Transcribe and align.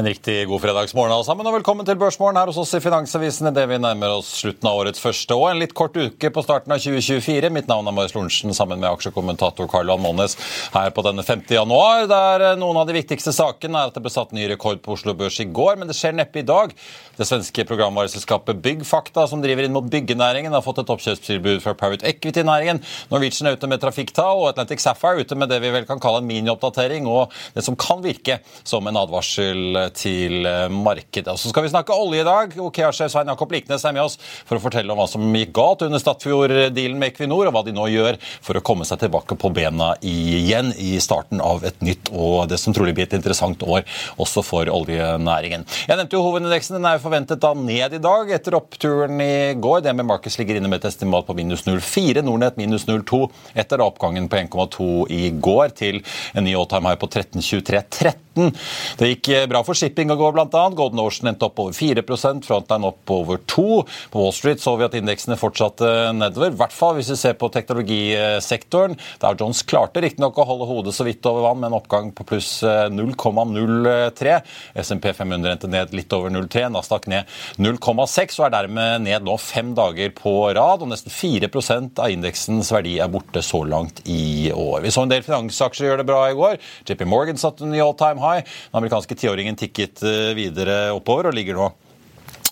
En 0.00 0.06
riktig 0.06 0.46
god 0.48 0.62
fredagsmorgen 0.62 1.12
alle 1.12 1.24
sammen, 1.26 1.44
og 1.44 1.58
velkommen 1.58 1.84
til 1.84 1.98
Børsmorgen 2.00 2.38
her 2.38 2.48
hos 2.48 2.56
oss 2.62 2.70
i 2.72 2.78
Finansavisen 2.80 3.50
idet 3.50 3.66
vi 3.68 3.76
nærmer 3.76 4.14
oss 4.14 4.30
slutten 4.38 4.64
av 4.70 4.78
årets 4.80 5.02
første 5.02 5.36
og 5.36 5.50
en 5.50 5.58
litt 5.60 5.74
kort 5.76 5.98
uke 5.98 6.30
på 6.32 6.44
starten 6.46 6.72
av 6.72 6.80
2024. 6.80 7.50
Mitt 7.52 7.68
navn 7.68 7.90
er 7.90 7.92
Marius 7.92 8.14
Lorentzen 8.16 8.56
sammen 8.56 8.80
med 8.80 8.88
aksjekommentator 8.88 9.68
Karl 9.68 9.92
Johan 9.92 10.00
Månes 10.00 10.38
her 10.72 10.88
på 10.96 11.04
denne 11.04 11.20
5. 11.26 11.42
januar, 11.52 12.06
der 12.08 12.44
noen 12.56 12.80
av 12.80 12.88
de 12.88 12.96
viktigste 12.96 13.34
sakene 13.36 13.76
er 13.76 13.90
at 13.90 13.98
det 13.98 14.04
ble 14.06 14.14
satt 14.14 14.32
ny 14.32 14.46
rekord 14.48 14.80
på 14.80 14.94
Oslo 14.96 15.12
Børs 15.18 15.36
i 15.44 15.48
går, 15.60 15.76
men 15.76 15.92
det 15.92 15.98
skjer 15.98 16.16
neppe 16.16 16.40
i 16.40 16.46
dag. 16.48 16.72
Det 17.20 17.28
svenske 17.28 17.66
programvareselskapet 17.68 18.64
Byggfakta, 18.64 19.26
som 19.28 19.44
driver 19.44 19.68
inn 19.68 19.76
mot 19.76 19.92
byggenæringen, 19.92 20.56
har 20.56 20.64
fått 20.64 20.80
et 20.80 20.94
oppkjøpstilbud 20.96 21.60
fra 21.60 21.76
Private 21.76 22.08
Equity-næringen. 22.08 22.80
Norwegian 23.12 23.50
er 23.50 23.60
ute 23.60 23.68
med 23.68 23.84
trafikktall, 23.84 24.46
og 24.46 24.54
Atlantic 24.54 24.80
Sapphire 24.80 25.20
er 25.20 25.28
ute 25.28 25.36
med 25.36 25.52
det 25.52 25.60
vi 25.60 25.76
vel 25.76 25.84
kan 25.84 26.00
kalle 26.00 26.24
en 26.24 26.32
minioppdatering, 26.32 27.04
og 27.04 27.36
det 27.52 27.68
som 27.68 27.76
kan 27.76 28.00
virke 28.00 28.40
som 28.64 28.88
en 28.88 29.02
advarsel 29.04 29.89
til 29.94 30.46
markedet. 30.72 31.30
Og 31.32 31.40
så 31.40 31.52
skal 31.52 31.66
vi 31.66 31.72
snakke 31.72 31.96
olje 31.96 32.22
i 32.22 32.26
dag. 32.26 32.56
OKEA-sjef 32.60 33.12
Svein 33.12 33.30
Jakob 33.32 33.52
Liknes 33.54 33.84
er 33.84 33.96
med 33.96 34.04
oss 34.04 34.18
for 34.20 34.58
å 34.58 34.62
fortelle 34.62 34.92
om 34.92 35.00
hva 35.00 35.08
som 35.10 35.24
gikk 35.36 35.52
galt 35.56 35.84
under 35.86 36.02
Statfjord-dealen 36.02 36.98
med 37.00 37.12
Equinor, 37.12 37.48
og 37.48 37.54
hva 37.56 37.64
de 37.66 37.74
nå 37.76 37.86
gjør 37.90 38.18
for 38.44 38.58
å 38.58 38.64
komme 38.64 38.86
seg 38.88 39.02
tilbake 39.02 39.36
på 39.40 39.52
bena 39.54 39.92
igjen 40.06 40.72
i 40.78 40.94
starten 41.02 41.42
av 41.44 41.64
et 41.66 41.80
nytt 41.84 42.10
og 42.12 42.48
det 42.50 42.58
som 42.60 42.74
trolig 42.76 42.94
blir 42.96 43.08
et 43.08 43.16
interessant 43.16 43.60
år 43.66 43.84
også 44.20 44.44
for 44.46 44.70
oljenæringen. 44.72 45.66
Jeg 45.88 45.96
nevnte 45.98 46.16
jo 46.16 46.24
hovedindeksen. 46.26 46.78
Den 46.78 46.88
er 46.90 47.02
forventet 47.02 47.42
da 47.42 47.52
ned 47.56 47.96
i 47.96 48.02
dag 48.02 48.30
etter 48.34 48.56
oppturen 48.58 49.20
i 49.24 49.54
går. 49.60 49.82
DNB 49.84 50.04
Markets 50.06 50.38
ligger 50.40 50.60
inne 50.60 50.70
med 50.70 50.82
et 50.82 50.90
estimat 50.90 51.26
på 51.26 51.36
minus 51.38 51.66
0,4. 51.66 52.24
Nordnett 52.26 52.58
minus 52.60 52.86
0,2 52.88 53.22
etter 53.58 53.84
oppgangen 53.84 54.28
på 54.30 54.40
1,2 54.42 54.90
i 55.14 55.30
går 55.34 55.74
til 55.80 56.00
en 56.34 56.46
ny 56.46 56.54
all 56.56 56.68
time 56.70 56.90
high 56.90 57.00
på 57.00 57.10
13,23,13. 57.10 58.52
Det 59.00 59.10
gikk 59.10 59.30
bra 59.50 59.62
for 59.66 59.69
shipping 59.76 60.12
og 60.12 60.20
går 60.22 60.36
bl.a. 60.36 60.64
Golden 60.76 61.02
Ocean 61.02 61.30
endte 61.30 61.46
opp 61.48 61.60
over 61.62 61.76
4% 61.76 62.46
Frontline 62.46 62.88
opp 62.88 63.12
over 63.14 63.40
2 63.50 63.64
På 64.12 64.22
Wall 64.22 64.34
Street 64.36 64.62
så 64.62 64.76
vi 64.78 64.86
at 64.86 64.96
indeksene 64.98 65.38
fortsatte 65.40 65.88
nedover, 66.16 66.52
i 66.52 66.60
hvert 66.60 66.74
fall 66.74 66.96
hvis 66.98 67.10
vi 67.12 67.18
ser 67.20 67.36
på 67.38 67.50
teknologisektoren. 67.52 68.96
Der 69.22 69.38
Jones 69.38 69.62
klarte 69.68 70.02
riktignok 70.04 70.38
å 70.40 70.46
holde 70.48 70.68
hodet 70.68 70.94
så 70.96 71.06
vidt 71.06 71.26
over 71.28 71.46
vann 71.48 71.60
med 71.60 71.70
en 71.70 71.78
oppgang 71.78 72.10
på 72.16 72.26
pluss 72.28 72.50
0,03. 72.64 74.36
SMP 74.80 75.10
500 75.16 75.54
endte 75.54 75.70
ned 75.70 75.94
litt 75.96 76.12
over 76.16 76.32
0,3, 76.32 76.66
Nasdaq 76.74 77.08
ned 77.10 77.28
0,6 77.60 78.38
og 78.40 78.46
er 78.46 78.54
dermed 78.54 79.06
ned 79.06 79.26
nå 79.26 79.36
fem 79.40 79.72
dager 79.76 80.12
på 80.16 80.34
rad. 80.56 80.84
og 80.84 80.90
Nesten 80.90 81.12
4% 81.14 82.00
av 82.02 82.12
indeksens 82.12 82.72
verdi 82.74 82.96
er 83.00 83.10
borte 83.12 83.42
så 83.44 83.62
langt 83.68 84.02
i 84.10 84.50
år. 84.54 84.80
Vi 84.84 84.94
så 84.94 85.04
en 85.04 85.12
del 85.12 85.24
finansaksjer 85.26 85.90
gjøre 85.90 86.02
det 86.02 86.08
bra 86.10 86.22
i 86.30 86.36
går. 86.38 86.58
JP 86.88 87.06
Morgan 87.10 87.40
satte 87.40 87.68
ny 87.68 87.80
all 87.84 87.96
time 87.98 88.22
high. 88.22 88.44
Den 88.70 88.80
amerikanske 88.82 89.16
tiåringen 89.18 89.58
tikket 89.60 90.02
videre 90.38 90.82
oppover 90.96 91.30
og 91.30 91.36
ligger 91.36 91.58
nå 91.58 91.70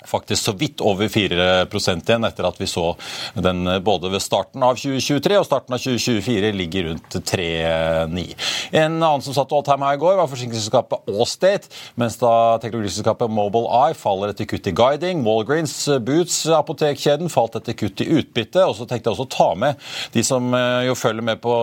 faktisk 0.09 0.49
så 0.49 0.55
vidt 0.59 0.83
over 0.85 1.09
4 1.13 1.49
igjen 1.69 2.27
etter 2.27 2.47
at 2.49 2.59
vi 2.61 2.67
så 2.69 2.93
den 3.35 3.67
både 3.85 4.11
ved 4.13 4.23
starten 4.23 4.63
av 4.65 4.79
2023 4.79 5.39
og 5.39 5.47
starten 5.47 5.77
av 5.77 5.83
2024 5.83 6.53
ligger 6.57 6.89
rundt 6.91 7.19
3,9. 7.29 8.25
En 8.73 8.99
annen 8.99 9.25
som 9.25 9.37
satt 9.37 9.53
all 9.53 9.65
time 9.67 9.87
high 9.87 9.99
i 9.99 10.03
går, 10.03 10.17
var 10.19 10.31
forsikringsselskapet 10.31 11.09
Allstate, 11.09 11.71
mens 12.01 12.19
da 12.21 12.33
teknologiselskapet 12.63 13.33
Mobile 13.33 13.69
Eye 13.81 13.97
faller 13.99 14.33
etter 14.33 14.49
kutt 14.49 14.69
i 14.71 14.75
guiding. 14.77 15.25
Walgreens, 15.27 15.75
Boots, 16.05 16.41
apotekkjeden 16.55 17.33
falt 17.33 17.59
etter 17.59 17.77
kutt 17.79 18.03
i 18.05 18.09
utbytte. 18.21 18.65
Og 18.65 18.77
så 18.79 18.87
tenkte 18.89 19.11
jeg 19.11 19.17
også 19.17 19.29
å 19.29 19.33
ta 19.35 19.49
med 19.59 19.89
de 20.15 20.25
som 20.27 20.53
jo 20.87 20.97
følger 20.99 21.27
med 21.31 21.43
på 21.43 21.55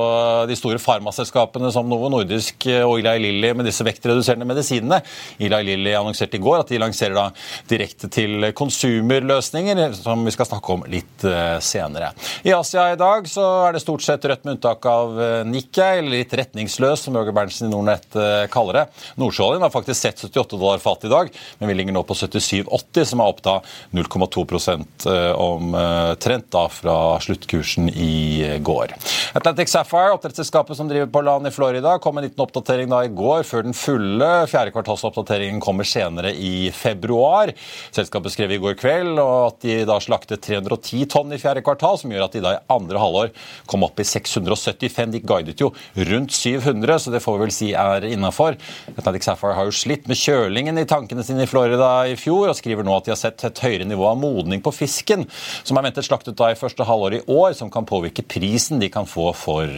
de 0.49 0.57
store 0.59 0.81
farmaselskapene 0.81 1.71
som 1.73 1.89
Novo 1.89 2.09
Nordisk 2.13 2.67
og 2.83 2.97
Eli 2.99 3.15
Lilly 3.27 3.53
med 3.55 3.69
disse 3.69 3.85
vektreduserende 3.87 4.47
medisinene. 4.49 5.01
Eli 5.39 5.61
Lilly 5.71 5.95
annonserte 5.97 6.39
i 6.39 6.43
går 6.43 6.63
at 6.63 6.73
de 6.73 6.81
lanserer 6.81 7.17
da 7.17 7.29
direkte 7.69 8.09
til 8.11 8.34
konsumerløsninger, 8.57 9.93
som 9.97 10.25
vi 10.25 10.33
skal 10.35 10.49
snakke 10.49 10.75
om 10.75 10.83
litt 10.91 11.25
senere. 11.63 12.11
I 12.43 12.53
Asia 12.55 12.87
i 12.93 12.99
dag 12.99 13.27
så 13.29 13.43
er 13.67 13.75
det 13.75 13.83
stort 13.83 14.03
sett 14.05 14.25
rødt 14.27 14.43
med 14.45 14.57
unntak 14.57 14.85
av 14.89 15.15
Nikkei, 15.49 15.99
eller 15.99 16.17
litt 16.19 16.33
retningsløs, 16.35 17.05
som 17.05 17.15
Jørgen 17.17 17.35
Berntsen 17.37 17.67
i 17.67 17.71
Nordnett 17.73 18.17
kaller 18.53 18.81
det. 18.81 18.85
Nordsjøoljen 19.21 19.63
har 19.65 19.73
faktisk 19.73 19.99
sett 20.01 20.23
78 20.25 20.57
dollar 20.57 20.83
fatet 20.83 21.09
i 21.09 21.13
dag, 21.13 21.31
men 21.59 21.71
vi 21.71 21.77
ligger 21.79 21.95
nå 21.95 22.03
på 22.07 22.17
77,80, 22.17 23.09
som 23.11 23.23
er 23.23 23.31
opp 23.31 23.41
da 23.45 23.55
0,2% 23.95 25.07
omtrent 25.35 26.49
da 26.53 26.65
fra 26.71 26.97
sluttkursen 27.23 27.89
i 27.91 28.59
går. 28.65 28.93
Atlantic 29.37 29.71
Sapphire, 29.73 30.13
oppdrettsselskapet 30.15 30.77
som 30.77 30.89
driver 30.89 31.09
på 31.11 31.23
land 31.25 31.47
i 31.49 31.53
Florida, 31.55 31.97
kom 32.01 32.15
med 32.15 32.23
en 32.23 32.29
liten 32.29 32.43
oppdatering 32.45 32.91
da 32.91 33.03
i 33.05 33.11
går, 33.13 33.43
før 33.47 33.65
den 33.67 33.75
fulle 33.77 34.31
fjerdekvartalsoppdateringen 34.51 35.61
kommer 35.63 35.87
senere 35.87 36.31
i 36.33 36.71
februar. 36.75 37.51
Selskapet 37.95 38.24
beskrev 38.25 38.55
i 38.55 38.59
går 38.61 38.77
kveld 38.79 39.19
og 39.21 39.35
at 39.51 39.59
de 39.65 39.77
da 39.87 39.97
slaktet 40.03 40.43
310 40.45 41.05
tonn 41.13 41.33
i 41.35 41.39
fjerde 41.41 41.63
kvartal, 41.65 41.99
som 42.01 42.11
gjør 42.11 42.25
at 42.27 42.35
de 42.35 42.43
da 42.43 42.55
i 42.55 42.61
andre 42.73 43.01
halvår 43.01 43.31
kom 43.69 43.85
opp 43.85 44.01
i 44.01 44.07
675. 44.07 45.13
De 45.13 45.21
guidet 45.21 45.61
jo 45.61 45.71
rundt 46.09 46.33
700, 46.35 46.97
så 47.05 47.13
det 47.13 47.21
får 47.23 47.37
vi 47.37 47.43
vel 47.45 47.53
si 47.53 47.69
er 47.77 48.07
innafor. 48.09 48.57
Atlantic 48.95 49.27
Sapphire 49.27 49.57
har 49.57 49.69
jo 49.69 49.75
slitt 49.75 50.09
med 50.09 50.19
kjølingen 50.19 50.81
i 50.81 50.87
tankene 50.89 51.25
sine 51.25 51.45
i 51.45 51.49
Florida 51.49 51.91
i 52.09 52.17
fjor, 52.19 52.49
og 52.49 52.57
skriver 52.57 52.85
nå 52.85 52.97
at 52.97 53.07
de 53.07 53.13
har 53.13 53.21
sett 53.21 53.45
et 53.47 53.63
høyere 53.65 53.87
nivå 53.87 54.07
av 54.09 54.19
modning 54.21 54.63
på 54.65 54.73
fisken, 54.75 55.27
som 55.63 55.77
er 55.79 55.87
ventet 55.87 56.07
slaktet 56.07 56.37
da 56.39 56.51
i 56.51 56.59
første 56.59 56.87
halvår 56.87 57.19
i 57.19 57.23
år, 57.31 57.53
som 57.57 57.71
kan 57.73 57.87
påvirke 57.87 58.25
prisen 58.25 58.81
de 58.81 58.89
kan 58.93 59.07
få 59.09 59.31
for 59.37 59.69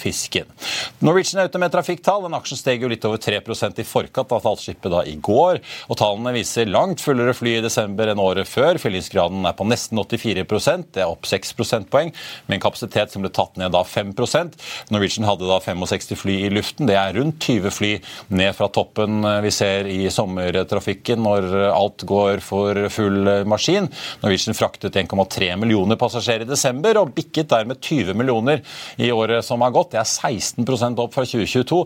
fisken. 0.00 0.50
Norwegian 1.04 1.42
er 1.42 1.50
ute 1.50 1.60
med 1.62 1.72
trafikktall. 1.74 2.26
Den 2.26 2.38
aksjen 2.38 2.60
steg 2.60 2.82
jo 2.82 2.90
litt 2.90 3.04
over 3.08 3.20
3% 3.22 3.80
i 3.82 3.86
forkant 3.86 4.32
av 4.34 4.42
tallskipet 4.44 4.92
da 4.92 5.04
i 5.08 5.16
går, 5.22 5.62
og 5.88 5.98
tallene 6.00 6.34
viser 6.36 6.70
langt 6.70 7.02
fullere 7.04 7.34
fly 7.36 7.58
i 7.58 7.64
desember 7.64 7.81
enn 7.86 8.22
året 8.22 8.48
før. 8.48 8.78
Fyllingsgraden 8.82 9.46
er 9.48 9.56
på 9.56 9.66
nesten 9.68 9.98
84% 9.98 10.92
Det 10.94 11.02
er 11.04 11.10
opp 11.10 11.26
6 11.28 11.54
prosentpoeng, 11.58 12.12
med 12.46 12.56
en 12.56 12.64
kapasitet 12.64 13.12
som 13.12 13.24
ble 13.24 13.30
tatt 13.34 13.58
ned 13.60 13.72
da 13.74 13.82
5% 13.86 14.56
Norwegian 14.92 15.26
hadde 15.28 15.48
da 15.48 15.58
65 15.62 16.16
fly 16.18 16.38
i 16.46 16.50
luften. 16.52 16.88
Det 16.88 16.96
er 16.98 17.14
rundt 17.16 17.40
20 17.42 17.74
fly 17.74 17.92
ned 18.34 18.54
fra 18.56 18.68
toppen 18.72 19.22
vi 19.44 19.52
ser 19.54 19.88
i 19.90 20.06
sommertrafikken 20.12 21.22
når 21.22 21.48
alt 21.72 22.04
går 22.08 22.42
for 22.44 22.78
full 22.92 23.30
maskin. 23.48 23.88
Norwegian 24.22 24.56
fraktet 24.56 24.96
1,3 24.98 25.52
millioner 25.60 25.98
passasjerer 26.00 26.46
i 26.46 26.50
desember 26.50 27.00
og 27.00 27.14
bikket 27.16 27.50
dermed 27.52 27.80
20 27.82 28.16
millioner 28.18 28.62
i 28.96 29.10
året 29.14 29.44
som 29.46 29.62
har 29.64 29.74
gått. 29.74 29.92
Det 29.94 30.02
er 30.02 30.08
16% 30.08 31.02
opp 31.02 31.14
fra 31.16 31.26
2022. 31.28 31.82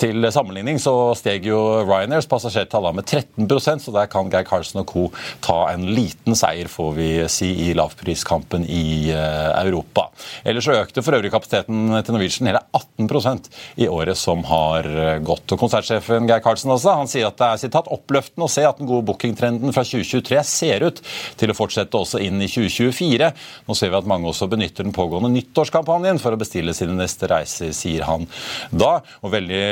Til 0.00 0.30
sammenligning 0.34 0.80
så 0.82 0.94
steg 1.18 1.48
jo 1.48 1.60
Ryanairs 1.84 2.28
passasjertall 2.30 2.90
med 2.94 3.08
13% 3.08 3.84
så 3.84 3.94
der 3.94 4.10
kan 4.10 4.30
Geir 4.32 4.46
Karlsen 4.48 4.82
og 4.82 4.88
co 4.90 5.06
ta 5.44 5.58
en 5.72 5.86
liten 5.94 6.36
seier, 6.38 6.68
får 6.70 6.92
vi 6.98 7.08
si, 7.32 7.50
i 7.66 7.74
lavpriskampen 7.76 8.66
i 8.68 9.10
Europa. 9.10 10.08
Ellers 10.44 10.68
så 10.68 10.76
økte 10.78 11.02
for 11.04 11.16
øvrig 11.16 11.32
kapasiteten 11.34 11.94
til 12.04 12.16
Norwegian 12.16 12.50
hele 12.50 12.62
18% 12.74 13.50
i 13.82 13.88
året 13.90 14.18
som 14.18 14.44
har 14.48 14.88
gått. 15.24 15.46
Og 15.54 15.60
Konsertsjefen 15.60 16.28
Geir 16.28 16.42
Karlsen 16.44 16.72
også, 16.74 16.94
han 16.98 17.10
sier 17.10 17.28
at 17.28 17.38
det 17.40 17.48
er 17.48 17.62
sitat, 17.64 17.90
oppløftende 17.94 18.48
å 18.48 18.52
se 18.52 18.64
at 18.66 18.80
den 18.80 18.88
gode 18.90 19.06
bookingtrenden 19.08 19.74
fra 19.74 19.84
2023 19.86 20.42
ser 20.48 20.86
ut 20.86 21.02
til 21.40 21.52
å 21.52 21.56
fortsette 21.56 21.98
også 21.98 22.20
inn 22.24 22.42
i 22.42 22.48
2024. 22.50 23.30
Nå 23.68 23.78
ser 23.78 23.92
vi 23.92 23.98
at 23.98 24.10
mange 24.10 24.30
også 24.30 24.48
benytter 24.50 24.86
den 24.86 24.94
pågående 24.96 25.32
nyttårskampanjen 25.34 26.20
for 26.22 26.34
å 26.34 26.40
bestille 26.40 26.74
sine 26.76 26.96
neste 26.98 27.28
reiser, 27.30 27.72
sier 27.76 28.06
han 28.08 28.26
da. 28.70 28.98
Og 29.22 29.32
veldig 29.34 29.64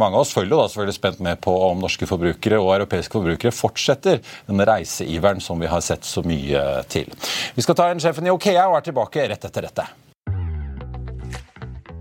mange 0.00 0.18
av 0.18 0.24
oss 0.24 0.34
følger 0.36 0.56
da 0.56 0.68
selvfølgelig 0.70 0.98
spent 0.98 1.22
med 1.24 1.40
på 1.44 1.54
om 1.68 1.82
norske 1.82 2.08
forbrukere 2.08 2.60
og 2.62 2.74
europeiske 2.76 3.18
forbrukere 3.18 3.54
fortsetter 3.54 4.22
denne 4.48 4.66
reiseiveren 5.06 5.40
som 5.40 5.60
vi 5.60 5.66
har 5.66 5.80
sett 5.80 6.04
så 6.04 6.22
mye 6.22 6.82
til. 6.88 7.06
Vi 7.54 7.62
skal 7.62 7.74
ta 7.74 7.90
en 7.90 8.00
sjefen 8.00 8.26
i 8.26 8.30
Okea 8.30 8.68
og 8.68 8.76
er 8.76 8.84
tilbake 8.90 9.28
rett 9.28 9.44
etter 9.44 9.62
dette. 9.62 9.86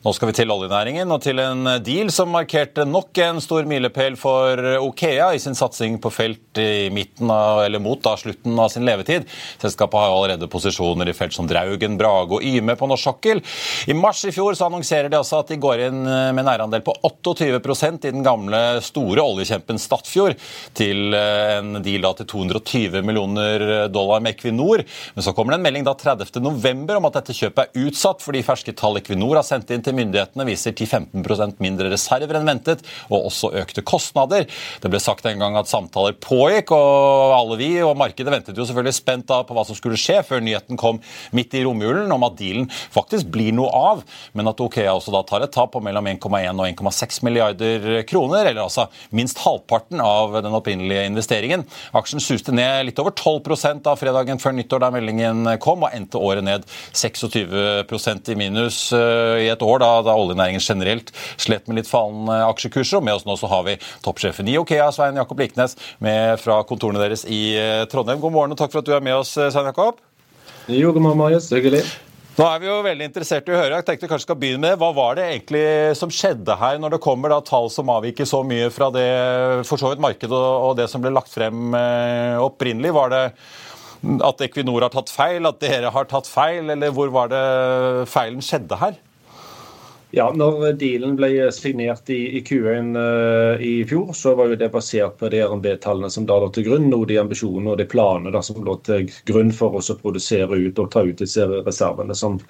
Nå 0.00 0.14
skal 0.16 0.30
vi 0.30 0.32
til 0.32 0.48
oljenæringen 0.48 1.12
og 1.12 1.18
til 1.20 1.36
en 1.44 1.68
deal 1.84 2.08
som 2.08 2.30
markerte 2.32 2.86
nok 2.88 3.18
en 3.20 3.36
stor 3.44 3.66
milepæl 3.68 4.14
for 4.16 4.56
Okea 4.80 5.26
i 5.36 5.40
sin 5.42 5.52
satsing 5.52 5.98
på 6.00 6.08
felt 6.08 6.56
i 6.56 6.86
midten 6.88 7.28
av, 7.28 7.66
eller 7.66 7.82
mot 7.84 8.00
da, 8.00 8.14
slutten 8.16 8.56
av 8.56 8.70
sin 8.72 8.86
levetid. 8.88 9.26
Selskapet 9.60 10.00
har 10.00 10.14
allerede 10.14 10.48
posisjoner 10.48 11.10
i 11.10 11.14
felt 11.18 11.36
som 11.36 11.44
Draugen, 11.50 11.98
Brage 12.00 12.38
og 12.38 12.46
Yme 12.48 12.78
på 12.80 12.88
norsk 12.88 13.10
sokkel. 13.10 13.42
I 13.92 13.96
mars 13.98 14.22
i 14.24 14.32
fjor 14.32 14.56
så 14.56 14.70
annonserer 14.70 15.12
de 15.12 15.18
også 15.18 15.42
at 15.42 15.52
de 15.52 15.58
går 15.60 15.84
inn 15.90 16.00
med 16.00 16.40
en 16.46 16.50
eierandel 16.54 16.80
på 16.86 16.96
28% 17.04 18.08
i 18.08 18.14
den 18.16 18.24
gamle, 18.24 18.62
store 18.80 19.20
oljekjempen 19.20 19.82
Statfjord, 19.84 20.40
til 20.80 21.12
en 21.12 21.82
deal 21.84 22.08
da 22.08 22.14
til 22.22 22.30
220 22.32 23.04
millioner 23.04 23.66
dollar 23.92 24.24
med 24.24 24.32
Equinor. 24.32 24.86
Men 25.12 25.28
så 25.28 25.36
kommer 25.36 25.52
det 25.52 25.60
en 25.60 25.68
melding 25.68 25.84
da 25.84 25.92
30.11 25.92 26.96
om 26.96 27.12
at 27.12 27.20
dette 27.20 27.36
kjøpet 27.36 27.68
er 27.68 27.86
utsatt 27.92 28.24
fordi 28.24 28.44
ferske 28.48 28.76
tall 28.80 28.96
Equinor 29.04 29.42
har 29.42 29.44
sendt 29.44 29.68
inn 29.76 29.84
til 29.84 29.89
til 29.90 29.98
myndighetene 29.98 30.46
viser 30.48 30.74
10-15% 30.74 31.60
mindre 31.62 31.90
reserver 31.92 32.38
enn 32.38 32.48
ventet, 32.48 32.84
og 33.10 33.30
også 33.30 33.52
økte 33.60 33.84
kostnader. 33.86 34.46
Det 34.80 34.90
ble 34.90 35.00
sagt 35.02 35.26
en 35.28 35.42
gang 35.42 35.58
at 35.58 35.70
samtaler 35.70 36.16
pågikk, 36.22 36.72
og 36.76 37.34
alle 37.36 37.58
vi 37.60 37.70
og 37.84 37.98
markedet 37.98 38.32
ventet 38.32 38.58
jo 38.58 38.66
selvfølgelig 38.68 38.96
spent 38.96 39.28
da 39.30 39.42
på 39.46 39.56
hva 39.56 39.64
som 39.66 39.78
skulle 39.78 39.98
skje, 40.00 40.20
før 40.26 40.42
nyheten 40.44 40.78
kom 40.80 41.00
midt 41.36 41.56
i 41.58 41.64
romjulen 41.66 42.10
om 42.14 42.26
at 42.26 42.38
dealen 42.38 42.68
faktisk 42.70 43.30
blir 43.34 43.54
noe 43.56 43.70
av, 43.74 44.04
men 44.36 44.50
at 44.50 44.62
Okea 44.62 44.94
også 44.94 45.14
da 45.14 45.24
tar 45.26 45.44
et 45.46 45.54
tap 45.54 45.72
på 45.74 45.82
mellom 45.84 46.08
1,1 46.10 46.60
og 46.60 46.66
1,6 46.68 47.20
milliarder 47.26 47.90
kroner, 48.08 48.46
eller 48.46 48.64
altså 48.66 48.86
minst 49.16 49.40
halvparten 49.42 50.02
av 50.04 50.38
den 50.44 50.54
opprinnelige 50.56 51.06
investeringen. 51.10 51.66
Aksjen 51.96 52.22
suste 52.22 52.54
ned 52.54 52.86
litt 52.88 53.02
over 53.02 53.14
12% 53.16 53.88
av 53.90 53.98
fredagen 54.00 54.40
før 54.42 54.56
nyttår 54.56 54.84
da 54.84 54.92
meldingen 54.94 55.54
kom, 55.62 55.86
og 55.86 55.96
endte 55.96 56.20
året 56.20 56.46
ned 56.46 56.66
26% 56.94 58.32
i 58.32 58.38
minus 58.38 58.80
eh, 58.96 59.46
i 59.46 59.50
et 59.50 59.62
år 59.64 59.79
da, 59.82 59.90
da 60.06 60.16
oljenæringen 60.18 60.62
generelt 60.62 61.12
slet 61.40 61.68
med 61.68 61.80
litt 61.80 61.90
fallende 61.90 62.40
aksjekurser. 62.50 63.00
Og 63.00 63.06
med 63.06 63.18
oss 63.18 63.26
nå 63.28 63.36
så 63.40 63.50
har 63.50 63.64
vi 63.68 63.78
toppsjefen 64.04 64.50
i 64.50 64.58
Okea, 64.60 64.90
Svein 64.94 65.18
Jakob 65.20 65.40
Liknes, 65.40 65.76
med 66.04 66.36
fra 66.42 66.60
kontorene 66.68 67.02
deres 67.02 67.26
i 67.28 67.42
eh, 67.58 67.86
Trondheim. 67.90 68.22
God 68.22 68.36
morgen 68.36 68.54
og 68.56 68.60
takk 68.60 68.74
for 68.74 68.84
at 68.84 68.88
du 68.88 68.94
er 68.96 69.04
med 69.04 69.18
oss, 69.20 69.36
eh, 69.40 69.50
Svein 69.52 69.68
Jakob. 69.72 70.00
Jo, 70.70 70.92
god 70.94 71.02
morgen, 71.02 71.20
Marius. 71.24 71.50
Hyggelig. 71.50 71.82
Nå 72.40 72.46
er 72.46 72.60
vi 72.62 72.68
jo 72.70 72.76
veldig 72.86 73.04
interessert 73.04 73.48
i 73.50 73.52
å 73.52 73.58
høre. 73.58 73.80
Jeg 73.80 73.84
tenkte 73.88 74.06
vi 74.06 74.10
kanskje 74.12 74.28
skal 74.28 74.38
begynne 74.40 74.62
med 74.62 74.78
Hva 74.80 74.92
var 74.96 75.18
det 75.18 75.26
egentlig 75.26 75.64
som 75.98 76.12
skjedde 76.14 76.54
her, 76.56 76.78
når 76.80 76.94
det 76.94 77.00
kommer 77.04 77.32
da 77.32 77.40
tall 77.44 77.66
som 77.72 77.90
avviker 77.92 78.28
så 78.28 78.40
mye 78.46 78.70
fra 78.72 78.88
det 78.94 79.08
for 79.68 79.80
så 79.80 79.90
vidt 79.90 80.00
markedet 80.00 80.38
og 80.38 80.78
det 80.78 80.86
som 80.88 81.02
ble 81.02 81.12
lagt 81.12 81.34
frem 81.34 81.74
eh, 81.76 82.38
opprinnelig? 82.40 82.94
Var 82.96 83.12
det 83.12 83.24
at 84.24 84.46
Equinor 84.46 84.86
har 84.86 84.94
tatt 84.94 85.12
feil, 85.12 85.44
at 85.50 85.60
dere 85.60 85.92
har 85.92 86.08
tatt 86.08 86.30
feil, 86.30 86.70
eller 86.72 86.94
hvor 86.96 87.12
var 87.12 87.28
det 87.34 87.44
feilen 88.08 88.40
skjedde 88.44 88.78
her? 88.80 88.96
Ja, 90.10 90.24
når 90.34 90.72
dealen 90.74 91.12
ble 91.14 91.28
signert 91.54 92.10
i, 92.10 92.18
i 92.34 92.40
Q1 92.42 92.96
uh, 92.96 93.02
eh, 93.54 93.60
i 93.62 93.74
fjor, 93.86 94.08
så 94.16 94.32
var 94.34 94.50
jo 94.50 94.56
det 94.58 94.72
basert 94.74 95.20
på 95.20 95.28
de 95.30 95.38
RNB-tallene 95.46 96.10
som 96.10 96.26
da 96.26 96.40
lå 96.42 96.48
til 96.54 96.66
grunn, 96.66 96.88
og 96.96 97.04
de 97.06 97.20
ambisjonene 97.20 97.70
og 97.70 97.78
de 97.78 97.86
planene 97.86 98.42
som 98.42 98.58
lå 98.66 98.74
til 98.88 99.06
grunn 99.30 99.54
for 99.54 99.78
oss 99.78 99.92
å 99.94 99.98
produsere 100.00 100.58
ut 100.58 100.82
og 100.82 100.90
ta 100.90 101.04
ut 101.06 101.22
disse 101.22 101.46
reservene 101.52 102.16
som 102.18 102.40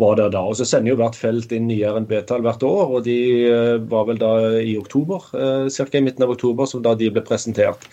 var 0.00 0.16
der 0.16 0.32
da. 0.32 0.46
Og 0.48 0.56
Så 0.56 0.64
sender 0.70 0.94
jo 0.94 1.00
hvert 1.02 1.18
felt 1.18 1.52
inn 1.52 1.68
nye 1.68 1.92
RNB-tall 1.92 2.40
hvert 2.46 2.64
år, 2.64 2.96
og 2.96 3.04
de 3.04 3.20
uh, 3.52 3.76
var 3.92 4.08
vel 4.08 4.24
da 4.24 4.34
i 4.56 4.78
oktober, 4.80 5.28
uh, 5.36 5.68
ca. 5.68 5.90
i 5.92 6.04
midten 6.08 6.24
av 6.24 6.32
oktober, 6.38 6.72
som 6.72 6.80
da 6.86 6.96
de 6.96 7.12
ble 7.12 7.26
presentert. 7.26 7.84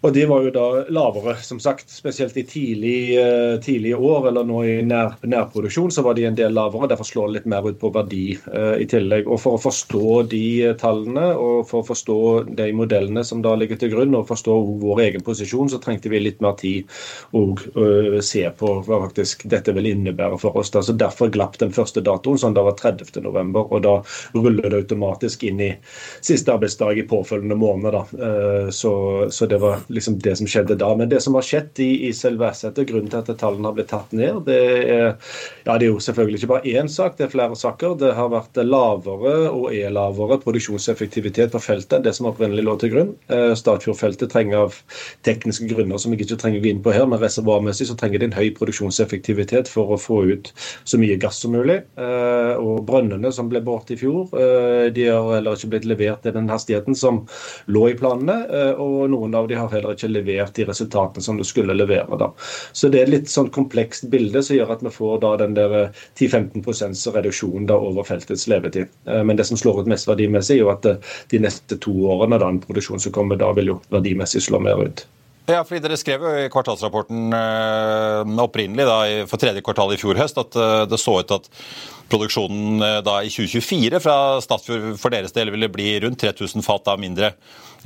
Og 0.00 0.12
de 0.14 0.22
var 0.30 0.44
jo 0.46 0.50
da 0.54 0.64
lavere, 0.94 1.34
som 1.42 1.58
sagt. 1.58 1.90
Spesielt 1.90 2.36
i 2.38 2.44
tidlig, 2.46 3.18
eh, 3.18 3.58
tidlig 3.58 3.96
år, 3.96 4.28
eller 4.28 4.44
nå 4.46 4.60
i 4.62 4.76
nær, 4.86 5.16
nærproduksjon, 5.26 5.90
så 5.90 6.04
var 6.06 6.14
de 6.14 6.24
en 6.28 6.36
del 6.38 6.54
lavere. 6.54 6.86
Derfor 6.92 7.08
slår 7.08 7.26
det 7.26 7.34
litt 7.34 7.48
mer 7.50 7.66
ut 7.66 7.80
på 7.80 7.90
verdi 7.90 8.38
uh, 8.54 8.76
i 8.78 8.86
tillegg. 8.86 9.26
Og 9.26 9.40
For 9.42 9.58
å 9.58 9.62
forstå 9.62 10.22
de 10.30 10.42
eh, 10.68 10.76
tallene 10.78 11.32
og 11.34 11.66
for 11.66 11.82
å 11.82 11.88
forstå 11.88 12.18
de 12.60 12.68
modellene 12.78 13.24
som 13.26 13.42
da 13.42 13.56
ligger 13.58 13.80
til 13.80 13.90
grunn, 13.90 14.14
og 14.14 14.28
forstå 14.28 14.54
vår 14.84 15.02
egen 15.08 15.24
posisjon, 15.26 15.72
så 15.72 15.82
trengte 15.82 16.12
vi 16.12 16.22
litt 16.22 16.38
mer 16.46 16.54
tid 16.60 16.86
og 17.34 17.64
uh, 17.74 18.20
se 18.22 18.46
på 18.54 18.72
hva 18.86 19.00
faktisk 19.08 19.48
dette 19.50 19.74
vil 19.74 19.90
innebære 19.90 20.38
for 20.38 20.54
oss. 20.62 20.70
Da. 20.70 20.84
Så 20.84 20.94
Derfor 20.94 21.34
glapp 21.34 21.58
den 21.58 21.74
første 21.74 22.04
datoen, 22.06 22.38
som 22.38 22.54
da 22.54 22.62
var 22.68 22.78
30.11. 22.78 23.50
Og 23.66 23.82
da 23.82 23.98
ruller 24.38 24.70
det 24.70 24.84
automatisk 24.84 25.42
inn 25.50 25.66
i 25.66 25.72
siste 26.22 26.54
arbeidsdag 26.54 27.02
i 27.02 27.08
påfølgende 27.10 27.58
måned. 27.58 27.98
Da. 27.98 28.06
Uh, 28.14 28.70
så, 28.70 28.94
så 29.34 29.50
det 29.50 29.58
var 29.58 29.87
liksom 29.88 30.18
det 30.22 30.36
som 30.38 30.48
skjedde 30.48 30.76
da. 30.78 30.90
Men 30.96 31.10
det 31.10 31.20
som 31.24 31.36
har 31.38 31.46
skjedd 31.46 31.80
i, 31.82 31.90
i 32.08 32.12
selve 32.16 32.48
assetet, 32.48 32.88
grunnen 32.88 33.10
til 33.12 33.20
at 33.22 33.40
tallene 33.40 33.70
har 33.70 33.76
blitt 33.76 33.90
tatt 33.92 34.12
ned, 34.16 34.42
det 34.48 34.58
er, 34.58 35.16
ja, 35.64 35.76
det 35.76 35.86
er 35.86 35.88
jo 35.90 36.02
selvfølgelig 36.02 36.40
ikke 36.42 36.50
bare 36.52 36.74
én 36.78 36.90
sak, 36.92 37.16
det 37.18 37.26
er 37.26 37.32
flere 37.32 37.58
saker. 37.58 37.96
Det 38.00 38.12
har 38.16 38.30
vært 38.32 38.60
lavere 38.64 39.34
og 39.50 39.72
er 39.74 39.92
lavere 39.94 40.40
produksjonseffektivitet 40.42 41.54
på 41.54 41.62
feltet 41.62 41.98
enn 41.98 42.06
det 42.06 42.14
som 42.16 42.28
opprinnelig 42.30 42.66
lå 42.66 42.76
til 42.80 42.92
grunn. 42.94 43.14
Eh, 43.32 43.52
Statfjordfeltet 43.58 44.32
trenger 44.32 44.66
av 44.66 44.78
tekniske 45.26 45.68
grunner 45.72 46.00
som 46.00 46.14
jeg 46.14 46.26
ikke 46.26 46.40
trenger 46.42 46.62
å 46.62 46.66
gå 46.66 46.72
inn 46.72 46.84
på 46.84 46.94
her, 46.94 47.08
men 47.08 47.22
reservoarmessig 47.22 47.88
så 47.90 47.96
trenger 47.98 48.22
det 48.22 48.30
en 48.30 48.38
høy 48.38 48.52
produksjonseffektivitet 48.58 49.70
for 49.72 49.94
å 49.94 50.00
få 50.00 50.22
ut 50.32 50.52
så 50.88 51.00
mye 51.00 51.18
gass 51.20 51.40
som 51.44 51.54
mulig. 51.56 51.80
Eh, 51.98 52.54
og 52.58 52.84
brønnene 52.88 53.32
som 53.34 53.50
ble 53.50 53.62
båret 53.64 53.94
i 53.94 54.00
fjor, 54.00 54.28
eh, 54.38 54.88
de 54.94 55.08
har 55.08 55.32
heller 55.38 55.58
ikke 55.58 55.72
blitt 55.74 55.88
levert 55.88 56.22
til 56.24 56.36
den 56.36 56.50
hastigheten 56.52 56.96
som 56.98 57.24
lå 57.70 57.88
i 57.90 57.96
planene, 57.98 58.38
og 58.78 59.08
noen 59.12 59.34
av 59.36 59.46
de 59.50 59.56
har 59.58 59.70
heller 59.78 59.96
ikke 59.96 60.10
levert 60.12 60.54
de 60.58 60.66
resultatene 60.68 61.24
som 61.24 61.38
du 61.38 61.44
skulle 61.46 61.76
levere. 61.76 62.18
da. 62.20 62.30
Så 62.72 62.90
det 62.92 63.00
er 63.00 63.08
et 63.08 63.14
litt 63.16 63.32
sånn 63.32 63.50
komplekst 63.54 64.08
bilde 64.12 64.42
som 64.44 64.58
gjør 64.58 64.74
at 64.76 64.84
vi 64.84 64.94
får 64.94 65.20
da 65.24 65.34
den 65.44 65.56
der 65.58 65.76
10-15 66.18 67.14
reduksjon 67.16 67.68
da 67.68 67.78
over 67.78 68.06
feltets 68.08 68.48
levetid. 68.50 68.90
Men 69.06 69.38
det 69.38 69.48
som 69.48 69.60
slår 69.60 69.82
ut 69.82 69.92
mest 69.92 70.08
verdimessig, 70.10 70.58
er 70.58 70.64
jo 70.64 70.72
at 70.74 70.88
de 71.30 71.42
neste 71.42 71.78
to 71.82 71.94
årene, 72.12 72.40
da 72.40 72.50
en 72.50 72.62
produksjon 72.62 73.02
som 73.02 73.14
kommer 73.14 73.40
da, 73.40 73.52
vil 73.56 73.74
jo 73.74 73.80
verdimessig 73.94 74.44
slå 74.44 74.60
mer 74.62 74.82
ut. 74.84 75.06
Ja, 75.48 75.62
fordi 75.64 75.80
Dere 75.80 75.96
skrev 75.96 76.24
jo 76.26 76.30
i 76.36 76.48
kvartalsrapporten 76.52 77.32
øh, 77.32 78.32
opprinnelig 78.42 78.84
da, 78.84 78.96
for 79.30 79.40
tredje 79.40 79.62
kvartal 79.64 79.94
i 79.94 79.96
fjor 79.96 80.18
høst 80.20 80.36
at 80.42 80.58
øh, 80.60 80.82
det 80.84 80.98
så 81.00 81.14
ut 81.22 81.32
at 81.32 81.48
produksjonen 82.12 82.82
øh, 82.84 82.98
da 83.06 83.14
i 83.24 83.30
2024 83.32 84.00
fra 84.04 84.16
Statfjord 84.44 84.98
for 85.00 85.14
deres 85.14 85.32
del 85.32 85.48
ville 85.54 85.70
bli 85.72 85.94
rundt 86.04 86.20
3000 86.20 86.66
fat 86.66 86.84
da 86.90 86.98
mindre 87.00 87.32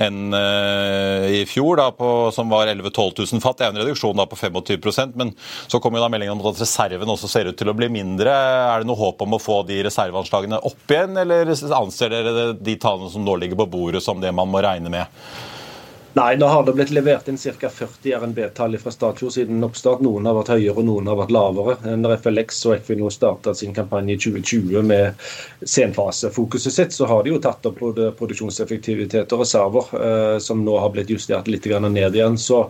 enn 0.00 0.32
i 0.32 1.42
fjor, 1.44 1.76
da, 1.76 1.90
på, 1.92 2.06
som 2.32 2.48
var 2.48 2.70
11 2.72 2.88
000-12 2.96 3.26
000 3.36 3.42
fat. 3.44 3.58
Det 3.58 3.66
er 3.66 3.74
en 3.74 3.80
reduksjon 3.82 4.16
da 4.16 4.24
på 4.24 4.38
25% 4.40 5.18
men 5.20 5.34
så 5.68 5.82
kom 5.84 5.94
jo 5.94 6.00
da 6.00 6.08
meldingen 6.10 6.32
om 6.32 6.48
at 6.48 6.62
reserven 6.64 7.12
også 7.12 7.28
ser 7.28 7.52
ut 7.52 7.58
til 7.60 7.68
å 7.68 7.76
bli 7.76 7.90
mindre. 7.92 8.32
Er 8.72 8.82
det 8.82 8.88
noe 8.88 8.98
håp 8.98 9.20
om 9.22 9.36
å 9.36 9.42
få 9.42 9.60
de 9.68 9.82
reserveanslagene 9.84 10.64
opp 10.64 10.96
igjen, 10.96 11.14
eller 11.20 11.52
anser 11.76 12.16
dere 12.16 12.50
de 12.56 12.78
tallene 12.80 13.12
som 13.12 13.22
nå 13.22 13.36
ligger 13.44 13.60
på 13.60 13.70
bordet 13.76 14.02
som 14.02 14.18
det 14.24 14.32
man 14.34 14.50
må 14.50 14.64
regne 14.64 14.90
med? 14.96 15.51
Nei, 16.14 16.36
nå 16.36 16.46
har 16.46 16.64
det 16.64 16.74
blitt 16.76 16.90
levert 16.92 17.28
inn 17.28 17.38
ca. 17.40 17.68
40 17.72 18.12
RNB-tall 18.18 18.76
fra 18.78 18.90
Statfjord 18.92 19.32
siden 19.32 19.64
oppstart. 19.64 20.02
Noen 20.04 20.26
har 20.28 20.36
vært 20.36 20.50
høyere 20.52 20.82
og 20.82 20.84
noen 20.84 21.06
har 21.08 21.16
vært 21.16 21.32
lavere. 21.32 21.76
Når 21.96 22.18
FLX 22.18 22.58
og 22.68 22.74
Equinor 22.74 23.14
starta 23.14 23.54
sin 23.56 23.72
kampanje 23.72 24.18
i 24.18 24.20
2020 24.20 24.84
med 24.90 25.24
senfasefokuset 25.64 26.76
sitt, 26.76 26.92
så 26.92 27.08
har 27.08 27.24
de 27.24 27.32
jo 27.32 27.40
tatt 27.40 27.64
opp 27.70 27.80
både 27.80 28.10
produksjonseffektivitet 28.18 29.32
og 29.32 29.40
reserver, 29.46 29.88
eh, 30.02 30.36
som 30.44 30.60
nå 30.66 30.76
har 30.84 30.92
blitt 30.92 31.14
justert 31.14 31.48
litt 31.48 31.70
ned 31.72 32.20
igjen. 32.20 32.36
Så 32.36 32.66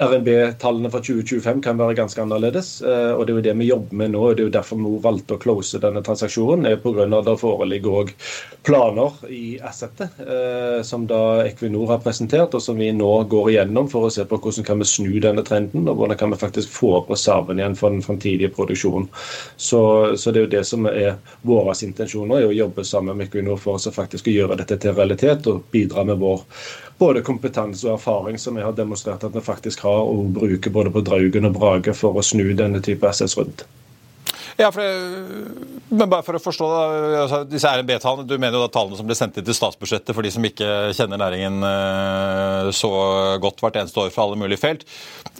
RNB-tallene 0.00 0.88
for 0.88 1.04
2025 1.04 1.60
kan 1.62 1.76
være 1.76 1.94
ganske 1.98 2.22
annerledes. 2.22 2.80
Eh, 2.80 3.12
og 3.12 3.26
Det 3.26 3.32
er 3.32 3.36
jo 3.36 3.44
det 3.44 3.56
vi 3.58 3.68
jobber 3.68 3.96
med 4.00 4.10
nå. 4.12 4.22
og 4.24 4.36
Det 4.36 4.42
er 4.42 4.48
jo 4.48 4.54
derfor 4.56 4.76
vi 4.80 4.92
valgte 5.04 5.36
å 5.36 5.42
close 5.42 5.78
denne 5.78 6.02
transaksjonen. 6.02 6.66
er 6.66 6.80
grunn 6.80 7.12
av 7.12 7.24
Det 7.24 7.36
foreligger 7.38 7.90
òg 7.90 8.12
planer 8.64 9.12
i 9.28 9.58
assettet 9.60 10.20
eh, 10.20 10.82
som 10.82 11.06
da 11.06 11.44
Equinor 11.44 11.88
har 11.88 11.98
presentert, 11.98 12.54
og 12.54 12.62
som 12.62 12.76
vi 12.76 12.92
nå 12.92 13.24
går 13.24 13.50
igjennom 13.50 13.90
for 13.90 14.06
å 14.06 14.10
se 14.10 14.24
på 14.24 14.38
hvordan 14.38 14.64
kan 14.64 14.78
vi 14.78 14.84
snu 14.84 15.20
denne 15.20 15.44
trenden, 15.44 15.88
og 15.88 15.96
hvordan 15.96 16.18
kan 16.18 16.30
vi 16.30 16.40
faktisk 16.40 16.68
få 16.72 16.94
opp 17.02 17.10
reserven 17.10 17.58
igjen 17.60 17.76
for 17.76 17.90
den 17.90 18.02
framtidige 18.02 18.52
produksjonen. 18.54 19.08
Så, 19.56 20.16
så, 20.16 20.30
det 20.30 20.40
er 20.40 20.46
jo 20.46 20.54
det 20.56 20.64
som 20.64 20.86
er 20.86 21.18
våre 21.42 21.76
intensjoner, 21.82 22.40
er 22.40 22.48
å 22.48 22.56
jobbe 22.56 22.84
sammen 22.84 23.16
med 23.16 23.28
Equinor 23.28 23.60
for 23.60 23.76
å 23.76 23.92
faktisk 23.92 24.32
gjøre 24.32 24.56
dette 24.56 24.78
til 24.80 24.96
realitet 24.96 25.46
og 25.46 25.66
bidra 25.70 26.04
med 26.04 26.22
vår 26.22 26.46
både 27.02 27.26
kompetanse 27.26 27.88
og 27.88 27.96
erfaring 27.98 28.38
som 28.38 28.58
vi 28.58 28.64
har 28.64 28.74
demonstrert 28.78 29.24
at 29.26 29.34
vi 29.34 29.42
faktisk 29.44 29.82
har, 29.86 30.06
og 30.06 30.34
bruker 30.38 30.74
både 30.74 30.94
på 30.94 31.04
Draugen 31.06 31.48
og 31.50 31.58
Brage 31.58 31.94
for 31.98 32.18
å 32.18 32.26
snu 32.26 32.52
denne 32.58 32.82
type 32.84 33.08
SS 33.10 33.38
rundt. 33.40 33.66
Ja, 34.60 34.68
for 34.68 34.84
det, 34.84 34.90
men 35.88 36.10
bare 36.10 36.24
for 36.24 36.36
å 36.36 36.40
forstå 36.42 36.66
da, 36.68 36.80
altså, 37.22 37.38
disse 37.48 37.70
RNB-tallene, 37.72 38.28
Du 38.28 38.34
mener 38.36 38.58
jo 38.58 38.66
da 38.66 38.72
tallene 38.72 38.98
som 38.98 39.08
ble 39.08 39.16
sendt 39.16 39.38
inn 39.40 39.46
til 39.46 39.56
statsbudsjettet 39.56 40.12
for 40.12 40.24
de 40.24 40.32
som 40.34 40.44
ikke 40.44 40.68
kjenner 40.96 41.20
næringen 41.20 41.64
uh, 41.64 42.68
så 42.76 42.90
godt 43.42 43.64
hvert 43.64 43.80
eneste 43.80 44.04
år 44.04 44.12
fra 44.12 44.26
alle 44.26 44.38
mulige 44.40 44.60
felt. 44.60 44.84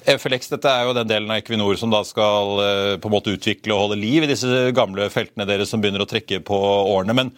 FLX 0.08 0.54
dette 0.54 0.70
er 0.70 0.88
jo 0.88 0.96
den 0.96 1.10
delen 1.10 1.30
av 1.30 1.42
Equinor 1.42 1.76
som 1.80 1.92
da 1.92 2.00
skal 2.08 2.56
uh, 2.58 2.94
på 2.96 3.10
en 3.10 3.16
måte 3.16 3.36
utvikle 3.36 3.76
og 3.76 3.84
holde 3.84 4.00
liv 4.00 4.24
i 4.24 4.32
disse 4.32 4.70
gamle 4.76 5.10
feltene 5.12 5.48
deres 5.48 5.72
som 5.72 5.84
begynner 5.84 6.04
å 6.06 6.08
trekke 6.08 6.40
på 6.48 6.62
årene. 6.96 7.18
men 7.20 7.36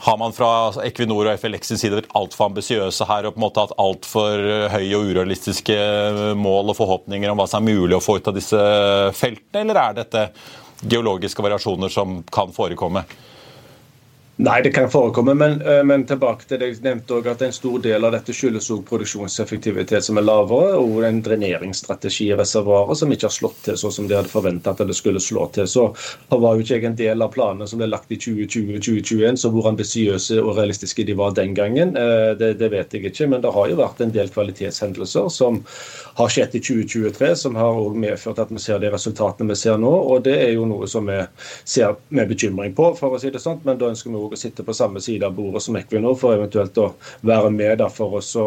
har 0.00 0.16
man 0.16 0.32
fra 0.32 0.50
Equinor 0.86 1.28
og 1.28 1.40
FLX 1.42 1.72
sin 1.72 1.80
side 1.80 1.98
vært 1.98 2.12
altfor 2.16 2.48
ambisiøse 2.48 3.04
her 3.04 3.26
og 3.28 3.34
på 3.34 3.40
en 3.40 3.44
måte 3.44 3.64
hatt 3.66 3.74
altfor 3.82 4.44
høye 4.72 4.96
og 4.96 5.10
urealistiske 5.10 5.76
mål 6.40 6.72
og 6.72 6.78
forhåpninger 6.78 7.28
om 7.28 7.40
hva 7.40 7.48
som 7.50 7.60
er 7.60 7.76
mulig 7.76 7.98
å 7.98 8.04
få 8.04 8.16
ut 8.16 8.30
av 8.30 8.38
disse 8.38 8.60
feltene, 9.18 9.66
eller 9.66 9.80
er 9.82 9.98
dette 10.00 10.24
geologiske 10.88 11.44
variasjoner 11.44 11.92
som 11.92 12.22
kan 12.32 12.54
forekomme? 12.56 13.04
Nei, 14.40 14.62
det 14.62 14.70
kan 14.72 14.90
forekomme, 14.90 15.34
men, 15.34 15.62
eh, 15.62 15.82
men 15.84 16.06
tilbake 16.08 16.46
til 16.48 16.60
det 16.62 16.68
jeg 16.70 16.78
nevnte 16.80 17.18
også, 17.18 17.32
at 17.34 17.42
en 17.44 17.52
stor 17.52 17.82
del 17.84 18.06
av 18.08 18.14
dette 18.14 18.32
skyldes 18.32 18.70
også 18.70 18.86
produksjonseffektivitet 18.88 20.06
som 20.06 20.16
er 20.16 20.24
lavere, 20.24 20.78
og 20.80 21.02
en 21.04 21.18
dreneringsstrategi 21.20 22.30
i 22.30 22.38
reservoaret 22.38 22.96
som 22.96 23.12
ikke 23.12 23.28
har 23.28 23.34
slått 23.34 23.58
til 23.66 23.76
sånn 23.76 23.92
som 23.98 24.08
de 24.08 24.16
hadde 24.16 24.32
forventa 24.32 24.72
at 24.72 24.80
det 24.88 24.96
skulle 24.96 25.20
slå 25.20 25.44
til. 25.52 25.68
Så 25.68 25.90
var 26.32 26.56
jo 26.56 26.64
ikke 26.64 26.78
jeg 26.78 26.88
en 26.88 26.96
del 26.96 27.26
av 27.26 27.34
planene 27.34 27.68
som 27.68 27.82
ble 27.82 27.90
lagt 27.90 28.14
i 28.16 28.16
2020-2021, 28.16 29.36
så 29.42 29.52
hvor 29.52 29.68
ambisiøse 29.68 30.40
og 30.40 30.56
realistiske 30.56 31.04
de 31.04 31.18
var 31.20 31.36
den 31.36 31.52
gangen, 31.58 31.92
eh, 32.00 32.32
det, 32.40 32.54
det, 32.62 32.72
vet 32.72 32.96
jeg 32.96 33.10
ikke. 33.12 33.28
Men 33.28 33.44
det 33.44 33.52
har 33.52 33.68
jo 33.68 33.76
vært 33.82 34.00
en 34.00 34.14
del 34.16 34.32
kvalitetshendelser 34.32 35.28
som 35.36 35.60
har 36.20 36.32
skjedd 36.32 36.54
i 36.54 36.60
2023, 36.60 37.30
som 37.36 37.56
har 37.56 37.72
også 37.72 38.00
medført 38.02 38.40
at 38.42 38.52
vi 38.52 38.60
ser 38.62 38.80
de 38.82 38.90
resultatene 38.92 39.50
vi 39.50 39.56
ser 39.58 39.80
nå. 39.80 39.90
Og 39.90 40.22
det 40.26 40.36
er 40.44 40.52
jo 40.54 40.66
noe 40.68 40.88
som 40.90 41.08
vi 41.08 41.18
ser 41.64 41.96
med 42.08 42.30
bekymring 42.30 42.74
på, 42.76 42.90
for 42.98 43.16
å 43.16 43.20
si 43.22 43.32
det 43.32 43.42
sånn. 43.42 43.60
Men 43.66 43.80
da 43.80 43.90
ønsker 43.90 44.12
vi 44.12 44.20
også 44.20 44.38
å 44.38 44.42
sitte 44.44 44.66
på 44.66 44.76
samme 44.76 45.02
side 45.04 45.26
av 45.26 45.36
bordet 45.38 45.64
som 45.64 45.78
Equinor 45.80 46.18
for 46.20 46.36
eventuelt 46.36 46.78
å 46.80 46.90
være 47.26 47.52
med 47.54 47.84
for 47.94 48.20
oss 48.20 48.34
å, 48.36 48.46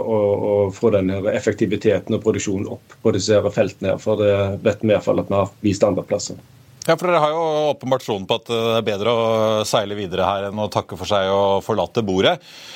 få 0.73 0.91
den 0.93 1.09
effektiviteten 1.33 2.15
og 2.15 2.23
produksjonen 2.25 2.69
opp 2.75 2.97
på 3.01 3.13
disse 3.15 3.39
feltene. 3.55 3.97
For 4.01 4.21
det 4.21 4.33
vet 4.65 4.83
vi 4.83 4.93
iallfall 4.93 5.23
at 5.23 5.31
vi 5.31 5.39
har 5.39 5.55
vist 5.65 5.87
andreplasser. 5.87 6.37
Ja, 6.83 6.97
for 6.99 7.07
Dere 7.07 7.19
har 7.23 7.31
jo 7.31 7.43
åpenbart 7.71 8.03
troen 8.03 8.25
på 8.27 8.35
at 8.35 8.49
det 8.49 8.59
er 8.75 8.83
bedre 8.83 9.11
å 9.15 9.27
seile 9.67 9.95
videre 9.95 10.25
her 10.27 10.49
enn 10.49 10.59
å 10.59 10.67
takke 10.71 10.97
for 10.99 11.07
seg 11.07 11.29
og 11.31 11.61
forlate 11.63 12.03
bordet. 12.03 12.33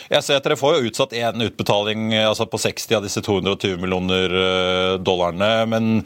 Jeg 0.07 0.23
ser 0.23 0.39
at 0.39 0.45
Dere 0.47 0.55
får 0.59 0.77
jo 0.77 0.87
utsatt 0.87 1.15
én 1.19 1.43
utbetaling 1.43 2.13
altså 2.21 2.47
på 2.47 2.59
60 2.63 3.01
av 3.01 3.03
disse 3.03 3.23
220 3.25 3.81
millioner 3.83 4.35
eh, 4.43 4.93
dollarene. 5.03 5.49
men 5.67 6.05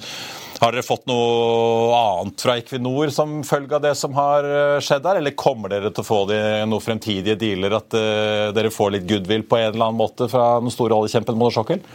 har 0.62 0.74
dere 0.74 0.86
fått 0.86 1.08
noe 1.10 1.98
annet 1.98 2.41
fra 2.46 2.53
Equinor 2.60 3.10
som 3.13 3.39
følge 3.46 3.77
av 3.77 3.86
det 3.86 3.93
som 3.98 4.13
har 4.17 4.46
eh, 4.46 4.79
skjedd 4.81 5.05
her, 5.05 5.22
eller 5.22 5.38
kommer 5.38 5.74
dere 5.74 5.89
til 5.93 6.01
å 6.01 6.05
få 6.05 6.24
noen 6.25 6.81
fremtidige 6.81 7.38
dealer, 7.38 7.77
at 7.77 7.98
dere 8.58 8.74
får 8.74 8.96
litt 8.96 9.08
goodwill 9.10 9.46
på 9.46 9.62
en 9.62 9.75
eller 9.75 9.91
annen 9.91 10.01
måte 10.01 10.29
fra 10.29 10.55
den 10.62 10.74
store 10.74 10.98
oljekjempen 10.98 11.38
Mona 11.38 11.53
Sokkel? 11.53 11.86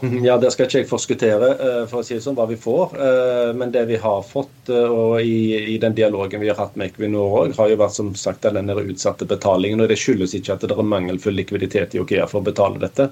Mhm, 0.00 0.24
ja, 0.24 0.38
Det 0.38 0.50
skal 0.52 0.66
ikke 0.66 0.78
jeg 0.80 0.88
forskuttere, 0.88 1.50
eh, 1.50 1.82
for 1.90 2.00
å 2.00 2.04
si 2.06 2.14
det 2.14 2.22
sånn, 2.24 2.36
hva 2.38 2.48
vi 2.48 2.56
får. 2.56 2.94
Men 3.54 3.72
det 3.74 3.84
vi 3.90 3.98
har 4.00 4.22
fått, 4.24 4.70
og 4.70 5.20
i, 5.20 5.76
den 5.82 5.94
dialogen 5.94 6.40
vi 6.40 6.48
har 6.48 6.56
hatt 6.56 6.76
med 6.76 6.90
Equinor 6.90 7.36
òg, 7.42 7.54
har 7.56 7.68
jo 7.68 7.76
vært 7.76 7.98
som 7.98 8.14
sagt 8.14 8.42
denne 8.48 8.74
utsatte 8.80 9.28
betalingen. 9.28 9.80
og 9.80 9.88
Det 9.88 9.98
skyldes 10.00 10.34
ikke 10.34 10.54
at 10.56 10.66
det 10.66 10.72
er 10.72 10.82
mangelfull 10.82 11.36
likviditet 11.36 11.94
i 11.94 12.00
OKEA 12.00 12.26
for 12.28 12.40
å 12.40 12.48
betale 12.48 12.80
dette. 12.80 13.10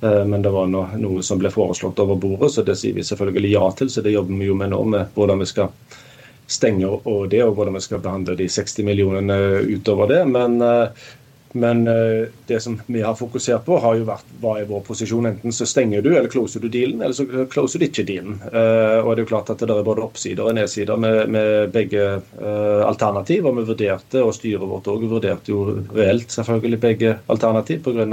Eh, 0.00 0.24
men 0.24 0.42
det 0.42 0.50
var 0.50 0.68
noe 0.70 1.22
som 1.22 1.40
ble 1.40 1.50
foreslått 1.50 1.98
over 2.02 2.18
bordet, 2.20 2.52
så 2.54 2.64
det 2.66 2.76
sier 2.78 2.94
vi 2.94 3.06
selvfølgelig 3.06 3.54
ja 3.54 3.70
til. 3.78 3.90
Så 3.90 4.04
det 4.04 4.14
jobber 4.14 4.38
vi 4.38 4.50
jo 4.50 4.58
med 4.58 4.72
nå, 4.74 4.82
med 4.94 5.14
hvordan 5.16 5.42
vi 5.42 5.48
skal 5.50 5.72
stenge 6.48 6.88
og 6.88 7.26
det, 7.32 7.42
og 7.44 7.56
hvordan 7.58 7.76
vi 7.76 7.84
skal 7.84 8.00
behandle 8.04 8.36
de 8.38 8.46
60 8.48 8.86
millionene 8.86 9.38
utover 9.68 10.08
det. 10.08 10.22
Men, 10.30 10.60
eh, 10.62 11.08
men 11.60 11.84
eh, 11.90 12.28
det 12.48 12.60
som 12.64 12.78
vi 12.86 13.02
har 13.04 13.16
fokusert 13.18 13.66
på, 13.66 13.78
har 13.82 13.98
jo 13.98 14.06
vært 14.08 14.32
hva 14.42 14.54
er 14.60 14.68
vår 14.70 14.84
posisjon. 14.86 15.28
Enten 15.30 15.54
så 15.54 15.66
stenger 15.68 16.04
du 16.04 16.10
eller 16.14 16.30
closer 16.32 16.62
du 16.64 16.68
dealen, 16.72 17.02
eller 17.02 17.16
så 17.16 17.46
closer 17.50 17.82
du 17.82 17.88
ikke 17.88 18.06
dealen. 18.08 18.38
Og 18.38 19.10
det 19.12 19.20
er 19.20 19.24
jo 19.24 19.28
klart 19.30 19.52
at 19.52 19.62
det 19.62 19.74
er 19.74 19.86
både 19.86 20.04
oppsider 20.04 20.46
og 20.46 20.56
nedsider 20.56 21.00
med, 21.00 21.20
med 21.34 21.74
begge 21.74 22.06
alternativ. 22.38 23.46
Og 23.48 23.58
vi 23.58 23.66
vurderte, 23.68 24.22
og 24.24 24.34
styret 24.36 24.68
vårt 24.70 24.90
òg 24.90 25.06
vurderte 25.10 25.52
jo 25.52 25.64
reelt 25.94 26.32
selvfølgelig 26.34 26.82
begge 26.82 27.14
alternativ 27.28 27.84
pga 27.84 28.08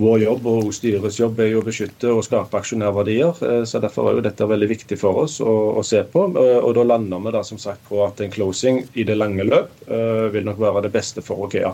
vår 0.00 0.22
jobb 0.22 0.46
og 0.48 0.70
styrets 0.74 1.18
jobb 1.20 1.40
er 1.42 1.50
jo 1.52 1.60
å 1.60 1.66
beskytte 1.66 2.10
og 2.14 2.22
skape 2.24 2.56
aksjonærverdier. 2.60 3.42
Eh, 3.46 3.62
så 3.68 3.80
Derfor 3.82 4.08
er 4.08 4.18
jo 4.18 4.24
dette 4.24 4.48
veldig 4.48 4.68
viktig 4.70 4.98
for 5.00 5.24
oss 5.24 5.38
å, 5.44 5.54
å 5.76 5.84
se 5.86 6.02
på. 6.12 6.24
Eh, 6.40 6.58
og 6.58 6.74
Da 6.78 6.84
lander 6.86 7.20
vi 7.24 7.34
da 7.34 7.42
som 7.46 7.60
sagt 7.60 7.84
på 7.88 8.00
at 8.06 8.20
en 8.24 8.32
closing 8.32 8.82
i 8.94 9.04
det 9.04 9.16
lange 9.18 9.44
løp 9.44 9.72
uh, 9.90 10.30
vil 10.32 10.46
nok 10.46 10.60
være 10.60 10.84
det 10.86 10.92
beste 10.94 11.22
for 11.24 11.44
Okea. 11.44 11.72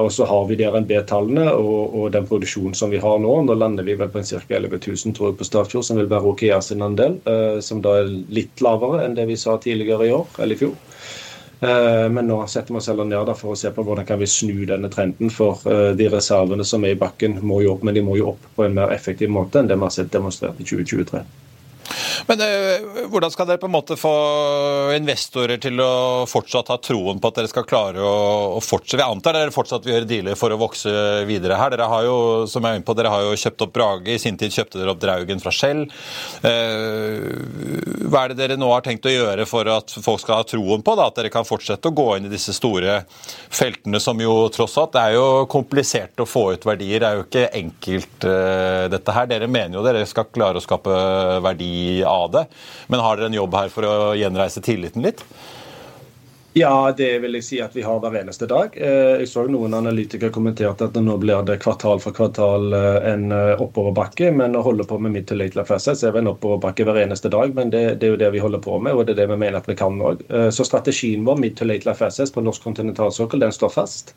Og 0.00 0.08
Så 0.14 0.26
har 0.28 0.46
vi 0.48 0.56
DRNB-tallene 0.60 1.48
og, 1.52 1.94
og, 1.94 2.06
den 2.14 2.26
produksjonen 2.28 2.76
som 2.78 2.92
vi 2.92 3.00
har 3.02 3.18
nå. 3.20 3.34
Da 3.48 3.56
lander 3.58 3.86
vi 3.86 3.96
vel 3.98 4.10
på 4.12 4.20
en 4.20 4.28
ca. 4.28 4.40
11 4.48 4.80
000 4.86 5.16
tror 5.16 5.30
jeg, 5.30 5.38
på 5.40 5.48
Statfjord, 5.48 5.86
som 5.88 6.00
vil 6.00 6.10
være 6.10 6.32
Okea 6.32 6.60
sin 6.64 6.84
andel. 6.84 7.18
Som 7.64 7.82
da 7.84 7.98
er 8.00 8.12
litt 8.32 8.62
lavere 8.64 9.04
enn 9.04 9.16
det 9.18 9.26
vi 9.28 9.38
sa 9.40 9.58
tidligere 9.60 10.08
i 10.08 10.14
år, 10.14 10.28
eller 10.38 10.56
i 10.56 10.62
fjor. 10.64 10.76
Men 11.62 12.26
nå 12.26 12.40
setter 12.50 12.74
vi 12.74 12.80
oss 12.80 12.88
heller 12.90 13.06
ned 13.06 13.28
for 13.38 13.54
å 13.54 13.58
se 13.58 13.70
på 13.70 13.84
hvordan 13.86 14.06
kan 14.08 14.18
vi 14.18 14.26
snu 14.26 14.64
denne 14.66 14.88
trenden. 14.90 15.30
For 15.30 15.62
de 15.94 16.08
reservene 16.10 16.66
som 16.66 16.82
er 16.82 16.96
i 16.96 16.98
bakken 16.98 17.36
må 17.46 17.60
jo 17.62 17.76
opp, 17.76 17.84
men 17.86 17.94
de 17.94 18.02
må 18.02 18.16
jo 18.18 18.32
opp 18.32 18.48
på 18.56 18.66
en 18.66 18.74
mer 18.74 18.90
effektiv 18.96 19.30
måte 19.30 19.62
enn 19.62 19.70
det 19.70 19.78
vi 19.78 19.86
har 19.86 19.94
sett 19.94 20.10
demonstrert 20.10 20.58
i 20.58 20.66
2023. 20.66 21.22
Men 22.28 22.44
øh, 22.46 23.02
Hvordan 23.12 23.32
skal 23.34 23.48
dere 23.48 23.60
på 23.62 23.68
en 23.70 23.74
måte 23.74 23.98
få 24.00 24.12
investorer 24.96 25.60
til 25.62 25.80
å 25.82 26.24
fortsatt 26.30 26.70
ha 26.72 26.78
troen 26.82 27.20
på 27.20 27.30
at 27.30 27.40
dere 27.40 27.50
skal 27.50 27.66
klare 27.68 28.02
å, 28.02 28.14
å 28.56 28.60
fortsette? 28.64 29.00
Vi 29.02 29.06
antar 29.06 29.36
dere 29.38 29.54
fortsatt 29.54 29.86
vil 29.86 29.96
gjøre 29.96 30.08
dealer 30.08 30.38
for 30.38 30.54
å 30.54 30.60
vokse 30.60 30.92
videre 31.28 31.58
her. 31.60 31.74
Dere 31.74 31.90
har 31.90 32.06
jo 32.06 32.18
som 32.50 32.64
jeg 32.64 32.74
er 32.74 32.80
inne 32.80 32.86
på, 32.86 32.96
dere 32.98 33.12
har 33.12 33.24
jo 33.26 33.38
kjøpt 33.38 33.66
opp 33.66 33.74
Brage, 33.76 34.14
i 34.14 34.20
sin 34.20 34.38
tid 34.40 34.54
kjøpte 34.54 34.80
dere 34.80 34.92
opp 34.94 35.00
Draugen 35.02 35.42
fra 35.42 35.52
Shell. 35.54 35.84
Uh, 36.44 38.08
hva 38.08 38.24
er 38.24 38.32
det 38.32 38.38
dere 38.40 38.58
nå 38.60 38.68
har 38.72 38.84
tenkt 38.84 39.06
å 39.08 39.12
gjøre 39.12 39.46
for 39.48 39.68
at 39.72 39.92
folk 40.04 40.22
skal 40.22 40.40
ha 40.40 40.46
troen 40.48 40.84
på 40.84 40.96
da, 40.98 41.08
at 41.08 41.20
dere 41.20 41.32
kan 41.32 41.46
fortsette 41.48 41.90
å 41.90 41.96
gå 41.96 42.08
inn 42.16 42.28
i 42.28 42.32
disse 42.32 42.54
store 42.56 43.02
feltene, 43.52 44.00
som 44.02 44.20
jo 44.20 44.34
tross 44.52 44.76
alt 44.80 44.94
Det 44.96 45.02
er 45.02 45.16
jo 45.16 45.26
komplisert 45.50 46.20
å 46.20 46.28
få 46.28 46.44
ut 46.54 46.66
verdier. 46.68 47.02
Det 47.02 47.08
er 47.08 47.18
jo 47.18 47.26
ikke 47.26 47.46
enkelt 47.62 48.28
uh, 48.28 48.86
dette 48.92 49.16
her. 49.16 49.30
Dere 49.30 49.50
mener 49.50 49.78
jo 49.78 49.86
dere 49.86 50.04
skal 50.08 50.30
klare 50.32 50.60
å 50.60 50.64
skape 50.64 50.96
verdi 51.44 52.01
av 52.08 52.30
det. 52.34 52.46
Men 52.92 53.04
har 53.04 53.18
dere 53.18 53.30
en 53.32 53.40
jobb 53.40 53.58
her 53.58 53.72
for 53.72 53.88
å 53.88 53.96
gjenreise 54.18 54.64
tilliten 54.64 55.04
litt? 55.06 55.24
Ja, 56.54 56.92
det 56.96 57.18
vil 57.22 57.38
jeg 57.38 57.44
si 57.46 57.58
at 57.64 57.72
vi 57.72 57.80
har 57.82 58.00
hver 58.02 58.18
eneste 58.20 58.44
dag. 58.44 58.74
Eh, 58.76 59.22
jeg 59.22 59.28
så 59.30 59.46
noen 59.48 59.72
analytikere 59.72 60.28
kommenterte 60.34 60.84
at 60.84 60.98
nå 61.00 61.14
blir 61.22 61.40
det 61.48 61.56
kvartal 61.62 62.00
for 62.02 62.12
kvartal 62.12 62.76
eh, 62.76 63.06
en 63.08 63.32
eh, 63.32 63.62
oppoverbakke. 63.64 64.28
Men 64.36 64.58
å 64.58 64.64
holde 64.66 64.84
på 64.84 64.98
med 65.00 65.14
mid 65.14 65.26
to 65.30 65.38
late 65.38 65.56
life 65.56 65.72
assets 65.72 66.04
er 66.04 66.18
en 66.20 66.28
oppoverbakke 66.34 66.84
hver 66.84 67.00
eneste 67.06 67.32
dag. 67.32 67.56
Men 67.56 67.72
det, 67.72 67.82
det, 68.02 68.10
er 68.10 68.12
jo 68.12 68.20
det 68.20 68.32
vi 68.36 68.42
holder 68.44 68.60
på 68.68 68.76
med, 68.84 68.92
og 68.92 69.08
det 69.08 69.16
er 69.16 69.22
det 69.22 69.30
vi 69.32 69.40
mener 69.46 69.62
at 69.62 69.70
vi 69.70 69.78
kan 69.80 69.96
òg. 69.96 70.20
Så 70.52 70.68
strategien 70.68 71.24
vår 71.24 71.40
mid 71.40 71.56
to 71.56 71.64
late 71.64 71.88
life 71.88 72.28
på 72.34 72.44
norsk 72.44 72.68
kontinentalsokkel 72.68 73.40
den 73.40 73.56
står 73.56 73.72
fast. 73.72 74.12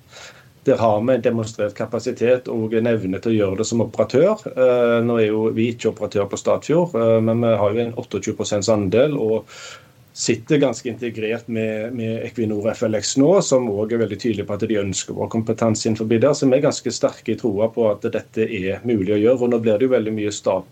Der 0.65 0.79
har 0.81 1.01
vi 1.05 1.17
demonstrert 1.21 1.75
kapasitet 1.77 2.47
og 2.49 2.73
en 2.73 2.89
evne 2.89 3.19
til 3.21 3.35
å 3.35 3.37
gjøre 3.39 3.61
det 3.61 3.67
som 3.69 3.83
operatør. 3.85 4.45
Eh, 4.49 4.99
nå 5.05 5.19
er 5.21 5.27
jo 5.27 5.47
vi 5.53 5.69
ikke 5.73 5.91
operatør 5.91 6.29
på 6.31 6.39
Statfjord, 6.41 6.95
eh, 6.97 7.17
men 7.21 7.43
vi 7.45 7.51
har 7.61 7.75
jo 7.75 7.83
en 7.83 7.97
28% 8.01 8.71
andel. 8.73 9.17
og 9.17 9.57
sitter 10.15 10.57
ganske 10.57 10.87
integrert 10.89 11.47
med, 11.51 11.93
med, 11.93 12.21
Equinor 12.23 12.69
FLX 12.71 13.17
nå, 13.19 13.33
som 13.43 13.67
òg 13.67 13.91
er 13.91 13.99
veldig 14.05 14.17
tydelig 14.21 14.45
på 14.47 14.55
at 14.55 14.63
de 14.63 14.77
ønsker 14.79 15.17
vår 15.17 15.27
kompetanse 15.33 15.89
innenfor 15.89 16.07
der. 16.07 16.31
Så 16.31 16.47
vi 16.47 16.55
er 16.55 16.63
ganske 16.63 16.93
sterke 16.95 17.33
i 17.33 17.39
troa 17.39 17.67
på 17.67 17.89
at 17.89 18.07
dette 18.13 18.47
er 18.47 18.85
mulig 18.87 19.11
å 19.11 19.19
gjøre. 19.19 19.41
og 19.43 19.51
Nå 19.51 19.59
blir 19.59 19.75
det 19.75 19.89
jo 19.89 19.91
veldig 19.91 20.15
mye 20.15 20.31
stat 20.31 20.69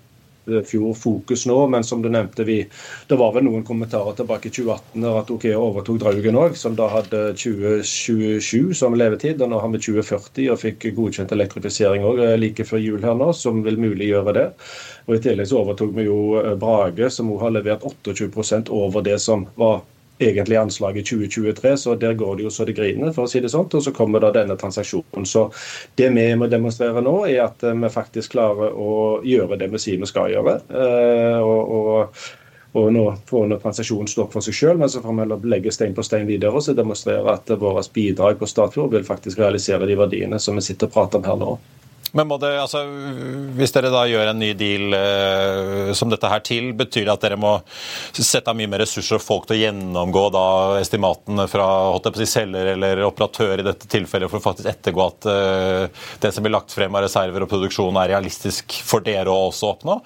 fjor 0.68 0.94
fokus 0.98 1.46
nå, 1.46 1.58
men 1.72 1.84
som 1.84 2.02
du 2.02 2.10
nevnte, 2.12 2.44
vi, 2.44 2.60
det 3.08 3.18
var 3.20 3.34
vel 3.36 3.46
noen 3.48 3.64
kommentarer 3.68 4.16
tilbake 4.18 4.50
i 4.50 4.54
2018 4.54 5.04
når 5.04 5.20
at 5.22 5.32
OK 5.34 5.48
overtok 5.56 6.02
Draugen 6.04 6.40
òg, 6.40 6.58
som 6.60 6.76
da 6.78 6.90
hadde 6.92 7.22
2027 7.40 8.74
som 8.78 8.98
levetid. 8.98 9.42
og 9.42 9.54
Nå 9.54 9.62
har 9.64 9.72
vi 9.74 9.82
2040 9.88 10.52
og 10.54 10.62
fikk 10.62 10.90
godkjent 10.98 11.34
elektrifisering 11.36 12.06
òg 12.08 12.24
eh, 12.26 12.36
like 12.40 12.68
før 12.68 12.84
jul 12.84 13.04
her 13.06 13.18
nå, 13.20 13.32
som 13.38 13.64
vil 13.66 13.80
muliggjøre 13.80 14.36
det. 14.40 14.48
Og 15.08 15.18
I 15.18 15.24
tillegg 15.24 15.50
så 15.50 15.62
overtok 15.64 15.96
vi 15.96 16.08
jo 16.10 16.20
eh, 16.42 16.54
Brage, 16.60 17.10
som 17.14 17.32
òg 17.34 17.48
har 17.48 17.58
levert 17.58 17.88
28% 17.88 18.72
over 18.74 19.06
det 19.06 19.20
som 19.24 19.48
var 19.60 19.84
egentlig 20.20 20.58
anslaget 20.58 21.02
i 21.02 21.04
2023, 21.04 21.78
så 21.78 21.96
der 21.96 22.14
går 22.14 22.36
det 22.36 22.44
jo 22.44 22.50
så 22.50 22.66
det 22.66 22.76
griner, 22.78 23.12
for 23.14 23.26
å 23.26 23.32
si 23.32 23.42
det 23.42 23.52
sånn. 23.54 23.70
Og 23.72 23.84
så 23.84 23.94
kommer 23.96 24.24
da 24.24 24.32
denne 24.36 24.58
transaksjonen. 24.60 25.26
Så 25.26 25.48
det 26.00 26.12
vi 26.14 26.28
må 26.38 26.48
demonstrere 26.52 27.02
nå, 27.02 27.18
er 27.30 27.44
at 27.48 27.66
eh, 27.66 27.76
vi 27.76 27.92
faktisk 27.94 28.36
klarer 28.36 28.78
å 28.78 29.20
gjøre 29.26 29.60
det 29.62 29.72
vi 29.74 29.82
sier 29.82 30.00
vi 30.02 30.10
skal 30.10 30.32
gjøre. 30.34 30.58
Eh, 30.70 31.40
og, 31.42 31.76
og, 31.78 32.24
og 32.80 32.90
nå 32.94 33.06
får 33.30 33.48
nå 33.50 33.60
transaksjonen 33.62 34.10
stå 34.10 34.28
for 34.34 34.46
seg 34.46 34.58
selv, 34.58 34.82
men 34.82 34.92
så 34.92 35.04
får 35.04 35.14
vi 35.14 35.26
heller 35.26 35.48
legge 35.56 35.74
stein 35.74 35.98
på 35.98 36.06
stein 36.06 36.30
videre 36.30 36.54
og 36.54 36.66
så 36.66 36.78
demonstrere 36.78 37.38
at 37.38 37.54
vårt 37.62 37.94
bidrag 37.94 38.40
på 38.40 38.50
Statfjord 38.50 38.94
vil 38.96 39.08
faktisk 39.08 39.42
realisere 39.42 39.90
de 39.90 39.98
verdiene 40.00 40.42
som 40.42 40.58
vi 40.58 40.66
sitter 40.66 40.90
og 40.90 40.98
prater 40.98 41.22
om 41.22 41.30
her 41.30 41.42
nå. 41.42 41.56
Men 42.14 42.30
det, 42.38 42.50
altså, 42.62 42.84
Hvis 43.58 43.74
dere 43.74 43.90
da 43.94 44.04
gjør 44.06 44.30
en 44.30 44.42
ny 44.42 44.52
deal 44.58 44.94
eh, 44.94 45.94
som 45.98 46.12
dette 46.14 46.30
her 46.30 46.44
til, 46.46 46.70
betyr 46.78 47.08
det 47.08 47.16
at 47.16 47.24
dere 47.26 47.40
må 47.42 47.56
sette 48.14 48.52
av 48.52 48.58
mye 48.58 48.70
mer 48.70 48.84
ressurser 48.84 49.18
og 49.18 49.24
folk 49.24 49.48
til 49.50 49.58
å 49.58 49.62
gjennomgå 49.64 50.28
da 50.34 50.46
estimatene 50.82 51.48
fra 51.50 51.68
selger 52.30 52.74
eller 52.76 53.02
operatør 53.08 53.64
i 53.64 53.66
dette 53.66 53.90
tilfellet, 53.90 54.30
for 54.30 54.38
å 54.40 54.46
faktisk 54.46 54.70
ettergå 54.70 55.08
at 55.08 55.30
eh, 55.32 56.04
det 56.22 56.34
som 56.36 56.46
blir 56.46 56.54
lagt 56.54 56.76
frem 56.76 56.94
av 56.94 57.08
reserver 57.08 57.46
og 57.46 57.52
produksjon 57.52 57.98
er 58.04 58.14
realistisk 58.14 58.78
for 58.86 59.06
dere 59.06 59.34
å 59.34 59.50
også 59.50 59.74
oppnå? 59.74 59.98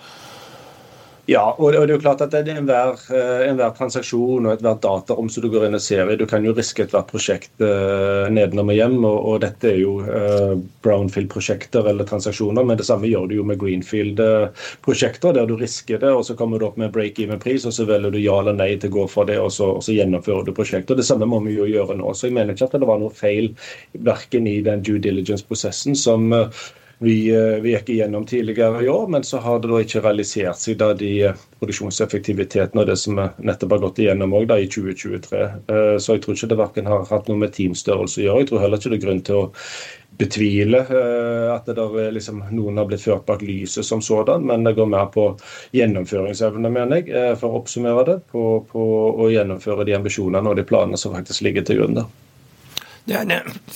Ja, 1.27 1.41
og 1.60 1.74
det 1.74 1.79
er 1.81 1.91
jo 1.91 2.00
klart 2.00 2.22
at 2.24 2.31
er 2.38 2.48
enhver, 2.53 2.93
eh, 3.12 3.50
enhver 3.50 3.74
transaksjon 3.75 4.46
og 4.48 4.53
ethvert 4.53 4.79
datarom 4.79 5.27
som 5.27 5.43
du 5.43 5.50
går 5.51 5.65
inn 5.67 5.75
og 5.75 5.81
ser 5.84 6.07
i. 6.07 6.15
Du 6.15 6.24
kan 6.25 6.46
jo 6.48 6.53
riske 6.55 6.86
ethvert 6.86 7.10
prosjekt 7.12 7.63
eh, 7.67 8.29
nedenom 8.31 8.72
og 8.72 8.77
hjem, 8.77 8.96
og, 9.01 9.17
og, 9.17 9.41
dette 9.43 9.74
er 9.74 9.81
jo 9.81 9.98
eh, 10.07 10.53
brownfield-prosjekter 10.88 11.89
eller 11.91 12.07
transaksjoner. 12.07 12.63
Men 12.63 12.79
det 12.79 12.88
samme 12.88 13.12
gjør 13.12 13.27
du 13.27 13.36
jo 13.41 13.46
med 13.50 13.60
greenfield-prosjekter, 13.60 15.36
der 15.36 15.51
du 15.51 15.57
risker 15.60 16.00
det, 16.00 16.13
og 16.15 16.24
så 16.29 16.38
kommer 16.39 16.63
du 16.63 16.69
opp 16.69 16.79
med 16.79 16.96
break-even-pris, 16.96 17.67
og 17.67 17.75
så 17.75 17.89
velger 17.91 18.15
du 18.15 18.22
ja 18.24 18.39
eller 18.39 18.55
nei 18.55 18.72
til 18.79 18.96
å 18.96 19.00
gå 19.01 19.05
for 19.12 19.27
det, 19.27 19.36
og 19.43 19.51
så, 19.51 19.74
og 19.75 19.84
så 19.84 20.00
gjennomfører 20.00 20.48
du 20.48 20.55
prosjektet. 20.55 20.96
Det 20.96 21.10
samme 21.12 21.27
må 21.27 21.43
vi 21.43 21.60
jo 21.60 21.67
gjøre 21.67 22.00
nå. 22.00 22.15
Så 22.15 22.31
jeg 22.31 22.39
mener 22.39 22.55
ikke 22.55 22.72
at 22.72 22.79
det 22.79 22.88
var 22.88 23.03
noe 23.03 23.12
feil 23.12 23.51
verken 24.07 24.48
i 24.48 24.61
den 24.63 24.79
due 24.79 25.03
diligence-prosessen 25.03 26.00
som 26.07 26.31
uh, 26.31 26.48
vi, 27.00 27.29
eh, 27.29 27.62
vi, 27.62 27.72
gikk 27.72 27.90
igjennom 27.90 28.25
tidligere 28.25 28.83
i 28.86 28.90
år, 28.90 29.07
men 29.07 29.24
så 29.24 29.38
har 29.38 29.60
det 29.60 29.70
da 29.70 29.81
ikke 29.83 30.01
realisert 30.01 30.57
seg 30.57 30.79
da 30.81 30.90
de 30.98 31.12
eh, 31.29 31.44
produksjonseffektiviteten 31.60 32.81
og 32.81 32.90
det 32.90 32.98
som 32.98 33.20
nettopp 33.20 33.75
har 33.75 33.83
gått 33.86 34.01
igjennom 34.01 34.33
også, 34.33 34.57
i 34.57 34.72
2023. 34.74 35.44
Eh, 35.46 35.94
så 36.01 36.18
jeg 36.18 36.25
tror 36.25 36.40
ikke 36.40 36.51
det 36.53 36.60
verken 36.64 36.90
har 36.90 37.05
hatt 37.12 37.29
noe 37.29 37.44
med 37.44 37.53
teamstørrelse 37.53 38.24
å 38.24 38.25
gjøre. 38.25 38.42
Jeg 38.42 38.51
tror 38.51 38.66
heller 38.66 38.81
ikke 38.81 38.94
det 38.96 39.00
er 39.00 39.05
grunn 39.05 39.24
til 39.29 39.42
å 39.44 39.48
betvile 40.18 40.79
at 41.53 41.68
det 41.70 41.75
der, 41.77 41.98
liksom, 42.16 42.40
noen 42.50 42.79
har 42.81 42.88
blitt 42.90 43.03
ført 43.03 43.27
bak 43.27 43.44
lyset 43.46 43.86
som 43.86 44.01
sådan, 44.01 44.48
men 44.50 44.64
det 44.66 44.74
går 44.74 44.90
mer 44.90 45.12
på 45.14 45.27
gjennomføringsevne, 45.77 46.72
mener 46.74 47.03
jeg, 47.03 47.36
for 47.38 47.51
å 47.53 47.60
oppsummere 47.62 48.05
det. 48.07 48.16
På, 48.31 48.48
på 48.72 48.88
å 49.14 49.29
gjennomføre 49.29 49.86
de 49.86 49.94
ambisjonene 50.00 50.50
og 50.50 50.57
de 50.57 50.66
planene 50.66 50.98
som 50.98 51.14
faktisk 51.14 51.46
ligger 51.46 51.68
til 51.68 51.83
grunn 51.83 52.00
der. 52.00 52.10
Det 53.07 53.15
er, 53.15 53.25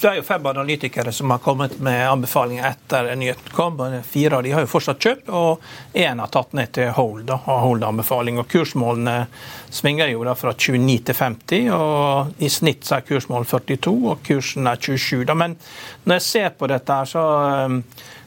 det 0.02 0.08
er 0.10 0.18
jo 0.18 0.24
fem 0.28 0.48
analytikere 0.50 1.12
som 1.16 1.32
har 1.32 1.38
kommet 1.40 1.78
med 1.80 2.02
anbefalinger 2.04 2.66
etter 2.68 3.14
nyheten 3.16 3.54
kom. 3.56 3.78
Fire 4.04 4.36
av 4.36 4.44
de 4.44 4.52
har 4.52 4.66
jo 4.66 4.68
fortsatt 4.68 5.00
kjøpt, 5.00 5.30
og 5.32 5.62
én 5.96 6.20
har 6.20 6.28
tatt 6.34 6.52
ned 6.60 6.74
til 6.76 6.92
hold. 6.98 7.22
Da, 7.30 7.38
hold-anbefaling. 7.46 8.42
Og 8.42 8.50
Kursmålene 8.52 9.30
svinger 9.72 10.12
jo 10.12 10.26
da 10.28 10.34
fra 10.36 10.52
29 10.52 10.98
til 11.08 11.20
50, 11.22 11.70
og 11.78 12.44
i 12.44 12.52
snitt 12.52 12.84
så 12.84 12.98
er 12.98 13.08
kursmålet 13.08 13.54
42, 13.54 13.96
og 14.12 14.28
kursen 14.28 14.68
er 14.68 14.84
27. 14.84 15.24
Da. 15.32 15.40
Men 15.46 15.56
når 16.04 16.20
jeg 16.20 16.28
ser 16.28 16.52
på 16.60 16.72
dette 16.74 17.00
her, 17.00 17.14
så 17.16 17.26
um, 17.72 17.82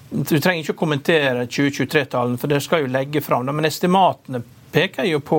Du 0.08 0.36
trenger 0.38 0.62
ikke 0.62 0.78
å 0.78 0.82
kommentere 0.86 1.44
2023-tallene, 1.50 2.40
for 2.40 2.48
det 2.48 2.64
skal 2.64 2.86
jo 2.86 2.92
legge 2.96 3.20
fram. 3.20 3.44
Men 3.52 3.68
estimatene 3.68 4.40
peker 4.72 5.04
jo 5.04 5.20
på 5.20 5.38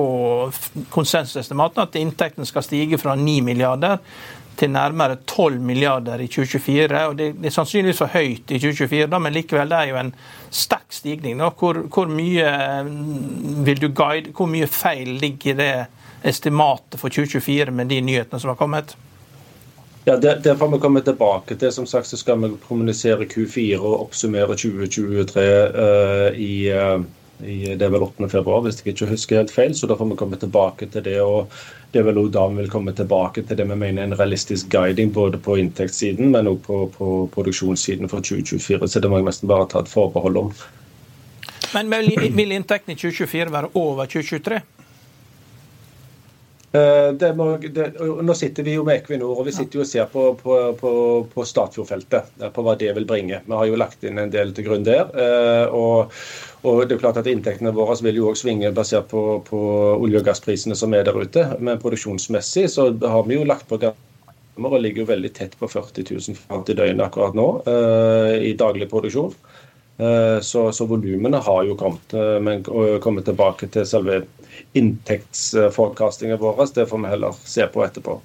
konsensusestimatene 0.94 1.90
at 1.90 1.96
inntektene 1.98 2.46
skal 2.46 2.62
stige 2.62 3.02
fra 3.02 3.18
9 3.18 3.40
milliarder 3.50 3.98
til 4.56 4.70
nærmere 4.70 5.16
12 5.26 5.60
milliarder 5.60 6.20
i 6.20 6.26
2024. 6.26 7.06
og 7.06 7.18
Det, 7.18 7.32
det 7.40 7.50
er 7.50 7.54
sannsynligvis 7.54 7.98
for 7.98 8.12
høyt 8.12 8.50
i 8.50 8.58
2024, 8.58 9.06
da, 9.12 9.18
men 9.18 9.34
likevel 9.36 9.72
det 9.72 9.80
er 9.80 9.90
jo 9.90 9.98
en 10.00 10.14
sterk 10.50 10.86
stigning. 10.90 11.42
Hvor, 11.58 11.82
hvor, 11.92 12.06
mye 12.08 12.52
mm, 12.86 13.66
vil 13.66 13.82
du 13.82 13.88
guide, 13.88 14.32
hvor 14.36 14.50
mye 14.50 14.66
feil 14.66 15.16
ligger 15.20 15.52
i 15.52 15.58
det 15.60 15.72
estimatet 16.26 17.00
for 17.00 17.08
2024 17.08 17.70
med 17.70 17.92
de 17.92 18.00
nyhetene 18.00 18.40
som 18.40 18.54
har 18.54 18.60
kommet? 18.60 18.96
Ja, 20.06 20.16
det, 20.16 20.40
det, 20.44 20.56
får 20.58 20.70
vi 20.70 20.78
komme 20.78 21.02
tilbake 21.02 21.56
til. 21.58 21.72
Som 21.72 21.86
sagt 21.86 22.06
så 22.06 22.16
skal 22.16 22.38
vi 22.42 22.54
kommunisere 22.68 23.26
Q4 23.26 23.78
og 23.78 24.06
oppsummere 24.06 24.54
2023 24.54 25.42
uh, 25.42 25.86
eh, 25.86 26.40
i 26.40 26.52
uh, 26.70 27.00
i, 27.44 27.74
det 27.76 27.84
er 27.84 27.92
vel 27.92 28.04
8. 28.06 28.28
februar, 28.32 28.62
hvis 28.64 28.80
jeg 28.80 28.94
ikke 28.94 29.10
husker 29.10 29.40
helt 29.40 29.52
feil. 29.52 29.74
Så 29.76 29.88
da 29.88 29.96
får 29.98 30.12
vi 30.12 30.18
komme 30.20 30.38
tilbake 30.40 30.88
til 30.92 31.04
det. 31.04 31.18
og 31.20 31.52
Det 31.96 32.02
er 32.02 32.10
vel 32.10 32.18
også 32.20 32.32
da 32.34 32.40
vi 32.52 32.56
vil 32.60 32.66
komme 32.68 32.92
tilbake 32.92 33.40
til 33.48 33.56
det 33.56 33.64
vi 33.64 33.76
mener 33.80 34.02
er 34.02 34.10
en 34.10 34.18
realistisk 34.18 34.66
guiding 34.68 35.14
både 35.16 35.38
på 35.40 35.54
inntektssiden, 35.56 36.28
men 36.28 36.50
også 36.50 36.64
på, 36.66 36.80
på 36.92 37.06
produksjonssiden 37.32 38.10
for 38.12 38.20
2024. 38.20 38.88
Så 38.92 39.00
det 39.00 39.08
må 39.08 39.16
jeg 39.16 39.24
nesten 39.30 39.48
bare 39.48 39.64
ta 39.72 39.80
et 39.80 39.88
forbehold 39.88 40.36
om. 40.36 40.50
Men 41.72 41.88
vil 42.36 42.52
inntekten 42.52 42.92
i 42.92 42.98
2024 43.00 43.54
være 43.54 43.70
over 43.80 44.12
2023? 44.12 44.60
Eh, 46.76 47.34
må, 47.36 47.46
det, 47.62 47.86
nå 48.00 48.34
sitter 48.36 48.66
vi 48.66 48.74
jo 48.76 48.84
med 48.86 49.00
Equinor 49.00 49.38
og 49.38 49.46
vi 49.46 49.54
sitter 49.54 49.78
jo 49.78 49.84
og 49.84 49.88
ser 49.88 50.08
på, 50.12 50.24
på, 50.40 50.56
på, 50.80 50.92
på 51.32 51.46
Statfjordfeltet. 51.46 52.32
Eh, 52.40 52.52
på 52.52 52.64
hva 52.66 52.76
det 52.78 52.92
vil 52.96 53.08
bringe. 53.08 53.40
Vi 53.46 53.58
har 53.60 53.68
jo 53.68 53.78
lagt 53.80 54.04
inn 54.06 54.20
en 54.22 54.32
del 54.32 54.52
til 54.56 54.66
grunn 54.68 54.86
der. 54.86 55.06
Eh, 55.12 55.74
og, 55.76 56.12
og 56.66 56.82
det 56.84 56.96
er 56.96 57.02
klart 57.04 57.20
at 57.22 57.30
Inntektene 57.30 57.74
våre 57.76 57.96
vil 58.04 58.20
jo 58.20 58.30
også 58.32 58.46
svinge 58.46 58.72
basert 58.76 59.08
på, 59.12 59.22
olje- 59.52 60.20
og 60.20 60.26
gassprisene 60.28 60.78
som 60.78 60.94
er 60.96 61.06
der 61.06 61.16
ute. 61.16 61.46
Men 61.60 61.80
produksjonsmessig 61.82 62.68
så 62.72 62.90
har 63.04 63.28
vi 63.28 63.38
jo 63.38 63.46
lagt 63.46 63.68
på 63.70 63.80
og 64.56 64.74
ligger 64.80 65.02
jo 65.02 65.10
veldig 65.10 65.28
tett 65.36 65.52
på 65.60 65.68
40 65.68 66.06
000 66.16 66.36
fat 66.40 66.70
i 66.72 66.74
døgnet 66.78 67.02
akkurat 67.04 67.34
nå 67.36 67.44
i 68.40 68.54
daglig 68.56 68.86
produksjon. 68.88 69.34
Så, 70.40 70.62
så 70.72 70.86
volumene 70.88 71.42
har 71.44 71.58
jo 71.68 71.76
kommet, 71.76 72.14
men 72.40 72.64
kommet 73.04 73.28
tilbake 73.28 73.68
til 73.74 73.84
selve 73.84 74.22
inntektsforecastingen 74.78 76.40
vår. 76.40 76.66
Det 76.74 76.86
får 76.86 77.04
vi 77.04 77.12
heller 77.16 77.44
se 77.44 77.66
på 77.66 77.84
etterpå. 77.84 78.20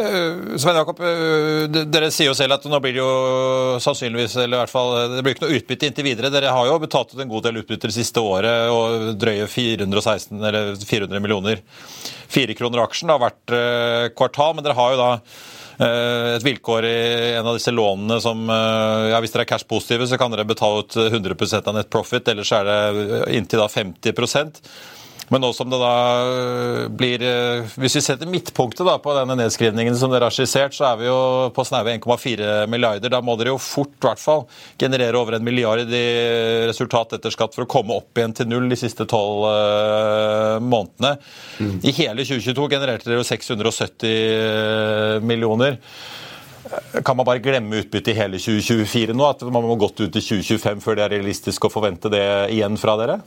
Uh, 0.00 0.56
Svein 0.56 0.78
Jakob, 0.78 1.00
uh, 1.02 1.66
dere 1.68 2.08
sier 2.14 2.30
jo 2.30 2.36
selv 2.36 2.56
at 2.56 2.64
nå 2.70 2.78
blir 2.80 2.94
det 2.96 3.02
jo 3.02 3.76
sannsynligvis 3.82 4.36
eller 4.38 4.56
i 4.56 4.60
hvert 4.62 4.72
fall, 4.72 4.94
det 5.12 5.24
blir 5.26 5.34
ikke 5.34 5.44
noe 5.44 5.58
utbytte 5.58 5.88
inntil 5.90 6.06
videre. 6.06 6.30
Dere 6.32 6.54
har 6.54 6.68
jo 6.68 6.78
betalt 6.80 7.12
ut 7.12 7.20
en 7.20 7.30
god 7.30 7.48
del 7.48 7.60
utbytte 7.60 7.90
det 7.90 7.96
siste 7.96 8.22
året, 8.24 8.70
og 8.72 9.16
drøye 9.20 9.48
416 9.50 10.38
eller 10.38 10.72
400 10.78 11.22
millioner. 11.22 11.64
Fire 12.30 12.56
kroner 12.56 12.84
aksjen 12.84 13.12
har 13.12 13.20
vært 13.20 13.56
kvartal, 14.16 14.54
men 14.56 14.64
dere 14.64 14.78
har 14.78 14.94
jo 14.94 15.00
da 15.00 15.10
et 15.80 16.44
vilkår 16.44 16.84
i 16.84 16.96
en 17.38 17.46
av 17.48 17.56
disse 17.56 17.72
lånene 17.72 18.18
som 18.20 18.42
ja, 18.52 19.16
Hvis 19.24 19.32
dere 19.32 19.46
er 19.46 19.48
cash-positive, 19.48 20.04
så 20.06 20.18
kan 20.20 20.32
dere 20.32 20.44
betale 20.44 20.84
ut 20.84 20.96
100 21.00 21.62
av 21.64 21.72
net 21.74 21.88
profit, 21.92 22.28
ellers 22.28 22.52
er 22.52 22.68
det 22.68 23.20
inntil 23.38 23.62
da 23.64 23.68
50 23.72 24.12
men 25.30 25.44
nå 25.44 25.52
som 25.54 25.70
det 25.70 25.78
da 25.78 25.94
øh, 26.26 26.86
blir 26.90 27.22
øh, 27.22 27.68
Hvis 27.78 27.94
vi 28.00 28.02
setter 28.02 28.30
midtpunktet 28.30 28.82
da 28.86 28.96
på 29.02 29.14
denne 29.14 29.36
nedskrivningen 29.38 29.94
som 29.98 30.10
dere 30.10 30.26
har 30.26 30.34
skissert, 30.34 30.74
så 30.74 30.88
er 30.88 30.98
vi 30.98 31.06
jo 31.06 31.20
på 31.54 31.64
snaue 31.66 31.94
1,4 31.94 32.66
milliarder. 32.70 33.12
Da 33.14 33.22
må 33.22 33.36
dere 33.38 33.54
jo 33.54 33.60
fort 33.62 33.94
i 33.94 34.08
hvert 34.08 34.22
fall 34.22 34.46
generere 34.80 35.18
over 35.20 35.38
en 35.38 35.46
milliard 35.46 35.86
i 35.86 36.04
resultat 36.66 37.14
etter 37.18 37.34
skatt 37.34 37.54
for 37.54 37.66
å 37.66 37.70
komme 37.70 37.94
opp 38.00 38.18
igjen 38.18 38.34
til 38.34 38.50
null 38.50 38.66
de 38.70 38.78
siste 38.78 39.06
tolv 39.10 39.46
uh, 39.46 40.58
månedene. 40.62 41.14
Mm. 41.60 41.76
I 41.86 41.94
hele 42.00 42.26
2022 42.26 42.68
genererte 42.74 43.06
dere 43.06 43.22
jo 43.22 43.28
670 43.30 45.22
millioner. 45.26 45.78
Kan 47.06 47.16
man 47.16 47.26
bare 47.26 47.42
glemme 47.42 47.84
utbyttet 47.84 48.16
i 48.16 48.18
hele 48.18 48.38
2024 48.42 49.14
nå? 49.14 49.30
At 49.30 49.46
man 49.46 49.66
må 49.66 49.78
gått 49.78 50.00
ut 50.02 50.10
til 50.10 50.42
2025 50.42 50.82
før 50.84 50.98
det 50.98 51.06
er 51.06 51.14
realistisk 51.20 51.66
å 51.66 51.72
forvente 51.72 52.10
det 52.12 52.24
igjen 52.56 52.78
fra 52.80 52.98
dere? 53.00 53.22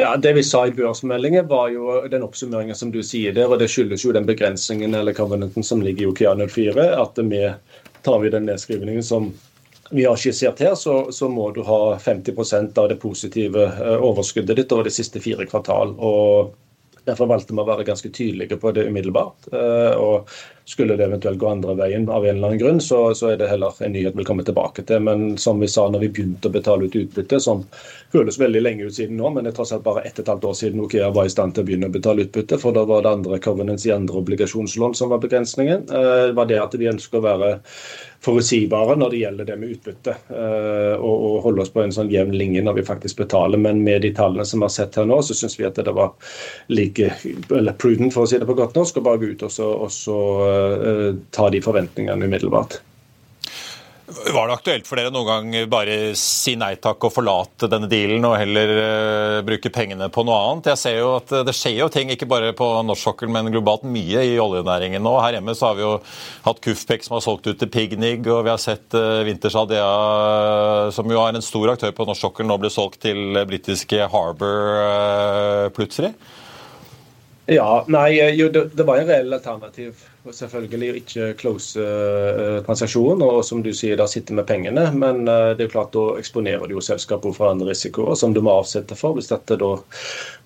Ja, 0.00 0.16
Det 0.16 0.32
vi 0.32 0.42
sa 0.42 0.66
i 0.66 0.70
børsmeldingen, 0.72 1.48
var 1.48 1.68
jo 1.68 2.00
den 2.08 2.22
oppsummeringen 2.24 2.76
som 2.76 2.88
du 2.92 3.02
sier 3.04 3.34
der. 3.36 3.50
og 3.52 3.58
Det 3.60 3.68
skyldes 3.68 4.04
jo 4.04 4.14
den 4.16 4.24
begrensningen 4.26 4.94
eller 4.96 5.12
covenanten 5.12 5.66
som 5.66 5.82
ligger 5.84 6.06
i 6.06 6.08
OKA 6.08 6.32
04. 6.48 6.86
At 6.96 7.20
vi 7.20 7.42
tar 8.02 8.18
vi 8.22 8.30
den 8.32 8.48
nedskrivningen 8.48 9.04
som 9.04 9.28
vi 9.90 10.06
har 10.06 10.16
skissert 10.16 10.62
her, 10.62 10.74
så, 10.74 11.12
så 11.12 11.28
må 11.28 11.50
du 11.50 11.60
ha 11.66 11.98
50% 11.98 12.78
av 12.78 12.88
det 12.88 12.96
positive 13.02 13.66
eh, 13.66 13.96
overskuddet 14.00 14.56
ditt 14.56 14.72
over 14.72 14.88
de 14.88 14.94
siste 14.94 15.20
fire 15.20 15.44
kvartal. 15.50 15.92
og 15.98 16.54
Derfor 17.04 17.26
valgte 17.26 17.52
vi 17.52 17.60
å 17.60 17.68
være 17.68 17.84
ganske 17.88 18.08
tydelige 18.08 18.56
på 18.60 18.72
det 18.72 18.86
umiddelbart. 18.88 19.50
Eh, 19.52 20.00
og 20.00 20.32
skulle 20.70 20.96
det 20.96 21.04
eventuelt 21.04 21.38
gå 21.38 21.48
andre 21.48 21.74
veien 21.74 22.04
av 22.08 22.26
en 22.26 22.36
eller 22.36 22.48
annen 22.52 22.58
grunn, 22.60 22.80
så, 22.80 23.00
så 23.18 23.32
er 23.32 23.40
det 23.40 23.48
heller 23.50 23.74
en 23.82 23.90
nyhet 23.90 24.14
vi 24.14 24.26
kommer 24.26 24.46
tilbake 24.46 24.84
til. 24.86 25.02
Men 25.02 25.32
som 25.42 25.58
vi 25.58 25.68
sa 25.68 25.88
når 25.90 26.04
vi 26.04 26.10
begynte 26.14 26.46
å 26.46 26.54
betale 26.54 26.86
ut 26.86 26.98
utbytte, 27.00 27.40
som 27.42 27.64
føles 28.12 28.38
veldig 28.38 28.62
lenge 28.62 28.86
ut 28.86 28.94
siden 28.94 29.18
nå, 29.18 29.32
men 29.34 29.46
det 29.46 29.50
er 29.50 29.56
tross 29.58 29.74
alt 29.74 29.82
bare 29.86 30.04
ett 30.06 30.20
og 30.20 30.22
et 30.22 30.30
halvt 30.30 30.46
år 30.52 30.54
siden 30.60 30.84
Okea 30.84 31.10
var 31.16 31.26
i 31.26 31.32
stand 31.34 31.56
til 31.56 31.64
å 31.64 31.70
begynne 31.70 31.90
å 31.90 31.96
betale 31.96 32.26
utbytte, 32.26 32.60
for 32.62 32.76
da 32.76 32.86
var 32.86 33.02
det 33.02 33.16
andre 33.16 33.40
covenants 33.42 33.88
i 33.88 33.94
andre 33.96 34.22
obligasjonslån 34.22 34.94
som 35.00 35.10
var 35.10 35.24
begrensningen. 35.26 35.88
Eh, 35.90 36.22
det 36.30 36.38
var 36.38 36.50
det 36.52 36.62
at 36.62 36.78
vi 36.78 36.90
ønsker 36.92 37.18
å 37.18 37.26
være 37.26 37.50
forutsigbare 38.20 38.96
når 39.00 39.10
det 39.10 39.20
gjelder 39.22 39.48
det 39.48 39.56
med 39.56 39.74
utbytte. 39.74 40.14
Eh, 40.28 40.94
og, 40.98 41.14
og, 41.14 41.36
holde 41.46 41.64
oss 41.64 41.72
på 41.72 41.82
en 41.82 41.94
sånn 41.94 42.10
jevn 42.12 42.34
linje 42.36 42.62
når 42.64 42.80
vi 42.80 42.86
faktisk 42.86 43.22
betaler. 43.22 43.60
Men 43.60 43.80
med 43.84 44.04
de 44.04 44.12
tallene 44.16 44.44
som 44.46 44.60
vi 44.60 44.68
har 44.68 44.74
sett 44.74 44.98
her 45.00 45.08
nå, 45.08 45.20
så 45.24 45.36
syns 45.36 45.56
vi 45.58 45.66
at 45.68 45.80
det 45.80 45.94
var 45.96 46.12
like 46.68 47.12
eller 47.48 47.76
prudent, 47.80 48.12
for 48.14 48.26
å 48.26 48.30
si 48.30 48.38
det 48.40 48.48
på 48.48 48.58
godt 48.58 48.76
norsk, 48.76 49.00
å 49.00 49.06
bare 49.06 49.22
gå 49.22 49.32
ut 49.32 49.46
og 49.48 49.54
så, 49.54 49.70
og 49.86 49.92
så 49.94 50.18
ta 51.34 51.50
de 51.52 51.64
forventningene 51.64 52.30
umiddelbart. 52.30 52.80
Var 54.10 54.48
det 54.48 54.54
aktuelt 54.56 54.88
for 54.88 54.98
dere 54.98 55.12
noen 55.14 55.28
gang 55.28 55.68
bare 55.70 55.94
si 56.18 56.56
nei 56.58 56.72
takk 56.82 57.04
og 57.06 57.12
forlate 57.14 57.68
denne 57.70 57.86
dealen 57.90 58.24
og 58.26 58.34
heller 58.40 58.72
uh, 58.74 59.36
bruke 59.46 59.70
pengene 59.70 60.08
på 60.10 60.24
noe 60.26 60.38
annet? 60.48 60.70
Jeg 60.72 60.80
ser 60.80 60.96
jo 60.98 61.12
at 61.20 61.34
Det 61.46 61.54
skjer 61.54 61.76
jo 61.78 61.88
ting, 61.94 62.10
ikke 62.10 62.28
bare 62.30 62.50
på 62.56 62.66
norsk 62.86 63.06
sokkel, 63.06 63.30
men 63.30 63.52
globalt 63.54 63.86
mye 63.86 64.24
i 64.26 64.34
oljenæringen 64.42 65.04
nå. 65.06 65.14
Her 65.22 65.38
hjemme 65.38 65.54
så 65.54 65.70
har 65.70 65.78
vi 65.78 65.86
jo 65.86 65.92
hatt 66.48 66.62
Kufpek 66.64 67.06
som 67.06 67.16
har 67.18 67.24
solgt 67.26 67.46
ut 67.46 67.60
til 67.62 67.70
Pignig, 67.70 68.18
og 68.26 68.42
vi 68.48 68.52
har 68.52 68.60
sett 68.62 68.98
uh, 68.98 69.22
Winters 69.28 69.58
Adea, 69.62 69.94
som 70.96 71.14
jo 71.14 71.22
er 71.22 71.38
en 71.38 71.46
stor 71.46 71.76
aktør 71.76 71.94
på 71.94 72.08
norsk 72.10 72.26
sokkel, 72.26 72.50
nå 72.50 72.58
bli 72.58 72.74
solgt 72.74 73.04
til 73.06 73.44
britiske 73.46 74.10
Harbour 74.10 74.74
uh, 74.74 75.66
plutselig. 75.76 76.16
Ja, 77.50 77.84
nei, 77.90 78.12
jo, 78.38 78.50
det, 78.50 78.72
det 78.78 78.86
var 78.86 79.00
en 79.00 79.08
reell 79.10 79.38
alternativ 79.38 80.02
selvfølgelig 80.28 81.00
ikke 81.00 81.26
close 81.40 81.80
uh, 81.80 82.60
transaksjon, 82.66 83.22
og 83.24 83.40
som 83.46 83.62
du 83.64 83.70
sier, 83.72 83.96
da 83.96 84.04
sitter 84.10 84.36
med 84.36 84.46
pengene. 84.48 84.82
Men 84.92 85.22
uh, 85.24 85.52
det 85.56 85.64
er 85.64 85.68
jo 85.68 85.72
klart, 85.72 85.94
da 85.94 86.20
eksponerer 86.20 86.68
du 86.68 86.74
jo 86.76 86.82
selskapet 86.84 87.36
for 87.36 87.48
andre 87.48 87.70
risikoer 87.70 88.18
som 88.20 88.34
du 88.36 88.42
må 88.44 88.52
avsette 88.60 88.96
for. 88.98 89.16
Hvis 89.16 89.30
dette 89.32 89.56
da 89.60 89.70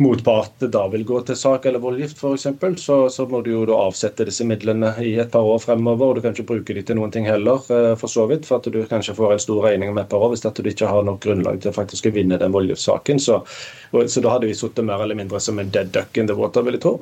motpart 0.02 0.62
da 0.70 0.84
vil 0.92 1.02
gå 1.08 1.20
til 1.26 1.38
sak 1.38 1.66
eller 1.66 1.82
voldgift 1.82 2.22
f.eks., 2.22 2.46
så, 2.84 2.98
så 3.10 3.26
må 3.30 3.42
du 3.42 3.50
jo 3.50 3.64
da 3.66 3.80
avsette 3.88 4.26
disse 4.28 4.46
midlene 4.46 4.92
i 5.02 5.16
et 5.18 5.32
par 5.34 5.42
år 5.42 5.58
fremover. 5.64 6.12
og 6.12 6.20
Du 6.20 6.22
kan 6.22 6.36
ikke 6.36 6.46
bruke 6.52 6.76
de 6.76 6.86
til 6.86 7.00
noen 7.00 7.14
ting 7.14 7.26
heller, 7.26 7.66
uh, 7.66 7.94
for 7.98 8.10
så 8.10 8.28
vidt. 8.30 8.46
For 8.46 8.62
at 8.62 8.70
du 8.70 8.78
kanskje 8.90 9.16
får 9.18 9.34
en 9.34 9.42
stor 9.42 9.66
regning 9.66 9.90
om 9.90 9.98
et 9.98 10.10
par 10.10 10.22
år 10.22 10.36
hvis 10.36 10.46
dette 10.46 10.62
du 10.62 10.70
ikke 10.70 10.90
har 10.90 11.02
nok 11.02 11.22
grunnlag 11.26 11.58
til 11.58 11.72
å 11.72 11.78
faktisk 11.80 12.06
vinne 12.14 12.38
den 12.38 12.54
voldgiftssaken. 12.54 13.18
Så, 13.18 13.40
så, 13.90 14.22
da 14.22 14.36
hadde 14.36 14.46
vi 14.46 14.54
sittet 14.54 14.86
mer 14.86 15.02
eller 15.02 15.18
mindre 15.18 15.42
som 15.42 15.58
en 15.58 15.74
dead 15.74 15.90
duck 15.94 16.14
in 16.14 16.30
the 16.30 16.38
water, 16.38 16.62
vil 16.62 16.78
jeg 16.78 16.86
tro. 16.86 16.96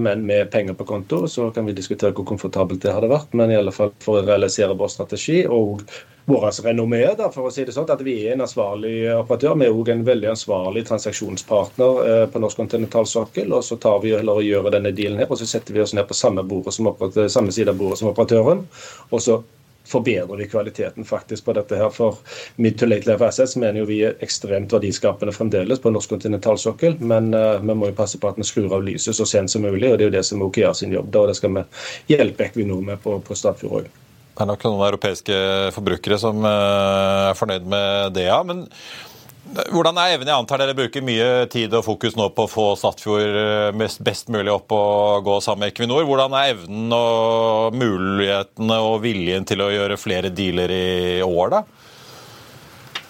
Men 0.00 0.24
med 0.28 0.50
penger 0.52 0.76
på 0.76 0.86
konto 0.88 1.24
så 1.30 1.48
kan 1.54 1.64
vi 1.64 1.72
diskutere 1.76 2.03
diskutere 2.04 2.14
hvor 2.14 2.26
komfortabelt 2.28 2.82
det 2.82 2.92
hadde 2.92 3.08
vært, 3.08 3.32
men 3.34 3.50
i 3.50 3.56
alle 3.56 3.72
fall 3.72 3.92
for 4.02 4.20
å 4.20 4.26
realisere 4.26 4.76
vår 4.76 4.88
strategi 4.88 5.46
og 5.46 5.82
vår 6.26 6.50
renommé, 6.64 7.04
da, 7.16 7.30
for 7.30 7.48
å 7.48 7.50
si 7.52 7.64
det 7.64 7.74
sånn, 7.74 7.90
at 7.90 8.00
vi 8.00 8.26
er 8.26 8.32
en 8.32 8.44
ansvarlig 8.46 9.12
operatør. 9.12 9.56
Vi 9.60 9.66
er 9.66 9.74
òg 9.74 9.90
en 9.92 10.04
veldig 10.04 10.30
ansvarlig 10.30 10.86
transaksjonspartner 10.88 12.00
eh, 12.04 12.24
på 12.32 12.40
norsk 12.40 12.56
kontinentalsokkel. 12.56 13.52
og 13.52 13.64
Så 13.64 13.76
tar 13.76 14.00
vi 14.00 14.14
heller 14.16 14.40
og 14.40 14.46
gjør 14.46 14.70
denne 14.72 14.94
dealen 14.96 15.20
her, 15.20 15.28
og 15.28 15.36
så 15.36 15.46
setter 15.46 15.74
vi 15.74 15.82
oss 15.84 15.92
ned 15.92 16.08
på 16.08 16.16
samme, 16.16 16.46
samme 17.28 17.52
side 17.52 17.68
av 17.68 17.76
bordet 17.76 18.00
som 18.00 18.08
operatøren. 18.08 18.64
og 19.10 19.20
så 19.20 19.42
forbedrer 19.88 20.36
vi 20.36 20.48
kvaliteten 20.48 21.04
faktisk 21.04 21.44
på 21.44 21.54
dette 21.56 21.76
her. 21.76 21.90
For 21.92 22.18
mid 22.56 22.78
to 22.80 22.88
late 22.88 23.08
level 23.08 23.28
assets 23.28 23.56
mener 23.56 23.82
jo 23.82 23.88
vi 23.88 24.00
er 24.08 24.16
ekstremt 24.24 24.72
verdiskapende 24.72 25.34
fremdeles 25.36 25.82
på 25.82 25.92
norsk 25.92 26.14
kontinentalsokkel, 26.16 26.98
men 27.04 27.32
uh, 27.36 27.60
vi 27.60 27.76
må 27.76 27.90
jo 27.90 27.98
passe 27.98 28.20
på 28.20 28.30
at 28.30 28.40
vi 28.40 28.48
skrur 28.48 28.72
av 28.78 28.86
lyset 28.86 29.16
så 29.16 29.28
sent 29.28 29.52
som 29.52 29.64
mulig, 29.64 29.90
og 29.90 29.98
det 29.98 30.06
er 30.06 30.12
jo 30.12 30.16
det 30.16 30.24
som 30.26 30.40
er 30.40 30.48
OKR 30.48 30.76
sin 30.78 30.94
jobb. 30.94 31.10
da, 31.12 31.24
og 31.24 31.32
Det 31.32 31.38
skal 31.40 31.54
vi 31.56 31.66
hjelpe 32.14 32.48
Equinor 32.48 32.84
med 32.84 33.02
på, 33.04 33.18
på 33.20 33.36
Stadfjord 33.38 33.84
òg. 33.84 33.92
Det 34.34 34.42
er 34.42 34.50
nok 34.50 34.64
noen 34.66 34.86
europeiske 34.88 35.34
forbrukere 35.76 36.18
som 36.18 36.40
uh, 36.42 37.30
er 37.30 37.36
fornøyd 37.38 37.68
med 37.70 38.16
det, 38.16 38.28
ja. 38.30 38.40
men 38.46 38.64
hvordan 39.44 39.98
er 40.00 40.14
evnen? 40.14 40.30
Jeg 40.30 40.40
antar 40.40 40.60
dere 40.62 40.74
bruker 40.76 41.04
mye 41.04 41.46
tid 41.52 41.74
og 41.76 41.84
fokus 41.84 42.16
nå 42.16 42.30
på 42.34 42.46
å 42.46 42.50
få 42.50 42.66
Statfjord 42.80 43.38
eh, 43.40 43.86
best 44.04 44.30
mulig 44.32 44.52
opp 44.52 44.72
og 44.72 45.26
gå 45.26 45.38
sammen 45.44 45.66
med 45.66 45.74
Equinor. 45.74 46.06
Hvordan 46.08 46.36
er 46.38 46.52
evnen 46.54 46.94
og 46.96 47.76
mulighetene 47.76 48.78
og 48.82 49.02
viljen 49.04 49.44
til 49.48 49.64
å 49.64 49.72
gjøre 49.72 50.00
flere 50.00 50.32
dealer 50.32 50.72
i 50.72 50.86
år, 51.26 51.58
da? 51.58 51.64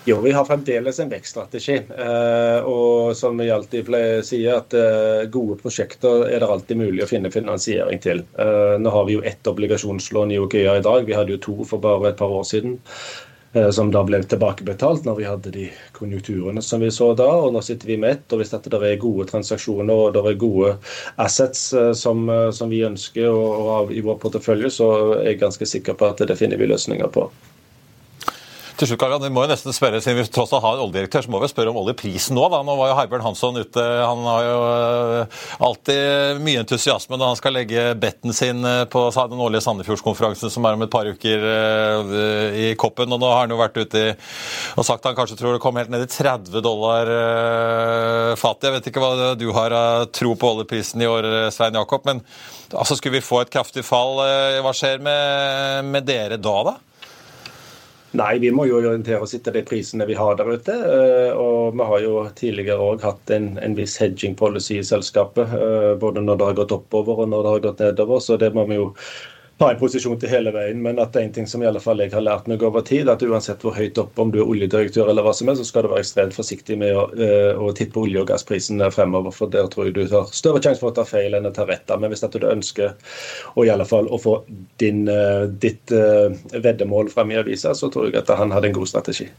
Jo, 0.05 0.19
vi 0.21 0.35
har 0.37 0.45
fremdeles 0.45 0.99
en 1.01 1.13
vekststrategi. 1.13 1.77
Eh, 1.97 2.67
og 2.69 3.15
som 3.17 3.39
vi 3.41 3.47
alltid 3.55 3.89
sier, 4.27 4.59
at 4.59 4.75
eh, 4.77 5.23
gode 5.33 5.57
prosjekter 5.63 6.27
er 6.27 6.43
det 6.43 6.51
alltid 6.51 6.83
mulig 6.83 7.07
å 7.07 7.09
finne 7.09 7.33
finansiering 7.33 8.03
til. 8.05 8.25
Nå 8.35 8.97
har 8.97 9.07
vi 9.07 9.17
jo 9.17 9.23
ett 9.25 9.47
obligasjonslån 9.49 10.35
i 10.35 10.43
OKEA 10.43 10.81
i 10.81 10.85
dag. 10.85 11.07
Vi 11.07 11.17
hadde 11.17 11.39
jo 11.39 11.45
to 11.47 11.57
for 11.71 11.85
bare 11.85 12.11
et 12.11 12.21
par 12.21 12.35
år 12.43 12.45
siden. 12.51 12.81
Eh, 13.55 13.71
som 13.71 13.91
da 13.95 14.01
ble 14.03 14.19
tilbakebetalt 14.27 15.05
når 15.07 15.19
vi 15.19 15.27
hadde 15.29 15.51
de 15.55 15.69
konjunkturene 15.95 16.63
som 16.63 16.83
vi 16.83 16.91
så 16.91 17.13
da. 17.15 17.29
og 17.47 17.53
Nå 17.55 17.63
sitter 17.63 17.93
vi 17.93 17.99
med 18.03 18.17
ett. 18.17 18.33
og 18.33 18.43
Hvis 18.43 18.51
der 18.51 18.83
er 18.83 18.99
gode 18.99 19.29
transaksjoner 19.31 19.95
og 19.95 20.15
det 20.17 20.25
er 20.27 20.41
gode 20.43 20.75
assets 21.23 21.69
eh, 21.73 21.93
som, 21.95 22.27
eh, 22.29 22.51
som 22.51 22.73
vi 22.75 22.83
ønsker 22.87 23.31
å 23.31 23.47
ha 23.71 23.81
i 23.95 24.03
vår 24.03 24.19
portefølje, 24.25 24.75
så 24.75 24.91
er 25.21 25.29
jeg 25.31 25.43
ganske 25.45 25.71
sikker 25.71 25.95
på 25.95 26.11
at 26.11 26.27
det 26.27 26.39
finner 26.41 26.59
vi 26.59 26.73
løsninger 26.73 27.15
på. 27.15 27.29
Til 28.75 28.89
slutt, 28.91 28.99
Karl, 28.99 29.13
vi 29.23 29.29
må 29.31 29.45
jo 29.45 29.51
nesten 29.53 29.75
spørre, 29.75 30.01
Siden 30.03 30.19
vi 30.19 30.25
tross 30.35 30.51
alt 30.51 30.65
har 30.65 30.75
en 30.75 30.89
oljedirektør, 30.89 31.23
så 31.23 31.31
må 31.31 31.39
vi 31.39 31.49
spørre 31.51 31.71
om 31.71 31.77
oljeprisen 31.79 32.35
nå. 32.35 32.43
da. 32.51 32.59
Nå 32.67 32.75
var 32.75 32.89
jo 32.91 32.97
Herbjørn 32.99 33.23
Hansson 33.23 33.61
ute. 33.61 33.83
Han 34.03 34.25
har 34.27 34.47
jo 34.49 34.57
eh, 34.67 35.43
alltid 35.69 36.41
mye 36.43 36.65
entusiasme 36.65 37.15
når 37.15 37.31
han 37.31 37.39
skal 37.39 37.55
legge 37.55 37.85
betten 38.03 38.35
sin 38.35 38.67
eh, 38.67 38.81
på 38.91 39.05
den 39.15 39.43
årlige 39.47 39.63
Sandefjordskonferansen 39.69 40.51
som 40.51 40.67
er 40.67 40.75
om 40.75 40.83
et 40.83 40.91
par 40.91 41.07
uker 41.07 41.47
eh, 41.51 42.59
i 42.65 42.67
koppen. 42.81 43.15
Og 43.15 43.23
nå 43.23 43.29
har 43.31 43.45
han 43.45 43.55
jo 43.55 43.61
vært 43.61 43.79
ute 43.79 44.03
og 44.75 44.89
sagt 44.89 45.05
at 45.05 45.13
han 45.13 45.19
kanskje 45.21 45.39
tror 45.39 45.55
det 45.55 45.63
kommer 45.63 45.85
helt 45.85 45.95
ned 45.95 46.09
i 46.09 46.11
30 46.11 46.65
dollar 46.65 47.13
fatet. 48.41 48.67
Jeg 48.67 48.75
vet 48.75 48.89
ikke 48.91 49.05
hva 49.05 49.35
du 49.39 49.47
har 49.55 49.77
av 49.79 50.09
tro 50.11 50.33
på 50.35 50.51
oljeprisen 50.51 51.05
i 51.05 51.11
år, 51.11 51.31
Svein 51.55 51.79
Jakob. 51.79 52.03
Men 52.11 52.25
altså, 52.73 52.99
skulle 52.99 53.21
vi 53.21 53.29
få 53.29 53.45
et 53.45 53.55
kraftig 53.55 53.87
fall, 53.87 54.19
hva 54.65 54.75
skjer 54.75 54.99
med, 55.05 55.95
med 55.95 56.11
dere 56.11 56.41
da, 56.43 56.57
da? 56.73 56.75
Nei, 58.15 58.39
vi 58.39 58.51
må 58.55 58.69
jo 58.69 58.77
orientere 58.79 59.25
oss 59.25 59.33
etter 59.35 59.57
de 59.57 59.65
prisene 59.67 60.07
vi 60.07 60.15
har 60.15 60.37
der 60.39 60.53
ute. 60.55 60.75
Eh, 60.75 61.33
og 61.35 61.75
vi 61.75 61.87
har 61.89 62.03
jo 62.05 62.13
tidligere 62.39 62.85
òg 62.93 63.03
hatt 63.03 63.33
en, 63.35 63.49
en, 63.59 63.75
viss 63.75 63.97
hedging 63.99 64.37
policy 64.39 64.77
i 64.79 64.87
selskapet. 64.87 65.51
Eh, 65.59 65.95
både 65.99 66.23
når 66.23 66.39
det 66.39 66.49
har 66.51 66.59
gått 66.61 66.75
oppover 66.77 67.25
og 67.25 67.33
når 67.33 67.43
det 67.43 67.55
har 67.55 67.65
gått 67.65 67.83
nedover. 67.83 68.23
Så 68.23 68.39
det 68.39 68.53
må 68.55 68.69
vi 68.71 68.79
jo 68.79 68.93
ta 69.59 69.71
en 69.71 69.79
posisjon 69.79 70.19
til 70.19 70.31
hele 70.33 70.51
veien, 70.55 70.81
men 70.83 70.99
at 70.99 71.13
det 71.15 71.21
er 71.21 71.29
en 71.29 71.35
ting 71.37 71.47
som 71.51 71.63
i 71.63 71.69
alle 71.69 71.83
fall 71.83 72.03
jeg 72.03 72.11
har 72.15 72.25
lært 72.27 72.49
meg 72.51 72.63
over 72.67 72.83
tid, 72.87 73.09
at 73.11 73.23
uansett 73.23 73.63
hvor 73.63 73.77
høyt 73.77 73.99
opp, 74.03 74.19
om 74.19 74.33
du 74.35 74.41
er 74.43 74.51
oljedirektør 74.51 75.13
eller 75.13 75.27
hva 75.27 75.35
som 75.37 75.51
helst, 75.51 75.63
så 75.63 75.71
skal 75.71 75.87
du 75.87 75.93
være 75.93 76.03
ekstremt 76.03 76.35
forsiktig 76.37 76.79
med 76.81 76.99
å, 76.99 77.07
uh, 77.15 77.63
å 77.63 77.71
tippe 77.77 78.03
olje- 78.03 78.25
og 78.25 78.29
gassprisen 78.33 78.83
fremover. 78.95 79.35
For 79.35 79.53
der 79.53 79.71
tror 79.71 79.89
jeg 79.89 79.97
du 79.97 80.03
har 80.11 80.29
større 80.35 80.63
sjanse 80.65 80.83
for 80.83 80.91
å 80.91 80.99
ta 80.99 81.07
feil 81.09 81.39
enn 81.39 81.47
å 81.47 81.55
ta 81.55 81.69
rett. 81.69 81.95
Men 82.01 82.11
hvis 82.11 82.27
at 82.27 82.35
du 82.35 82.49
ønsker 82.51 82.95
å, 83.55 83.65
i 83.65 83.71
alle 83.71 83.87
fall, 83.89 84.11
å 84.11 84.21
få 84.21 84.41
din, 84.83 85.05
uh, 85.07 85.47
ditt 85.47 85.95
uh, 85.95 86.35
veddemål 86.55 87.13
frem 87.15 87.35
i 87.35 87.43
avisa, 87.45 87.77
så 87.79 87.93
tror 87.93 88.11
jeg 88.11 88.25
at 88.25 88.35
han 88.35 88.55
hadde 88.55 88.73
en 88.73 88.81
god 88.83 88.91
strategi. 88.91 89.31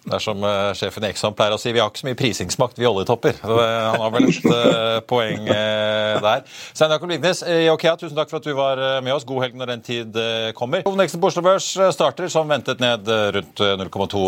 Det 0.00 0.14
er 0.16 0.22
som 0.24 0.40
uh, 0.40 0.70
sjefen 0.72 1.04
i 1.04 1.10
Exxon 1.10 1.34
pleier 1.36 1.52
å 1.52 1.58
si, 1.60 1.74
vi 1.76 1.80
har 1.82 1.90
ikke 1.90 2.00
så 2.00 2.06
mye 2.08 2.16
prisingsmakt, 2.16 2.78
vi 2.80 2.86
oljetopper. 2.88 3.36
Så, 3.36 3.52
uh, 3.52 3.88
han 3.92 4.00
har 4.00 4.12
vel 4.14 4.28
et 4.30 4.46
uh, 4.48 5.00
poeng 5.04 5.44
der. 5.44 6.46
Stein 6.72 6.94
Jakob 6.94 7.10
Lignes, 7.12 7.42
i 7.44 7.68
Okea, 7.68 7.98
tusen 8.00 8.16
takk 8.16 8.30
for 8.32 8.40
at 8.40 8.46
du 8.48 8.54
var 8.56 8.80
med 9.04 9.12
oss. 9.12 9.26
God 9.28 9.44
helg 9.44 9.58
når 9.60 9.74
den 9.74 9.82
tid 9.84 10.16
kommer. 10.56 10.82
Hovedveksten 10.86 11.20
på 11.20 11.28
Oslo 11.28 11.42
Børs 11.44 11.68
starter 11.94 12.30
som 12.32 12.48
ventet 12.48 12.80
ned 12.80 13.08
rundt 13.36 13.60
0,2 13.60 14.22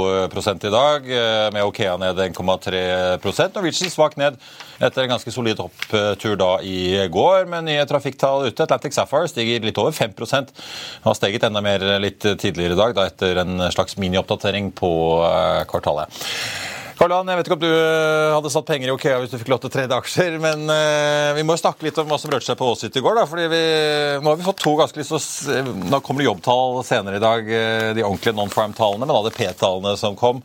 i 0.53 0.73
dag, 0.73 1.09
med 1.55 1.65
Okea 1.65 1.97
ned 2.01 2.21
1,3% 2.21 3.57
Norwegian 3.57 3.93
svakt 3.93 4.21
ned 4.21 4.37
etter 4.83 5.05
en 5.05 5.13
ganske 5.15 5.33
solid 5.35 5.61
opptur 5.63 6.37
da 6.41 6.51
i 6.67 7.07
går, 7.13 7.47
med 7.51 7.69
nye 7.69 7.85
trafikktall 7.89 8.49
ute. 8.49 8.65
Atlantic 8.65 8.97
Sapphire 8.97 9.31
stiger 9.31 9.65
litt 9.65 9.81
over 9.81 9.95
5% 9.97 10.53
har 11.07 11.19
steget 11.19 11.49
enda 11.49 11.63
mer 11.65 11.85
litt 12.03 12.21
tidligere 12.23 12.77
i 12.77 12.81
dag, 12.81 12.97
da 12.97 13.07
etter 13.09 13.43
en 13.45 13.67
slags 13.73 13.99
minioppdatering 14.01 14.73
på 14.77 14.93
kvartalet. 15.73 16.23
Karl 17.03 17.13
jeg 17.27 17.39
vet 17.39 17.49
ikke 17.49 17.57
om 17.57 17.63
du 17.65 17.73
eh, 17.73 18.31
hadde 18.31 18.51
satt 18.53 18.69
penger 18.69 18.91
i 18.91 18.93
Okea 18.95 19.17
hvis 19.19 19.33
du 19.33 19.39
fikk 19.41 19.49
lov 19.51 19.59
til 19.63 19.73
å 19.73 19.75
trede 19.75 19.97
aksjer, 19.97 20.37
men 20.43 20.69
uh, 20.71 21.33
vi 21.35 21.43
må 21.43 21.57
jo 21.57 21.63
snakke 21.65 21.89
litt 21.89 21.97
om 21.99 22.07
hva 22.07 22.19
som 22.21 22.31
rørte 22.31 22.47
seg 22.47 22.59
på 22.61 22.69
Wall 22.69 22.77
Street 22.79 22.99
i 23.01 23.03
går. 23.03 23.17
da, 23.19 23.25
fordi 23.27 23.47
vi, 23.51 23.63
Nå 24.23 24.31
har 24.31 24.39
vi 24.39 24.47
fått 24.47 24.63
to 24.63 24.77
ganske 24.79 25.01
lyst 25.01 25.11
til 25.43 25.73
Nå 25.91 25.99
kommer 25.99 26.23
det 26.23 26.29
jobbtall 26.29 26.79
senere 26.87 27.19
i 27.19 27.25
dag, 27.25 27.51
eh, 27.51 27.89
de 27.97 28.05
ordentlige 28.07 28.37
non-farm-tallene, 28.39 29.09
men 29.09 29.17
da 29.17 29.25
det 29.27 29.35
P-tallene 29.35 29.97
som 29.99 30.15
kom 30.21 30.45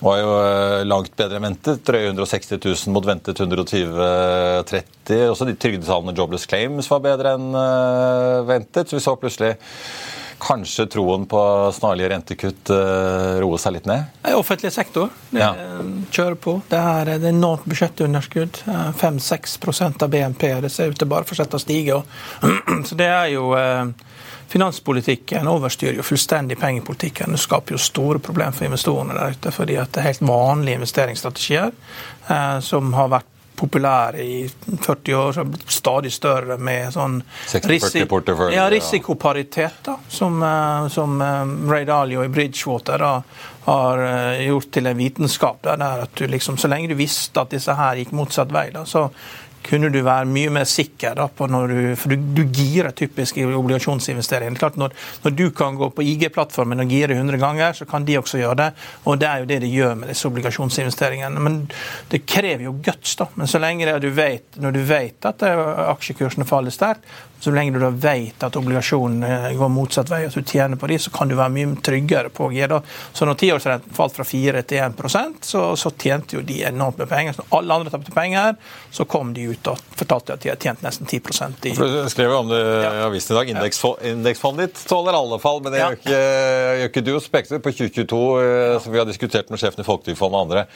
var 0.00 0.16
jo 0.16 0.30
langt 0.88 1.12
bedre 1.12 1.36
enn 1.36 1.44
ventet. 1.44 1.82
Drøye 1.84 2.06
160 2.14 2.56
000 2.56 2.94
mot 2.94 3.04
ventet 3.04 3.36
120-30. 3.36 5.26
Også 5.28 5.44
de 5.44 5.52
trygdetallene 5.60 6.14
Jobless 6.16 6.48
Claims 6.48 6.88
var 6.88 7.02
bedre 7.04 7.34
enn 7.36 7.50
ventet. 8.48 8.88
Så 8.88 8.96
vi 8.96 9.02
så 9.04 9.12
plutselig 9.20 9.58
kanskje 10.40 10.86
troen 10.90 11.26
på 11.30 11.40
snarlige 11.76 12.10
rentekutt 12.12 12.72
uh, 12.74 13.38
roe 13.42 13.58
seg 13.60 13.76
litt 13.76 13.88
ned? 13.90 14.08
Offentlig 14.36 14.72
sektor. 14.74 15.10
Ja. 15.36 15.52
kjører 16.10 16.38
på. 16.40 16.56
Det 16.70 16.80
er 16.80 17.14
et 17.16 17.26
enormt 17.30 17.66
budsjettunderskudd. 17.70 18.62
5-6% 19.00 20.06
av 20.06 20.12
BNP. 20.12 20.46
Det 20.64 20.72
ser 20.72 20.92
ut 20.92 20.98
til 20.98 21.10
bare 21.10 21.28
fortsette 21.28 21.58
å 21.58 21.62
stige. 21.62 22.00
Så 22.88 22.98
det 22.98 23.10
er 23.10 23.34
jo 23.34 23.52
Finanspolitikken 24.50 25.46
overstyrer 25.46 26.00
jo 26.00 26.02
fullstendig 26.02 26.56
pengepolitikken. 26.58 27.36
Det 27.36 27.38
skaper 27.38 27.76
jo 27.76 27.78
store 27.78 28.18
problemer 28.18 28.56
for 28.56 28.66
investorene 28.66 29.14
der 29.14 29.36
ute, 29.36 29.52
fordi 29.54 29.76
det 29.78 30.00
er 30.00 30.08
helt 30.08 30.24
vanlige 30.26 30.80
investeringsstrategier 30.80 31.70
som 32.66 32.90
har 32.98 33.12
vært 33.14 33.29
populære 33.60 34.24
i 34.24 34.36
40 34.86 35.14
år, 35.16 35.32
så 35.36 35.44
stadig 35.66 36.12
større 36.14 36.56
med 36.58 36.92
sånn 36.94 37.20
risik 37.68 38.08
ja, 38.54 38.66
risikoparitet, 38.72 39.82
da, 39.86 39.96
som, 40.08 40.40
eh, 40.42 40.88
som 40.94 41.20
eh, 41.24 41.54
Ray 41.70 41.84
Dalio 41.88 42.24
i 42.24 42.32
Bridgewater 42.32 43.04
da, 43.04 43.12
har 43.66 44.04
eh, 44.06 44.46
gjort 44.48 44.70
til 44.72 44.90
en 44.90 44.98
vitenskap. 44.98 45.62
Der, 45.66 45.84
at 46.06 46.16
du 46.16 46.26
liksom, 46.26 46.56
Så 46.58 46.68
lenge 46.68 46.88
du 46.88 46.96
visste 46.98 47.44
at 47.44 47.52
disse 47.52 47.76
her 47.76 48.00
gikk 48.00 48.14
motsatt 48.16 48.52
vei, 48.54 48.70
da, 48.74 48.86
så 48.88 49.08
kunne 49.66 49.90
du 49.92 50.00
være 50.02 50.28
mye 50.30 50.50
mer 50.54 50.66
sikker 50.68 51.16
da, 51.18 51.26
på 51.28 51.46
når 51.50 51.72
du 51.72 51.80
For 52.00 52.12
du, 52.12 52.28
du 52.34 52.42
girer 52.46 52.94
typisk 52.96 53.38
i 53.38 53.44
obligasjonsinvesteringer. 53.44 54.58
Klart 54.60 54.78
når, 54.80 54.94
når, 55.24 55.36
du 55.36 55.46
kan 55.56 55.76
gå 55.78 55.90
på 55.94 56.04
IG-plattformen 56.06 56.82
og 56.82 56.92
gire 56.92 57.16
100 57.16 57.40
ganger, 57.40 57.76
så 57.76 57.86
kan 57.88 58.06
de 58.08 58.18
også 58.18 58.40
gjøre 58.40 58.58
det. 58.62 58.68
Og 59.04 59.18
det 59.20 59.28
er 59.28 59.42
jo 59.42 59.50
det 59.50 59.60
de 59.64 59.72
gjør 59.72 59.98
med 60.00 60.12
disse 60.12 60.28
obligasjonsinvesteringene. 60.28 61.44
Men 61.46 61.60
det 62.12 62.24
krever 62.26 62.66
jo 62.68 62.76
guts, 62.84 63.16
da. 63.20 63.28
Men 63.34 63.50
så 63.50 63.60
lenge 63.62 63.98
du 64.00 64.10
vet, 64.14 64.56
når 64.60 64.76
du 64.76 64.80
vet 64.86 65.28
at 65.28 65.44
aksjekursene 65.44 66.48
faller 66.48 66.74
sterkt, 66.74 67.06
så 67.40 67.50
lenge 67.50 67.72
du 67.72 67.80
da 67.80 67.88
vet 67.88 68.42
at 68.44 68.56
obligasjonene 68.60 69.54
går 69.56 69.70
motsatt 69.72 70.10
vei, 70.12 70.26
at 70.28 70.34
du 70.36 70.44
tjener 70.44 70.76
på 70.76 70.90
de, 70.90 70.98
så 71.00 71.12
kan 71.14 71.30
du 71.30 71.38
være 71.38 71.52
mye 71.54 71.78
tryggere 71.80 72.28
på 72.36 72.50
G. 72.52 72.66
det. 72.68 72.80
Så 73.16 73.24
når 73.24 73.38
tiårsrenten 73.40 73.96
falt 73.96 74.18
fra 74.18 74.26
4 74.28 74.62
til 74.68 74.82
1 74.84 75.40
så, 75.48 75.62
så 75.76 75.92
tjente 75.96 76.36
jo 76.36 76.44
de 76.44 76.60
enormt 76.68 77.00
med 77.00 77.08
penger. 77.08 77.32
Så 77.32 77.44
når 77.46 77.58
alle 77.58 77.78
andre 77.78 77.94
tapte 77.94 78.12
penger, 78.12 78.58
så 78.92 79.08
kom 79.08 79.32
de 79.32 79.48
ut 79.50 79.70
og 79.72 79.84
fortalte 79.98 80.36
at 80.36 80.44
de 80.44 80.52
hadde 80.52 80.64
tjent 80.64 80.82
nesten 80.84 81.08
10 81.08 81.20
i 81.70 81.74
Du 81.76 82.10
skrev 82.12 82.34
om 82.34 82.50
det 82.50 82.60
i 82.60 83.04
avisen 83.04 83.34
i 83.34 83.38
dag. 83.38 83.52
Indeksfondet 84.12 84.70
ditt 84.70 84.82
tåler 84.88 85.16
alle 85.16 85.38
fall, 85.42 85.62
men 85.64 85.74
det 85.74 85.82
gjør 85.82 85.98
ikke, 85.98 86.18
gjør 86.80 86.90
ikke 86.90 87.04
du. 87.06 87.14
Spekter 87.20 87.62
på 87.62 87.72
2022, 87.72 88.20
eh, 88.42 88.76
som 88.82 88.92
vi 88.92 89.00
har 89.02 89.08
diskutert 89.08 89.50
med 89.52 89.62
sjefen 89.62 89.84
i 89.84 89.86
Folketrygdfondet 89.86 90.36
og 90.36 90.46
andre. 90.46 90.66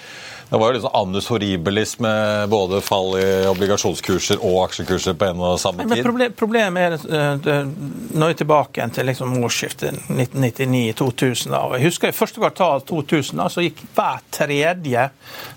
Det 0.51 0.61
var 0.61 0.71
jo 0.71 0.77
liksom 0.77 0.91
annus 0.95 1.29
horribilis 1.33 1.99
med 2.05 2.49
både 2.53 2.81
fall 2.85 3.15
i 3.19 3.29
obligasjonskurser 3.49 4.43
og 4.45 4.59
aksjekurser 4.67 5.17
på 5.19 5.31
en 5.31 5.41
og 5.41 5.57
samme 5.61 5.87
tid. 5.89 6.05
Men 6.05 6.35
Problemet 6.37 6.85
er 6.85 6.97
uh, 7.41 7.71
Nå 8.15 8.27
er 8.27 8.35
vi 8.35 8.39
tilbake 8.43 8.85
til 8.95 9.09
liksom 9.09 9.35
årsskiftet 9.45 10.05
1999-2000. 10.13 11.57
Jeg 11.79 11.87
husker 11.89 12.13
i 12.13 12.17
første 12.17 12.43
kvartal 12.43 12.85
2000 12.87 13.41
da, 13.41 13.49
så 13.51 13.65
gikk 13.65 13.81
hver 13.97 14.21
tredje 14.35 15.09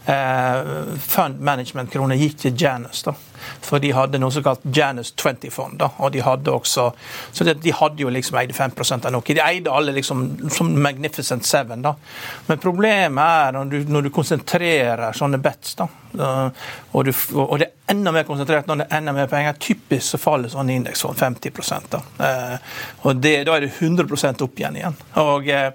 eh, 0.08 0.72
fund 1.04 1.42
management-krone 1.46 2.18
gikk 2.20 2.38
til 2.46 2.58
Janus. 2.58 3.04
Da. 3.08 3.16
For 3.62 3.84
de 3.84 3.94
hadde 3.96 4.22
noe 4.22 4.34
som 4.34 4.46
kalt 4.46 4.66
Janus 4.74 5.14
20-fond. 5.16 5.84
og 5.88 6.12
De 6.14 6.24
hadde 6.24 6.54
også, 6.54 6.90
så 7.32 7.48
de 7.48 7.76
hadde 7.76 8.04
jo 8.04 8.12
liksom 8.14 8.40
eide 8.42 8.56
5 8.58 8.76
av 9.06 9.12
noe. 9.14 9.26
De 9.28 9.44
eide 9.44 9.74
alle 9.74 9.96
liksom 9.96 10.50
som 10.54 10.74
Magnificent 10.82 11.46
Seven. 11.46 11.82
da. 11.82 11.96
Men 12.48 12.60
problemet 12.64 13.48
er 13.48 13.58
når 13.58 13.72
du, 13.72 13.80
når 13.92 14.08
du 14.08 14.10
konsentrerer 14.14 15.16
sånne 15.18 15.42
bets, 15.42 15.76
da, 15.76 15.88
og, 16.18 17.06
du, 17.06 17.12
og, 17.36 17.58
det 17.60 17.68
er 17.68 17.94
enda 17.94 18.12
mer 18.16 18.26
konsentrert 18.28 18.68
når 18.68 18.82
det 18.82 18.86
er 18.88 19.00
enda 19.02 19.14
mer 19.16 19.30
penger. 19.32 19.58
Typisk 19.62 20.14
så 20.14 20.20
faller 20.22 20.52
sånn 20.52 20.72
indeks 20.74 21.04
sånn 21.04 21.18
50 21.18 21.52
da. 21.92 22.02
Eh, 22.26 22.76
og 23.06 23.22
det, 23.22 23.44
Da 23.48 23.58
er 23.58 23.68
det 23.68 23.74
100 23.78 24.44
opp 24.44 24.60
igjen 24.60 24.80
igjen. 24.80 24.96
Og, 25.22 25.50
eh, 25.50 25.72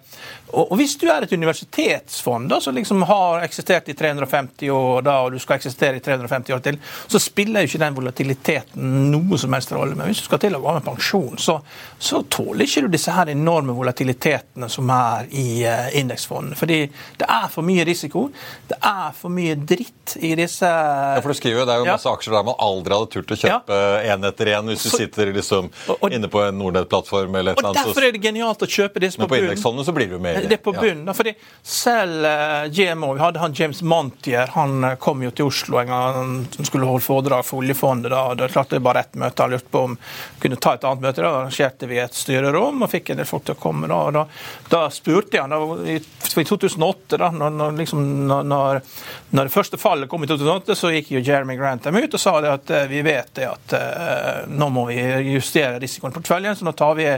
og, 0.52 0.74
hvis 0.76 0.96
du 1.00 1.06
er 1.10 1.22
et 1.24 1.32
universitetsfond 1.32 2.50
da, 2.50 2.60
som 2.60 2.74
liksom 2.74 3.02
har 3.08 3.44
eksistert 3.46 3.88
i 3.88 3.94
350 3.94 4.70
år, 4.70 5.02
da, 5.02 5.20
og 5.22 5.32
du 5.32 5.38
skal 5.38 5.56
eksistere 5.56 5.96
i 5.96 6.04
350 6.04 6.56
år 6.56 6.64
til, 6.64 6.80
så 7.06 7.20
spiller 7.22 7.51
jo 7.60 7.68
ikke 7.68 7.80
den 7.82 7.96
volatiliteten 7.96 8.92
noe 9.12 9.38
som 9.38 9.52
helst 9.52 9.72
rolle. 9.74 9.96
Men 9.98 10.08
hvis 10.08 10.22
du 10.22 10.28
skal 10.28 10.40
til 10.42 10.56
å 10.56 10.62
gå 10.62 10.72
med 10.76 10.84
pensjon, 10.86 11.36
så, 11.38 11.58
så 11.98 12.22
tåler 12.32 12.64
ikke 12.64 12.86
du 12.86 12.94
disse 12.94 13.12
her 13.12 13.28
enorme 13.32 13.74
volatilitetene 13.76 14.68
som 14.72 14.90
er 14.94 15.28
i 15.36 15.46
uh, 15.68 15.90
indeksfondene. 15.98 16.56
Fordi 16.58 16.78
det 17.20 17.28
er 17.28 17.48
for 17.52 17.66
mye 17.66 17.84
risiko, 17.88 18.26
det 18.70 18.78
er 18.78 19.12
for 19.16 19.34
mye 19.34 19.56
dritt 19.58 20.16
i 20.20 20.32
disse 20.38 20.66
Ja, 20.66 21.20
for 21.22 21.32
du 21.32 21.38
skriver 21.38 21.62
jo 21.62 21.66
det 21.68 21.76
er 21.76 21.84
jo 21.84 21.88
masse 21.90 22.08
ja. 22.08 22.16
aksjer 22.16 22.36
der 22.36 22.46
man 22.46 22.58
aldri 22.62 22.96
hadde 22.96 23.10
turt 23.12 23.34
å 23.34 23.38
kjøpe 23.38 23.78
én 24.02 24.10
ja. 24.10 24.32
etter 24.32 24.52
én 24.56 24.72
hvis 24.72 24.86
du 24.86 24.90
så, 24.90 25.02
sitter 25.04 25.32
liksom 25.36 25.68
og, 25.70 25.94
og, 25.98 26.08
inne 26.14 26.30
på 26.32 26.42
en 26.46 26.58
Nordnett-plattform 26.58 27.38
eller 27.38 27.54
et 27.54 27.60
eller 27.60 27.70
annet. 27.70 27.82
Og 27.82 27.92
derfor 27.92 28.08
er 28.08 28.16
det 28.16 28.22
genialt 28.24 28.64
å 28.64 28.68
kjøpe 28.68 29.02
disse 29.04 29.20
på 29.20 29.26
bunnen. 29.26 29.32
Men 29.32 29.48
på 29.48 29.52
indeksfondene 29.52 29.86
så 29.88 29.96
blir 29.96 30.10
du 30.10 30.18
mer 30.22 30.40
Det 30.42 30.58
er 30.58 30.64
på 30.64 30.74
bunnen. 30.76 31.04
Ja. 31.06 31.16
fordi 31.16 31.34
selv 31.62 32.26
uh, 32.26 32.32
eh, 32.32 32.68
GMO, 32.74 33.12
vi 33.16 33.24
hadde 33.24 33.42
han 33.42 33.56
James 33.56 33.82
Montier, 33.86 34.52
han 34.56 34.84
uh, 34.84 34.94
kom 35.02 35.22
jo 35.24 35.32
til 35.36 35.50
Oslo 35.52 35.80
en 35.82 35.92
gang 35.92 36.20
han 36.58 36.66
skulle 36.66 36.88
holde 36.88 37.04
foredrag 37.04 37.41
for 37.46 37.62
oljefondet. 37.62 38.10
da, 38.10 38.22
og 38.30 38.36
Det 38.36 38.48
er 38.76 38.84
bare 38.84 39.00
ett 39.00 39.14
møte. 39.14 39.42
Han 39.42 39.50
lurte 39.50 39.70
på 39.70 39.84
om 39.88 39.96
vi 39.96 40.42
kunne 40.46 40.56
ta 40.56 40.74
et 40.74 40.84
annet 40.84 41.02
møte. 41.02 41.22
Da 41.22 41.32
arrangerte 41.42 41.88
vi 41.90 41.98
et 42.02 42.14
styrerom 42.14 42.82
og 42.82 42.90
fikk 42.90 43.10
en 43.12 43.22
del 43.22 43.28
folk 43.28 43.46
til 43.48 43.56
å 43.56 43.62
komme. 43.62 43.90
Da, 43.90 44.00
og 44.08 44.16
da, 44.16 44.24
da 44.72 44.82
spurte 44.92 45.38
jeg 45.38 45.46
han, 45.46 45.86
i, 45.88 45.98
i 45.98 46.46
2008, 46.48 47.18
da 47.20 47.30
når, 47.34 47.54
når, 47.58 47.76
liksom, 47.82 48.04
når, 48.28 48.82
når 49.30 49.48
det 49.48 49.54
første 49.54 49.80
fallet 49.80 50.10
kom 50.10 50.24
i 50.24 50.30
2008, 50.30 50.76
så 50.78 50.92
gikk 50.94 51.12
jo 51.16 51.22
Jeremy 51.24 51.56
Grantham 51.60 51.98
ut 51.98 52.14
og 52.14 52.20
sa 52.22 52.36
det 52.42 52.52
at 52.52 52.72
uh, 52.72 52.82
vi 52.90 53.02
vet 53.06 53.32
det 53.38 53.48
at 53.48 53.76
uh, 53.76 54.50
nå 54.50 54.68
må 54.72 54.86
vi 54.90 54.98
justere 55.32 55.80
risikoen 55.82 56.12
i 56.12 56.18
porteføljen, 56.18 56.56
så 56.58 56.66
nå 56.66 56.74
tar 56.78 56.96
vi 56.98 57.08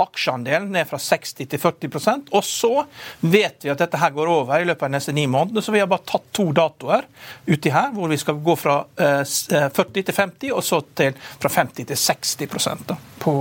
aksjeandelen 0.00 0.72
ned 0.74 0.88
fra 0.90 1.00
60 1.00 1.50
til 1.50 1.60
40% 1.60 2.32
Og 2.34 2.44
så 2.46 2.72
vet 3.20 3.64
vi 3.64 3.72
at 3.72 3.80
dette 3.80 4.00
her 4.00 4.14
går 4.14 4.30
over 4.30 4.60
i 4.60 4.68
løpet 4.68 4.86
av 4.86 4.92
de 4.92 4.98
neste 4.98 5.14
ni 5.16 5.26
månedene, 5.30 5.62
så 5.64 5.74
vi 5.74 5.82
har 5.82 5.90
bare 5.90 6.06
tatt 6.08 6.26
to 6.34 6.48
datoer 6.56 7.06
uti 7.46 7.72
her, 7.72 7.90
hvor 7.94 8.10
vi 8.10 8.20
skal 8.20 8.40
gå 8.44 8.56
fra 8.58 8.80
uh, 8.84 9.22
eh, 9.22 9.68
40 9.76 10.02
til 10.08 10.18
50, 10.18 10.52
og 10.54 10.64
så 10.64 10.80
til, 10.96 11.16
fra 11.42 11.52
50 11.58 11.88
til 11.90 11.96
60 11.96 12.84
da, 12.88 12.98
på 13.22 13.34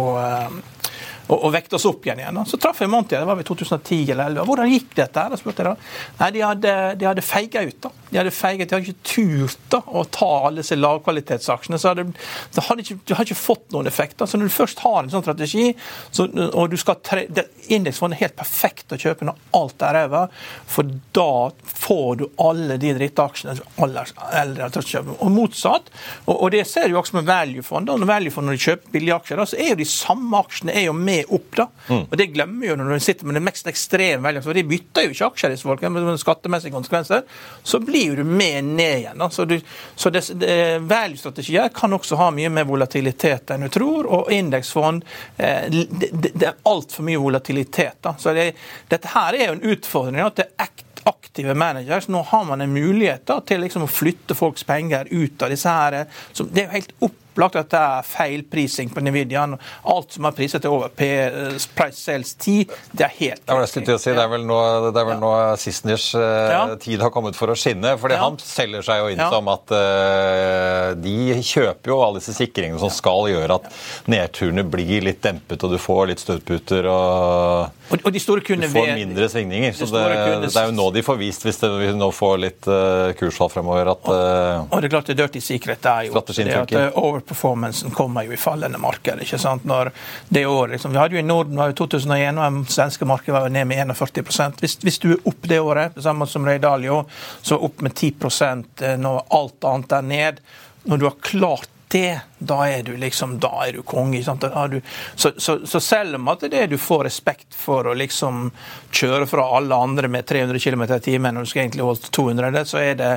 og, 1.27 1.37
og 1.37 1.51
vekte 1.53 1.77
oss 1.77 1.85
opp 1.87 2.05
igjen. 2.05 2.19
igjen. 2.19 2.39
Så 2.49 2.59
traff 2.61 2.81
jeg 2.83 2.91
Monty, 2.91 3.15
det 3.15 3.27
var 3.27 3.39
i 3.39 3.45
2010 3.47 3.99
eller 4.11 4.33
2011. 4.33 4.47
Hvordan 4.49 4.71
gikk 4.73 4.95
dette? 4.97 5.23
her? 5.23 5.39
spurte 5.39 5.63
jeg 5.63 5.69
da. 5.69 5.91
Nei, 6.19 6.31
De 6.35 6.43
hadde, 6.43 6.73
de 6.99 7.07
hadde 7.07 7.25
feiga 7.25 7.63
ut. 7.63 7.77
da. 7.85 7.91
De 8.13 8.21
hadde 8.21 8.33
feiget, 8.35 8.69
de 8.69 8.77
hadde 8.77 8.91
ikke 8.91 9.09
turt 9.09 9.63
da, 9.73 9.81
å 9.89 10.03
ta 10.13 10.29
alle 10.47 10.61
disse 10.61 10.77
lavkvalitetsaksjene. 10.77 11.79
så 11.81 11.93
hadde, 11.93 12.05
det 12.53 12.65
hadde 12.67 12.85
ikke, 12.85 12.99
Du 13.09 13.15
har 13.17 13.25
ikke 13.25 13.39
fått 13.39 13.73
noen 13.73 13.89
effekt. 13.89 14.17
da. 14.19 14.27
Så 14.29 14.37
Når 14.37 14.51
du 14.51 14.55
først 14.57 14.83
har 14.85 14.99
en 15.01 15.11
sånn 15.13 15.25
strategi, 15.25 15.71
så, 16.11 16.27
og 16.53 16.69
du 16.71 16.77
skal 16.77 17.01
tre, 17.03 17.25
Indeksfondet 17.73 18.17
er 18.17 18.27
helt 18.27 18.35
perfekt 18.37 18.91
å 18.91 18.99
kjøpe 18.99 19.25
når 19.25 19.39
alt 19.55 19.83
er 19.87 19.95
ræva, 19.97 20.23
for 20.67 20.89
da 21.15 21.51
får 21.65 22.09
du 22.19 22.25
alle 22.43 22.77
de 22.81 22.91
drittaksjene 22.97 23.55
aller 23.83 24.11
eldre 24.39 24.69
Og 25.15 25.31
motsatt. 25.31 25.89
Og, 26.25 26.35
og, 26.35 26.49
det 26.53 26.65
ser 26.69 26.89
du 26.89 26.97
også 26.99 27.17
med 27.17 27.27
valuefond. 27.27 27.89
Når 27.89 28.09
valuefond 28.09 28.49
når 28.49 28.57
de 28.57 28.65
kjøper 28.67 28.93
billige 28.93 29.15
aksjer, 29.15 29.39
da, 29.39 29.47
så 29.49 29.59
er 29.59 29.73
jo 29.73 29.79
de 29.79 29.89
samme 29.89 30.41
aksjene 30.43 30.75
er 30.75 30.87
jo 30.87 30.95
med 30.97 31.31
opp. 31.33 31.49
da. 31.57 31.67
Mm. 31.87 32.03
Og 32.03 32.17
Det 32.19 32.29
glemmer 32.35 32.69
jo 32.69 32.77
når 32.79 32.93
du 32.93 33.05
sitter 33.07 33.29
med 33.29 33.39
det 33.39 33.45
mest 33.47 33.69
ekstreme 33.71 34.23
valget, 34.23 34.51
de 34.53 34.65
bytter 34.67 35.07
jo 35.07 35.15
ikke 35.15 35.31
aksjer, 35.31 35.53
disse 35.53 35.67
folkene, 35.67 36.03
med 36.03 36.21
skattemessige 36.21 36.75
konsekvenser. 36.75 37.23
Så 37.63 37.81
blir 37.83 38.02
du 38.15 38.23
med 38.23 38.63
ned 38.63 38.97
igjen. 38.97 39.23
Så, 39.31 39.45
du, 39.45 39.59
så 39.95 40.09
det, 40.09 40.23
det, 40.39 40.79
value-strategier 40.79 41.69
kan 41.75 41.93
også 41.93 42.19
ha 42.19 42.29
mye 42.35 42.51
mer 42.53 42.67
volatilitet 42.69 43.53
enn 43.53 43.67
du 43.67 43.71
tror, 43.73 44.07
og 44.07 44.31
indeksfond 44.31 45.05
eh, 45.37 45.69
det, 45.71 46.09
det, 46.11 46.47
er 46.47 46.59
altfor 46.69 47.07
mye 47.07 47.21
volatilitet. 47.21 48.01
da. 48.01 48.15
Så 48.19 48.33
det, 48.33 48.51
dette 48.91 49.13
her 49.15 49.39
er 49.39 49.47
jo 49.47 49.57
en 49.57 49.67
utfordring. 49.75 50.23
at 50.25 50.41
det 50.41 50.49
er 50.57 50.71
aktive 51.03 51.53
managers. 51.53 52.07
Nå 52.07 52.21
har 52.21 52.45
man 52.45 52.61
en 52.61 52.73
mulighet 52.73 53.25
da, 53.27 53.39
til 53.41 53.63
liksom 53.63 53.87
å 53.87 53.91
flytte 53.91 54.35
folks 54.35 54.63
penger 54.63 55.09
ut 55.11 55.41
av 55.41 55.51
disse 55.51 55.69
her. 55.69 56.05
Så 56.31 56.47
det 56.47 56.63
er 56.63 56.69
jo 56.69 56.77
helt 56.77 56.95
opp 56.99 57.19
opplagt 57.33 57.57
at 57.57 57.71
det 57.73 57.81
er 57.81 58.05
feil 58.05 58.43
prising 58.49 58.91
på 58.93 59.01
Nvidia. 59.03 59.43
Alt 59.89 60.15
som 60.15 60.27
er 60.29 60.35
priset 60.37 60.63
til 60.63 60.73
over 60.73 60.93
P, 60.93 61.09
price 61.75 61.99
sales 61.99 62.35
10, 62.37 62.69
det 62.93 63.07
er 63.07 63.13
helt 63.17 63.43
Det, 63.49 63.97
si. 63.99 64.13
det 64.13 64.21
er 64.21 64.29
vel 64.31 64.45
nå, 64.47 64.59
det 64.93 65.01
er 65.01 65.07
vel 65.09 65.21
nå 65.21 65.31
Sisners 65.59 66.11
uh, 66.15 66.21
ja. 66.21 66.61
tid 66.81 67.01
har 67.01 67.11
kommet 67.13 67.37
for 67.37 67.51
å 67.51 67.57
skinne. 67.57 67.95
fordi 67.99 68.17
ja. 68.17 68.23
Han 68.23 68.37
selger 68.39 68.85
seg 68.85 69.01
jo 69.01 69.11
inn 69.13 69.21
ja. 69.23 69.29
som 69.33 69.49
at 69.51 69.73
uh, 69.73 70.93
de 70.99 71.39
kjøper 71.41 71.93
jo 71.93 71.99
alle 72.05 72.21
disse 72.21 72.35
sikringene 72.37 72.81
som 72.81 72.93
skal 72.93 73.31
gjøre 73.31 73.59
at 73.59 73.69
nedturene 74.11 74.65
blir 74.67 75.07
litt 75.07 75.23
dempet, 75.23 75.63
og 75.65 75.73
du 75.73 75.79
får 75.81 76.11
litt 76.13 76.23
støtputer 76.23 76.87
og, 76.91 77.73
og, 77.89 77.97
og 77.97 78.13
de 78.13 78.21
store 78.21 78.43
du 78.43 78.67
får 78.69 78.93
mindre 78.97 79.27
svingninger. 79.31 79.73
så 79.75 79.87
det, 79.89 80.03
det, 80.45 80.51
er 80.59 80.69
jo 80.69 80.75
nå 80.75 80.89
de 80.93 81.03
får 81.05 81.19
vist, 81.19 81.45
hvis 81.47 81.61
vi 81.63 81.91
nå 81.97 82.09
får 82.13 82.37
litt 82.41 82.69
uh, 82.69 83.11
kursfall 83.17 83.51
fremover, 83.53 83.93
at 83.93 84.09
og, 84.13 84.69
og 84.69 84.81
det 84.83 84.89
er 84.89 84.93
klart 84.93 85.09
det 85.09 85.17
dirty 85.19 85.41
secret 85.43 85.85
er 85.89 86.09
jo 86.09 86.13
det 86.13 86.83
at 86.83 87.22
over 87.23 87.27
performancen 87.27 87.91
kommer 87.91 88.23
jo 88.23 88.33
i 88.33 88.37
fallende 88.37 88.77
marked. 88.77 89.21
ikke 89.21 89.37
sant? 89.37 89.63
Når 89.65 89.91
det 90.29 90.45
året, 90.45 90.71
liksom, 90.71 90.91
Vi 90.91 90.97
hadde 90.97 91.15
jo 91.15 91.19
i 91.19 91.23
Norden 91.23 91.57
var 91.57 91.67
jo 91.71 91.87
2001, 91.87 92.37
og 92.37 92.65
det 92.65 92.71
svenske 92.71 93.05
markedet 93.05 93.33
var 93.33 93.47
jo 93.47 93.53
ned 93.53 93.67
med 93.67 93.77
41% 93.87 94.59
hvis, 94.59 94.77
hvis 94.83 94.99
du 94.99 95.11
er 95.13 95.27
opp 95.27 95.47
det 95.47 95.59
året, 95.59 95.95
det 95.95 96.03
samme 96.03 96.27
som 96.27 96.45
Røydalio, 96.45 97.05
så 97.41 97.57
opp 97.57 97.81
med 97.81 97.95
10 97.95 98.13
eh, 98.81 98.97
når 98.97 99.23
alt 99.29 99.63
annet 99.63 99.91
er 99.91 100.01
ned. 100.01 100.39
Når 100.83 100.97
du 100.97 101.05
har 101.05 101.19
klart 101.21 101.69
det, 101.93 102.19
da 102.47 102.59
er 102.69 102.83
du 102.87 102.93
liksom, 102.99 103.37
da 103.43 103.51
er 103.65 103.77
du 103.77 103.83
konge. 103.87 104.21
Du, 104.71 104.79
så, 105.15 105.31
så, 105.37 105.57
så, 105.67 105.79
selv 105.79 106.15
om 106.15 106.27
at 106.31 106.45
det 106.49 106.59
er 106.59 106.71
du 106.71 106.77
får 106.81 107.05
respekt 107.07 107.55
for 107.55 107.87
å 107.89 107.95
liksom 107.97 108.49
kjøre 108.93 109.27
fra 109.29 109.45
alle 109.57 109.75
andre 109.75 110.09
med 110.11 110.27
300 110.29 110.59
km 110.59 110.85
i 110.85 110.99
timen 111.03 111.35
når 111.35 111.45
du 111.45 111.51
skal 111.51 111.63
egentlig 111.65 111.87
holde 111.87 112.11
200, 112.13 112.65
så 112.69 112.81
er, 112.81 112.95
det, 112.99 113.11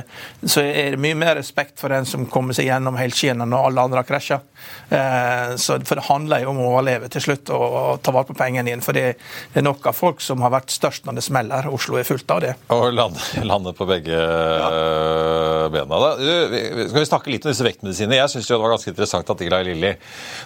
så 0.45 0.63
er 0.63 0.95
det 0.95 1.01
mye 1.01 1.17
mer 1.17 1.37
respekt 1.39 1.77
for 1.81 1.93
den 1.93 2.07
som 2.09 2.25
kommer 2.31 2.57
seg 2.57 2.69
gjennom 2.69 2.97
helskinnet 2.99 3.49
når 3.49 3.69
alle 3.69 3.87
andre 3.87 4.01
har 4.01 4.09
krasja. 4.09 4.39
Eh, 4.89 5.53
for 5.57 5.99
det 5.99 6.07
handler 6.07 6.43
jo 6.43 6.51
om 6.53 6.61
å 6.63 6.69
overleve 6.71 7.11
til 7.13 7.23
slutt 7.23 7.51
og, 7.55 7.65
og 7.67 8.01
ta 8.05 8.13
vare 8.15 8.29
på 8.29 8.37
pengene 8.37 8.69
dine. 8.69 8.83
For 8.85 8.97
det 8.97 9.05
er 9.53 9.65
nok 9.65 9.89
av 9.91 9.97
folk 9.97 10.23
som 10.23 10.43
har 10.45 10.53
vært 10.53 10.73
størst 10.73 11.07
når 11.07 11.19
det 11.19 11.25
smeller. 11.27 11.69
Oslo 11.73 11.99
er 11.99 12.07
fullt 12.07 12.31
av 12.33 12.43
det. 12.43 12.53
Og 12.73 12.87
lande, 12.95 13.21
lande 13.47 13.73
på 13.77 13.87
begge 13.89 14.17
ja. 14.17 14.69
bena. 15.73 16.01
Da. 16.03 16.13
Skal 16.87 17.01
vi 17.01 17.07
snakke 17.09 17.33
litt 17.33 17.45
om 17.45 17.53
disse 17.53 17.65
vektmedisinene? 17.65 18.19
Jeg 18.21 18.33
syns 18.33 18.49
det 18.49 18.59
var 18.61 18.73
ganske 18.75 18.93
interessant 18.93 19.16
at 19.19 19.41
Eli 19.41 19.61
Lilly, 19.69 19.91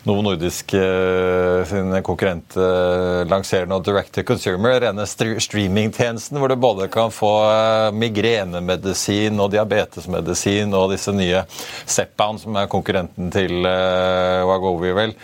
Novo 0.08 0.24
Nordisk 0.26 0.74
uh, 0.78 1.62
sin 1.68 1.94
konkurrent, 2.06 2.56
uh, 2.58 3.22
lanserer 3.30 3.70
nå 3.70 3.80
Direct 3.84 4.14
to 4.16 4.24
Consumer, 4.28 4.80
rene 4.86 5.06
streamingtjenesten, 5.08 6.40
hvor 6.40 6.52
du 6.52 6.58
både 6.62 6.88
kan 6.94 7.14
få 7.14 7.32
uh, 7.46 7.92
migrenemedisin 7.96 9.40
og 9.42 9.52
diabetesmedisin 9.54 10.74
og 10.78 10.92
disse 10.96 11.14
nye 11.16 11.46
Zepbound, 11.86 12.44
som 12.46 12.60
er 12.60 12.72
konkurrenten 12.72 13.32
til 13.34 13.62
Wagovi, 13.62 14.94
vel. 14.96 15.18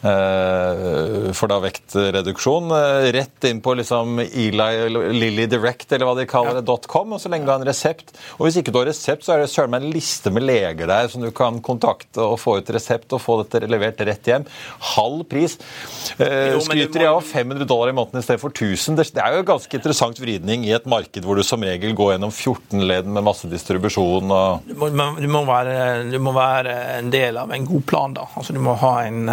Eh, 0.00 1.32
for 1.36 1.50
da 1.50 1.58
vektreduksjon. 1.60 2.70
Eh, 2.72 3.10
rett 3.12 3.44
inn 3.44 3.60
på 3.60 3.74
liksom 3.76 4.20
Eli, 4.22 4.88
Lilly 5.12 5.46
Direct, 5.50 5.92
eller 5.92 6.08
hva 6.08 6.14
de 6.16 6.26
kaller 6.30 6.60
det, 6.60 6.76
.com, 6.88 7.12
og 7.12 7.20
så 7.20 7.28
lenge 7.32 7.44
du 7.44 7.52
har 7.52 7.60
en 7.60 7.68
resept. 7.68 8.14
Og 8.38 8.46
hvis 8.46 8.60
ikke 8.60 8.72
du 8.72 8.80
har 8.80 8.88
resept, 8.88 9.26
så 9.26 9.34
er 9.34 9.44
det 9.44 9.50
søren 9.52 9.74
meg 9.74 9.84
en 9.84 9.92
liste 9.92 10.32
med 10.32 10.46
leger 10.48 10.88
der 10.88 11.10
som 11.12 11.24
du 11.24 11.30
kan 11.36 11.60
kontakte 11.64 12.24
og 12.24 12.38
få 12.40 12.58
ut 12.60 12.72
resept 12.72 13.12
og 13.16 13.22
få 13.22 13.40
dette 13.42 13.68
levert 13.68 14.00
rett 14.08 14.32
hjem. 14.32 14.46
Halv 14.94 15.26
pris. 15.30 15.58
Eh, 16.16 16.56
skryter 16.64 17.04
de 17.04 17.10
av 17.10 17.20
500 17.20 17.68
dollar 17.68 17.92
i 17.92 17.96
måneden 17.96 18.22
i 18.22 18.26
stedet 18.26 18.42
for 18.42 18.54
1000? 18.54 18.96
Det 19.00 19.20
er 19.20 19.36
jo 19.36 19.44
en 19.44 19.50
ganske 19.52 19.80
interessant 19.80 20.20
vridning 20.20 20.64
i 20.68 20.74
et 20.76 20.88
marked 20.88 21.26
hvor 21.26 21.36
du 21.36 21.44
som 21.46 21.60
regel 21.64 21.92
går 21.98 22.14
gjennom 22.14 22.32
14 22.32 22.86
ledd 22.88 23.08
med 23.10 23.26
masse 23.26 23.48
distribusjon 23.50 24.32
og 24.32 24.64
du 24.64 24.74
må, 24.78 24.88
du 25.18 25.28
må, 25.30 25.42
være, 25.48 25.76
du 26.10 26.18
må 26.22 26.32
være 26.36 26.74
en 26.96 27.10
del 27.12 27.36
av 27.40 27.52
en 27.52 27.66
god 27.68 27.84
plan, 27.88 28.14
da. 28.16 28.26
Altså, 28.38 28.54
du 28.56 28.60
må 28.64 28.74
ha 28.80 28.94
en 29.04 29.28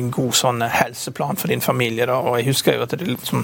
god 0.09 0.33
sånn 0.35 0.63
helseplan 0.65 1.37
for 1.37 1.51
din 1.51 1.61
familie. 1.61 2.07
Da. 2.09 2.17
Og 2.17 2.39
jeg 2.39 2.49
husker 2.49 2.77
jo 2.77 2.85
at 2.87 2.95
det, 2.97 3.07
liksom, 3.11 3.43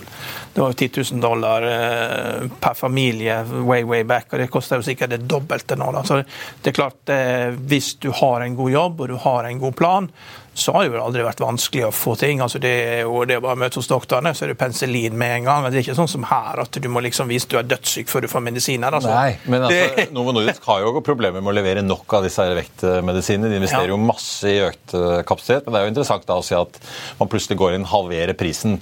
det 0.56 0.64
var 0.64 0.74
10 0.74 1.04
000 1.14 1.22
dollar 1.22 1.68
eh, 1.70 2.48
per 2.64 2.74
familie 2.80 3.44
way, 3.46 3.84
way 3.84 4.04
back, 4.08 4.32
og 4.32 4.42
det 4.42 4.50
koster 4.54 4.82
jo 4.82 4.88
sikkert 4.88 5.14
det 5.14 5.22
dobbelte 5.30 5.78
nå. 5.78 5.92
Da. 5.94 6.04
Så 6.08 6.22
det 6.24 6.72
er 6.72 6.80
klart, 6.80 7.00
eh, 7.14 7.54
hvis 7.70 7.94
du 8.02 8.10
har 8.22 8.42
en 8.42 8.58
god 8.58 8.74
jobb 8.74 9.06
og 9.06 9.14
du 9.14 9.18
har 9.28 9.48
en 9.48 9.62
god 9.62 9.78
plan, 9.78 10.12
så 10.58 10.74
har 10.74 10.84
det 10.84 10.96
jo 10.96 11.02
aldri 11.04 11.22
vært 11.22 11.42
vanskelig 11.44 11.84
å 11.86 11.92
få 11.94 12.16
ting. 12.18 12.40
Altså 12.42 12.58
det, 12.62 12.72
er 12.90 13.02
jo 13.06 13.22
det 13.30 13.38
å 13.38 13.44
bare 13.46 13.60
møte 13.62 13.78
hos 13.78 13.90
doktorene, 13.90 14.32
så 14.34 14.46
er 14.46 14.52
det 14.52 14.58
penicillin 14.58 15.14
med 15.18 15.36
en 15.36 15.46
gang. 15.46 15.68
Det 15.70 15.78
er 15.78 15.84
ikke 15.86 15.98
sånn 16.00 16.10
som 16.10 16.24
her, 16.26 16.64
at 16.64 16.80
du 16.82 16.88
må 16.90 17.04
liksom 17.06 17.30
vise 17.30 17.46
du 17.52 17.60
er 17.60 17.68
dødssyk 17.70 18.10
før 18.10 18.26
du 18.26 18.30
får 18.32 18.42
medisiner. 18.48 18.98
Altså. 18.98 19.12
Nei, 19.14 19.36
men 19.46 19.68
altså, 19.68 20.08
Novo 20.18 20.34
Nordisk 20.34 20.66
har 20.66 20.82
jo 20.82 21.04
problemer 21.06 21.44
med 21.44 21.52
å 21.54 21.56
levere 21.60 21.84
nok 21.86 22.18
av 22.18 22.26
disse 22.26 22.48
vektmedisinene. 22.58 23.52
De 23.54 23.60
investerer 23.62 23.92
ja. 23.92 23.94
jo 23.94 24.00
masse 24.02 24.50
i 24.50 24.64
økt 24.66 24.96
eh, 24.98 25.20
kapasitet. 25.30 25.68
Men 25.68 25.76
det 25.76 25.80
er 25.82 25.86
jo 25.86 25.94
interessant 25.94 26.26
da 26.32 26.40
å 26.42 26.48
si 26.48 26.58
at 26.58 26.82
man 27.22 27.30
plutselig 27.30 27.60
går 27.62 27.78
inn, 27.78 27.86
halverer 27.94 28.34
prisen, 28.40 28.80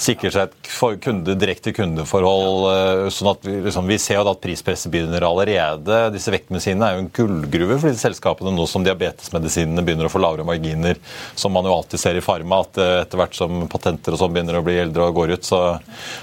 sikrer 0.00 0.32
seg 0.32 0.48
et 0.48 0.72
kunde, 1.04 1.36
direkte 1.36 1.76
kundeforhold. 1.76 2.68
Eh, 2.72 3.04
sånn 3.12 3.32
at 3.34 3.44
vi, 3.44 3.58
liksom, 3.68 3.84
vi 3.92 4.00
ser 4.00 4.22
jo 4.22 4.32
at 4.32 4.40
prispresset 4.44 4.88
begynner 4.94 5.28
allerede. 5.28 6.00
Disse 6.16 6.32
vektmedisinene 6.32 6.88
er 6.88 6.96
jo 6.96 7.04
en 7.04 7.12
gullgruve 7.20 7.76
for 7.76 7.92
disse 7.92 8.08
selskapene 8.08 8.56
nå 8.56 8.64
som 8.70 8.86
diabetesmedisinene 8.86 9.84
begynner 9.84 10.08
å 10.08 10.12
få 10.16 10.24
lavere 10.24 10.48
marginer 10.48 10.96
som 11.34 11.52
man 11.52 11.66
jo 11.68 11.74
alltid 11.74 12.00
ser 12.00 12.18
i 12.18 12.22
Farma, 12.24 12.60
at 12.64 12.80
eh, 12.82 12.94
etter 13.02 13.20
hvert 13.20 13.36
som 13.36 13.66
patenter 13.70 14.14
og 14.14 14.20
sånn 14.22 14.34
begynner 14.34 14.58
å 14.60 14.64
bli 14.66 14.78
eldre 14.82 15.08
og 15.08 15.18
går 15.20 15.34
ut, 15.36 15.48
så, 15.48 15.60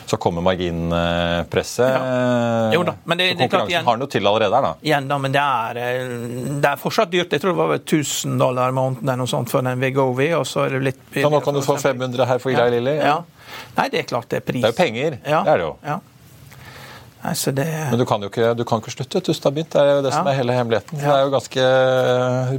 så 0.06 0.20
kommer 0.22 0.46
marginpresset. 0.46 1.96
Ja. 1.96 2.72
Jo 2.76 2.84
da, 2.88 2.96
men 3.04 3.22
det, 3.22 3.32
så 3.34 3.42
konkurransen 3.44 3.76
igjen, 3.76 3.88
har 3.90 4.02
noe 4.02 4.12
til 4.12 4.32
allerede 4.32 4.60
her, 4.60 4.70
da. 4.70 4.74
Igjen 4.90 5.12
da, 5.12 5.20
men 5.22 5.36
det 5.36 5.46
er, 5.46 5.82
eh, 5.84 6.18
det 6.64 6.72
er 6.72 6.82
fortsatt 6.82 7.14
dyrt. 7.14 7.36
Jeg 7.36 7.44
tror 7.44 7.56
det 7.56 7.62
var 7.62 7.78
1000 7.80 8.42
dollar 8.42 8.76
måneden 8.76 9.08
eller 9.08 9.24
noe 9.24 9.32
sånt 9.32 9.54
for 9.54 9.66
den 9.66 9.82
Vegovi, 9.82 10.32
og 10.38 10.48
så 10.50 10.66
er 10.66 10.78
det 10.78 10.84
litt 10.92 11.06
Så 11.22 11.32
nå 11.32 11.42
kan 11.46 11.56
du 11.56 11.64
få 11.66 11.78
500 11.82 12.30
her 12.30 12.44
for 12.44 12.56
Eli 12.56 12.80
Lilly? 12.80 12.98
Ja. 13.00 13.16
ja. 13.16 13.64
Nei, 13.78 13.88
det 13.94 14.04
er 14.04 14.10
klart 14.10 14.30
det 14.32 14.42
er 14.42 14.46
pris. 14.46 14.64
Det 14.64 14.72
er 14.72 14.76
jo 14.76 14.80
penger. 14.80 15.18
Ja. 15.24 15.42
Det 15.46 15.56
er 15.56 15.62
det 15.62 15.68
jo. 15.68 15.74
Ja. 15.86 16.00
Nei, 17.26 17.34
det... 17.58 17.66
Men 17.90 18.02
du 18.02 18.06
kan 18.06 18.22
jo 18.22 18.30
ikke, 18.30 18.52
du 18.58 18.64
kan 18.68 18.84
ikke 18.84 18.94
slutte. 18.94 19.22
Det 19.24 19.80
er 19.82 19.94
jo 19.96 20.04
det 20.06 20.12
ja. 20.12 20.20
som 20.20 20.30
er 20.30 20.38
hele 20.38 20.58
hemmeligheten. 20.58 21.00
Ja. 21.02 21.06
Det 21.08 21.16
er 21.16 21.24
jo 21.26 21.32
ganske, 21.34 21.70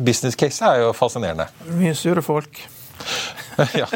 Business 0.08 0.38
case 0.38 0.66
er 0.66 0.82
jo 0.82 0.90
fascinerende. 0.96 1.46
Mye 1.78 1.94
sure 1.94 2.24
folk. 2.24 2.58
ja. 3.80 3.86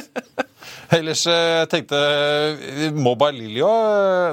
Ellers 0.90 1.22
eh, 1.30 1.64
tenkte 1.70 1.98
Mobile 2.92 3.38
Lilio 3.38 3.68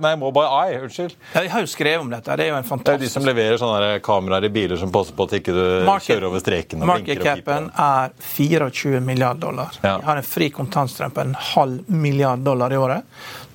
Nei, 0.01 0.15
Mobile 0.17 0.49
Eye, 0.49 0.79
unnskyld. 0.81 1.13
Jeg 1.35 1.51
har 1.53 1.61
jo 1.61 1.69
skrevet 1.69 2.01
om 2.01 2.09
dette. 2.09 2.33
Det 2.37 2.47
er 2.47 2.51
jo 2.51 2.57
en 2.57 2.65
fantastisk... 2.65 2.87
Det 2.89 3.05
er 3.05 3.05
de 3.05 3.13
som 3.13 3.27
leverer 3.27 3.61
sånne 3.61 3.91
kameraer 4.05 4.47
i 4.49 4.51
biler 4.53 4.81
som 4.81 4.93
passer 4.93 5.17
på 5.17 5.27
at 5.29 5.35
ikke 5.37 5.53
du 5.53 5.63
market, 5.85 6.11
kjører 6.11 6.29
over 6.31 6.41
streken. 6.41 6.81
og 6.81 6.89
Market 6.89 7.21
capen 7.21 7.69
er 7.73 8.15
24 8.33 9.01
milliard 9.05 9.41
dollar. 9.41 9.77
Ja. 9.83 9.99
De 10.01 10.09
har 10.09 10.21
en 10.21 10.25
fri 10.25 10.49
kontantstrøm 10.53 11.13
på 11.13 11.25
en 11.27 11.35
halv 11.53 11.91
milliard 11.93 12.41
dollar 12.45 12.73
i 12.73 12.81
året. 12.81 13.05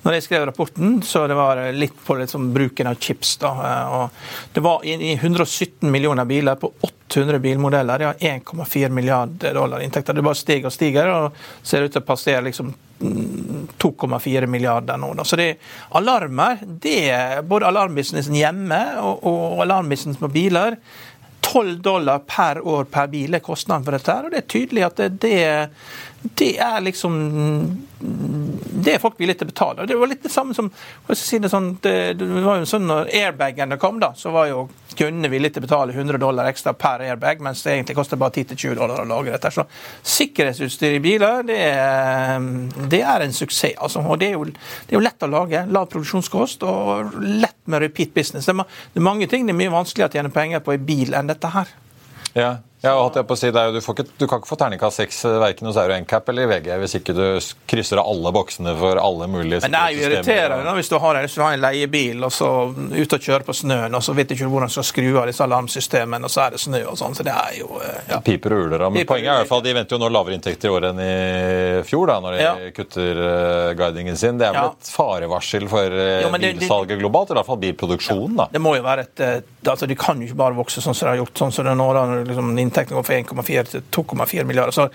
Når 0.03 0.17
jeg 0.17 0.23
skrev 0.25 0.45
rapporten, 0.45 0.97
så 1.05 1.23
det 1.31 1.35
var 1.37 1.61
litt 1.71 1.95
på 2.05 2.17
liksom 2.19 2.49
bruken 2.53 2.89
av 2.91 2.99
chips. 2.99 3.37
da, 3.39 3.51
og 3.87 4.09
Det 4.51 4.63
var 4.63 4.83
i 4.85 5.13
117 5.13 5.91
millioner 5.91 6.25
biler 6.27 6.59
på 6.59 6.73
800 6.81 7.39
bilmodeller. 7.39 7.99
De 7.99 8.09
har 8.09 8.13
1,4 8.19 8.89
milliarder 8.89 9.53
dollar 9.53 9.79
inntekter. 9.79 10.13
Det 10.13 10.25
bare 10.25 10.35
stiger 10.35 10.67
og 10.67 10.75
stiger, 10.75 11.07
og 11.07 11.39
ser 11.63 11.87
ut 11.87 11.95
til 11.95 12.03
å 12.03 12.07
passere 12.07 12.43
liksom 12.49 12.73
2,4 13.03 14.47
milliarder 14.47 14.99
nå. 14.99 15.13
Da. 15.13 15.23
Så 15.23 15.39
det 15.39 15.55
alarmer, 15.95 16.59
det 16.67 16.99
er 17.11 17.41
både 17.47 17.71
alarmbusinessen 17.71 18.35
hjemme 18.35 18.83
og, 18.99 19.23
og 19.27 19.63
alarmbusinessen 19.65 20.23
på 20.23 20.33
biler 20.35 20.79
12 21.43 21.81
dollar 21.81 22.19
per 22.19 22.67
år 22.67 22.83
per 22.89 23.07
bil 23.11 23.35
er 23.35 23.43
kostnaden 23.43 23.83
for 23.85 23.95
dette. 23.95 24.15
og 24.15 24.31
Det 24.31 24.39
er 24.41 24.51
tydelig 24.55 24.85
at 24.87 25.01
det, 25.01 25.09
det 25.21 25.33
er 26.23 26.79
liksom 26.83 27.17
det 28.83 28.95
er 28.95 29.01
folk 29.01 29.19
villige 29.19 29.39
til 29.39 29.47
å 29.47 29.51
betale. 29.51 29.85
Det 29.87 29.95
var 29.95 30.09
litt 30.11 30.23
det 30.25 30.31
samme 30.31 30.55
som 30.55 30.69
si 31.15 31.39
det, 31.39 31.49
sånn, 31.51 31.69
det, 31.83 31.93
det, 32.19 32.27
var 32.43 32.59
jo 32.59 32.67
sånn 32.67 32.87
når 32.89 33.11
airbagene 33.15 33.77
kom, 33.79 33.99
da, 34.01 34.11
så 34.17 34.33
var 34.33 34.49
jo 34.49 34.65
kundene 34.97 35.29
villige 35.31 35.55
til 35.55 35.63
å 35.63 35.67
betale 35.67 35.95
100 35.95 36.19
dollar 36.21 36.49
ekstra 36.49 36.73
per 36.77 37.05
airbag, 37.05 37.41
mens 37.45 37.63
det 37.63 37.77
egentlig 37.77 37.95
koster 37.97 38.19
bare 38.19 38.43
10-20 38.43 38.75
dollar 38.79 39.03
å 39.03 39.07
lage 39.09 39.31
dette. 39.33 39.51
Så 39.55 39.65
sikkerhetsutstyr 40.15 40.97
i 40.97 41.03
biler, 41.03 41.45
det 41.47 41.59
er, 41.69 42.49
det 42.91 43.01
er 43.13 43.25
en 43.25 43.35
suksess. 43.35 43.77
Altså, 43.77 44.03
og 44.03 44.19
det 44.21 44.33
er, 44.33 44.35
jo, 44.35 44.49
det 44.51 44.91
er, 44.91 44.97
jo, 44.97 45.03
lett 45.05 45.23
å 45.23 45.31
lage. 45.31 45.63
Lav 45.71 45.87
produksjonskost 45.93 46.67
og 46.67 47.15
lett 47.23 47.59
med 47.71 47.85
repeat 47.85 48.13
business. 48.15 48.49
Det 48.49 48.57
er, 48.57 49.07
mange 49.07 49.29
ting 49.31 49.47
det 49.47 49.55
er 49.55 49.61
mye 49.63 49.73
vanskeligere 49.73 50.11
å 50.11 50.17
tjene 50.19 50.35
penger 50.35 50.65
på 50.65 50.75
i 50.75 50.83
bil 50.91 51.15
enn 51.15 51.31
dette 51.31 51.55
her. 51.55 51.71
Ja, 52.33 52.53
ja, 52.83 52.93
holdt 52.99 53.15
jeg 53.15 53.27
på 53.29 53.35
å 53.37 53.39
si, 53.39 53.47
jo, 53.47 53.67
du, 53.71 53.79
ikke, 53.79 54.03
du, 54.19 54.25
kan 54.27 54.41
ikke 54.41 54.49
få 54.49 54.57
terningkast 54.59 54.99
seks 54.99 55.21
eh, 55.29 55.37
verken 55.39 55.69
hos 55.69 55.77
Euro 55.79 55.95
NCAP 56.03 56.31
eller 56.33 56.43
i 56.43 56.49
VG 56.51 56.65
hvis 56.81 56.97
ikke 56.99 57.13
du 57.15 57.23
krysser 57.71 58.01
av 58.01 58.09
alle 58.11 58.33
boksene 58.35 58.73
for 58.75 58.99
alle 58.99 59.29
mulige 59.31 59.61
Men 59.63 59.77
det 59.77 59.83
er 59.83 59.93
jo 59.93 60.01
irriterende 60.09 60.73
hvis 60.75 60.91
du 60.91 60.97
har, 60.99 61.19
hvis 61.23 61.37
du 61.37 61.43
har 61.45 61.55
en 61.55 61.63
leiebil 61.63 62.27
og 62.27 62.33
så 62.35 62.49
ut 62.73 63.15
og 63.15 63.23
kjører 63.23 63.45
på 63.47 63.55
snøen, 63.55 63.95
og 63.95 64.03
så 64.03 64.15
vet 64.17 64.27
du 64.27 64.35
ikke 64.35 64.49
hvordan 64.51 64.71
du 64.71 64.75
skal 64.75 64.87
skru 64.89 65.07
av 65.21 65.29
disse 65.31 65.45
alarmsystemene, 65.45 66.27
og 66.27 66.33
så 66.33 66.43
er 66.43 66.57
det 66.57 66.59
snø 66.63 66.81
og 66.91 66.99
sånn. 66.99 67.15
Så 67.15 67.23
det 67.23 67.31
er 67.31 67.55
jo 67.61 67.69
eh, 67.79 68.01
ja. 68.11 68.19
Piper 68.25 68.57
og 68.57 68.67
uler. 68.67 68.85
Men 68.89 68.99
Piper 68.99 69.11
poenget 69.13 69.31
er 69.31 69.37
i 69.37 69.43
hvert 69.45 69.51
fall 69.53 69.63
de 69.63 69.75
venter 69.79 69.95
jo 69.95 70.01
nå 70.03 70.11
lavere 70.11 70.37
inntekter 70.39 70.67
i 70.67 70.73
år 70.73 70.89
enn 70.89 71.01
i 71.03 71.15
fjor, 71.87 72.11
da, 72.11 72.19
når 72.25 72.35
de 72.35 72.43
ja. 72.43 72.53
kutter 72.75 73.23
uh, 73.23 73.71
guidingen 73.79 74.19
sin. 74.19 74.41
Det 74.41 74.49
er 74.49 74.57
vel 74.57 74.67
ja. 74.67 74.75
et 74.75 74.91
farevarsel 74.97 75.69
for 75.71 75.87
jo, 75.87 76.33
det, 76.35 76.53
bilsalget 76.59 76.99
globalt, 76.99 77.31
i 77.31 77.39
hvert 77.39 77.51
fall 77.53 77.63
bilproduksjonen. 77.63 78.37
da. 78.43 78.49
Det 78.51 78.63
må 78.63 78.75
jo 78.75 78.83
være 78.83 79.07
et 79.07 79.25
altså 79.63 79.87
De 79.87 79.95
kan 79.95 80.19
jo 80.19 80.27
ikke 80.27 80.39
bare 80.39 80.57
vokse 80.57 80.81
sånn 80.83 80.95
som 80.95 81.07
de 81.07 81.13
har 81.13 81.21
gjort, 81.21 81.37
sånn 81.39 81.53
som 81.55 81.67
det 81.67 81.73
nå, 81.79 81.85
da, 81.95 82.03
når 82.09 82.25
liksom, 82.27 82.51
inntektene 82.73 82.99
går 82.99 83.07
fra 83.07 83.19
1,4 83.21 83.63
til 83.69 83.83
2,4 83.93 84.43
milliarder. 84.49 84.71
Så 84.71 84.87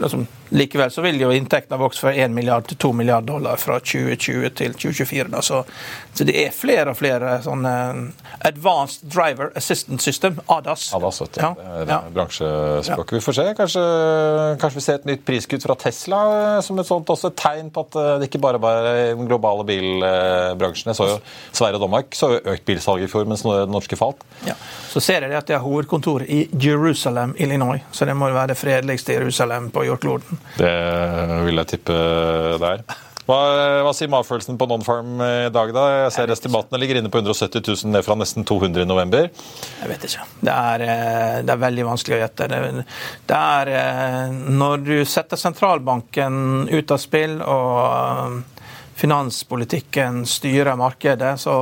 liksom, 0.00 0.26
likevel 0.50 0.90
så 0.90 1.02
vil 1.02 1.18
jo 1.20 1.30
inntektene 1.34 1.78
vokse 1.80 2.02
fra 2.04 2.12
1 2.14 2.34
milliard 2.34 2.66
til 2.70 2.78
2 2.82 2.92
milliard 2.96 3.26
dollar 3.26 3.58
fra 3.60 3.78
2020 3.80 4.50
til 4.58 4.74
2024. 4.76 5.28
Da. 5.32 5.42
Så, 5.42 5.62
så, 6.12 6.26
det 6.28 6.36
er 6.44 6.54
flere 6.54 6.92
og 6.92 6.98
flere 6.98 7.36
sånne 7.44 7.72
Advanced 8.46 9.08
Driver 9.12 9.50
Assistance 9.58 10.06
System, 10.06 10.38
ADAS. 10.52 10.88
ADAS, 10.96 11.20
vet. 11.24 11.40
Ja. 11.42 11.52
Det 11.56 11.96
er 11.96 12.14
bransjespråket. 12.14 13.16
Ja. 13.16 13.18
Vi 13.18 13.24
får 13.24 13.38
se. 13.38 13.46
Kanskje, 13.58 13.84
kanskje, 14.62 14.80
vi 14.80 14.84
ser 14.86 15.00
et 15.00 15.08
nytt 15.10 15.26
priskutt 15.26 15.66
fra 15.66 15.78
Tesla 15.80 16.22
eh, 16.36 16.60
som 16.66 16.78
et 16.78 16.88
sånt 16.88 17.10
også 17.12 17.32
et 17.32 17.38
tegn 17.40 17.72
på 17.74 17.86
at 17.88 17.98
eh, 18.00 18.12
det 18.20 18.30
ikke 18.30 18.42
bare 18.46 18.62
bare 18.62 18.94
er 18.94 19.14
den 19.14 19.28
globale 19.30 19.66
bilbransjen. 19.68 20.92
Jeg 20.92 21.00
så 21.00 21.10
jo 21.14 21.18
Sverige 21.50 21.80
og 21.80 21.86
Danmark 21.86 22.14
så 22.16 22.32
jo 22.36 22.42
økt 22.54 22.66
bilsalget 22.68 23.08
i 23.08 23.12
fjor, 23.12 23.26
mens 23.28 23.44
det 23.46 23.66
norske 23.72 23.98
falt. 23.98 24.22
Ja. 24.46 24.54
Så 24.92 25.02
ser 25.04 25.26
jeg 25.26 25.36
at 25.36 25.48
det 25.48 25.58
er 25.58 25.64
hovedkontor 25.64 26.24
i 26.28 26.46
Jerusalem, 26.62 27.34
Illinois. 27.38 27.82
Så 27.92 28.06
det 28.08 28.14
må 28.16 28.30
jo 28.30 28.36
være 28.38 28.54
det 28.54 28.60
fredeligste 28.60 29.16
Jerusalem 29.16 29.70
på 29.74 29.84
jordkloden. 29.88 30.35
Det 30.58 30.76
vil 31.46 31.62
jeg 31.62 31.72
tippe 31.76 31.98
det 32.60 32.72
er. 32.76 32.86
Hva, 33.26 33.38
hva, 33.82 33.90
sier 33.96 34.10
magefølelsen 34.10 34.58
på 34.58 34.68
Nonfarm 34.70 35.18
i 35.18 35.48
dag, 35.50 35.72
da? 35.74 35.84
Jeg 36.04 36.12
ser 36.14 36.30
Estimatene 36.30 36.78
ligger 36.78 37.00
inne 37.00 37.10
på 37.10 37.18
170 37.18 37.58
000 37.58 37.90
ned 37.90 38.06
fra 38.06 38.14
nesten 38.18 38.46
200 38.46 38.84
i 38.84 38.86
november. 38.86 39.26
Jeg 39.80 39.90
vet 39.90 40.06
ikke. 40.06 40.26
Det 40.46 40.54
er, 40.54 40.84
eh, 40.86 41.38
det 41.42 41.54
er 41.56 41.64
veldig 41.64 41.88
vanskelig 41.88 42.16
å 42.16 42.20
gjette. 42.20 42.46
Det, 42.52 42.60
det, 43.26 43.40
er 43.40 43.72
eh, 43.80 44.36
Når 44.62 44.86
du 44.86 44.94
setter 45.10 45.42
sentralbanken 45.42 46.68
ut 46.70 46.94
av 46.94 47.02
spill 47.02 47.40
og 47.42 47.80
eh, 47.82 48.38
finanspolitikken 48.96 50.22
styrer 50.30 50.78
markedet, 50.78 51.34
så, 51.42 51.56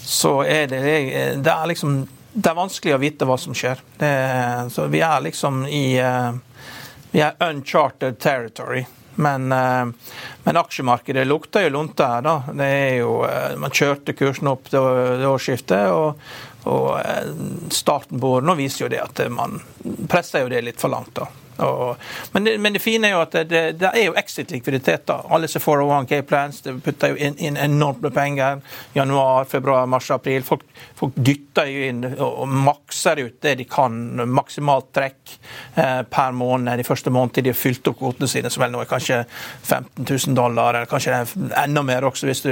så 0.00 0.38
er 0.48 0.72
det, 0.72 0.82
det 1.44 1.52
er 1.52 1.68
liksom 1.68 2.00
det 2.38 2.48
er 2.48 2.56
vanskelig 2.56 2.94
å 2.94 3.02
vite 3.02 3.26
hva 3.28 3.36
som 3.40 3.54
skjer. 3.56 3.80
Det, 3.98 4.10
så 4.72 4.88
vi 4.88 5.00
er 5.04 5.20
liksom 5.24 5.64
i 5.68 5.98
vi 7.10 7.20
er 7.24 7.36
uncharted 7.40 8.18
territory. 8.18 8.84
Men, 9.18 9.52
eh, 9.52 9.86
men, 10.44 10.56
aksjemarkedet 10.56 11.26
lukter 11.26 11.64
jo 11.66 11.68
lunte 11.68 12.06
her, 12.06 12.22
da. 12.22 12.42
Det 12.54 12.64
er 12.66 12.94
jo, 13.00 13.24
eh, 13.26 13.56
man 13.58 13.74
kjørte 13.74 14.14
kursen 14.14 14.46
opp 14.46 14.70
det, 14.70 14.78
årsskiftet, 15.26 15.90
og, 15.90 16.20
og 16.70 17.00
eh, 17.00 17.32
starten 17.74 18.20
på 18.20 18.36
året 18.36 18.46
nå 18.46 18.54
viser 18.60 18.84
jo 18.84 18.92
det 18.94 19.02
at 19.02 19.24
man 19.34 19.58
presser 20.06 20.46
jo 20.46 20.52
det 20.52 20.62
litt 20.62 20.78
for 20.78 20.94
langt. 20.94 21.18
da. 21.18 21.26
Og, 21.58 21.96
men, 22.32 22.44
det, 22.44 22.58
men, 22.58 22.72
det, 22.72 22.78
fine 22.78 23.08
er 23.08 23.16
jo 23.16 23.22
at 23.24 23.34
det, 23.50 23.62
det 23.80 23.90
er 23.90 24.04
jo 24.04 24.14
exit-likviditet. 24.18 25.06
da. 25.10 25.18
Alle 25.34 25.48
som 25.50 25.62
får 25.62 25.82
401K-plans 25.82 26.62
det 26.62 26.76
putter 26.84 27.14
jo 27.14 27.18
inn, 27.18 27.34
inn, 27.42 27.58
enormt 27.58 28.04
med 28.06 28.14
penger. 28.14 28.60
Januar, 28.94 29.48
februar, 29.50 29.86
mars, 29.90 30.10
april. 30.14 30.46
Folk, 30.46 30.62
folk 30.98 31.14
dytter 31.14 31.68
jo 31.70 31.84
inn 31.88 32.02
og, 32.10 32.42
makser 32.48 33.20
ut 33.22 33.36
det 33.44 33.54
de 33.60 33.66
kan. 33.70 33.94
Maksimalt 34.26 34.90
trekk 34.96 35.34
eh, 35.78 36.02
per 36.10 36.34
måned 36.36 36.80
de 36.80 36.86
første 36.86 37.12
månedene 37.14 37.48
de 37.48 37.52
har 37.52 37.58
fylt 37.58 37.86
opp 37.90 38.00
kvotene 38.00 38.28
sine, 38.30 38.50
som 38.50 38.64
vel 38.64 38.72
nå 38.74 38.82
er 38.82 38.90
kanskje 38.90 39.20
15 39.28 40.04
000 40.04 40.36
dollar, 40.38 40.74
eller 40.74 40.90
kanskje 40.90 41.14
er 41.14 41.34
enda 41.62 41.84
mer 41.86 42.08
også. 42.08 42.26
hvis 42.26 42.42
du... 42.46 42.50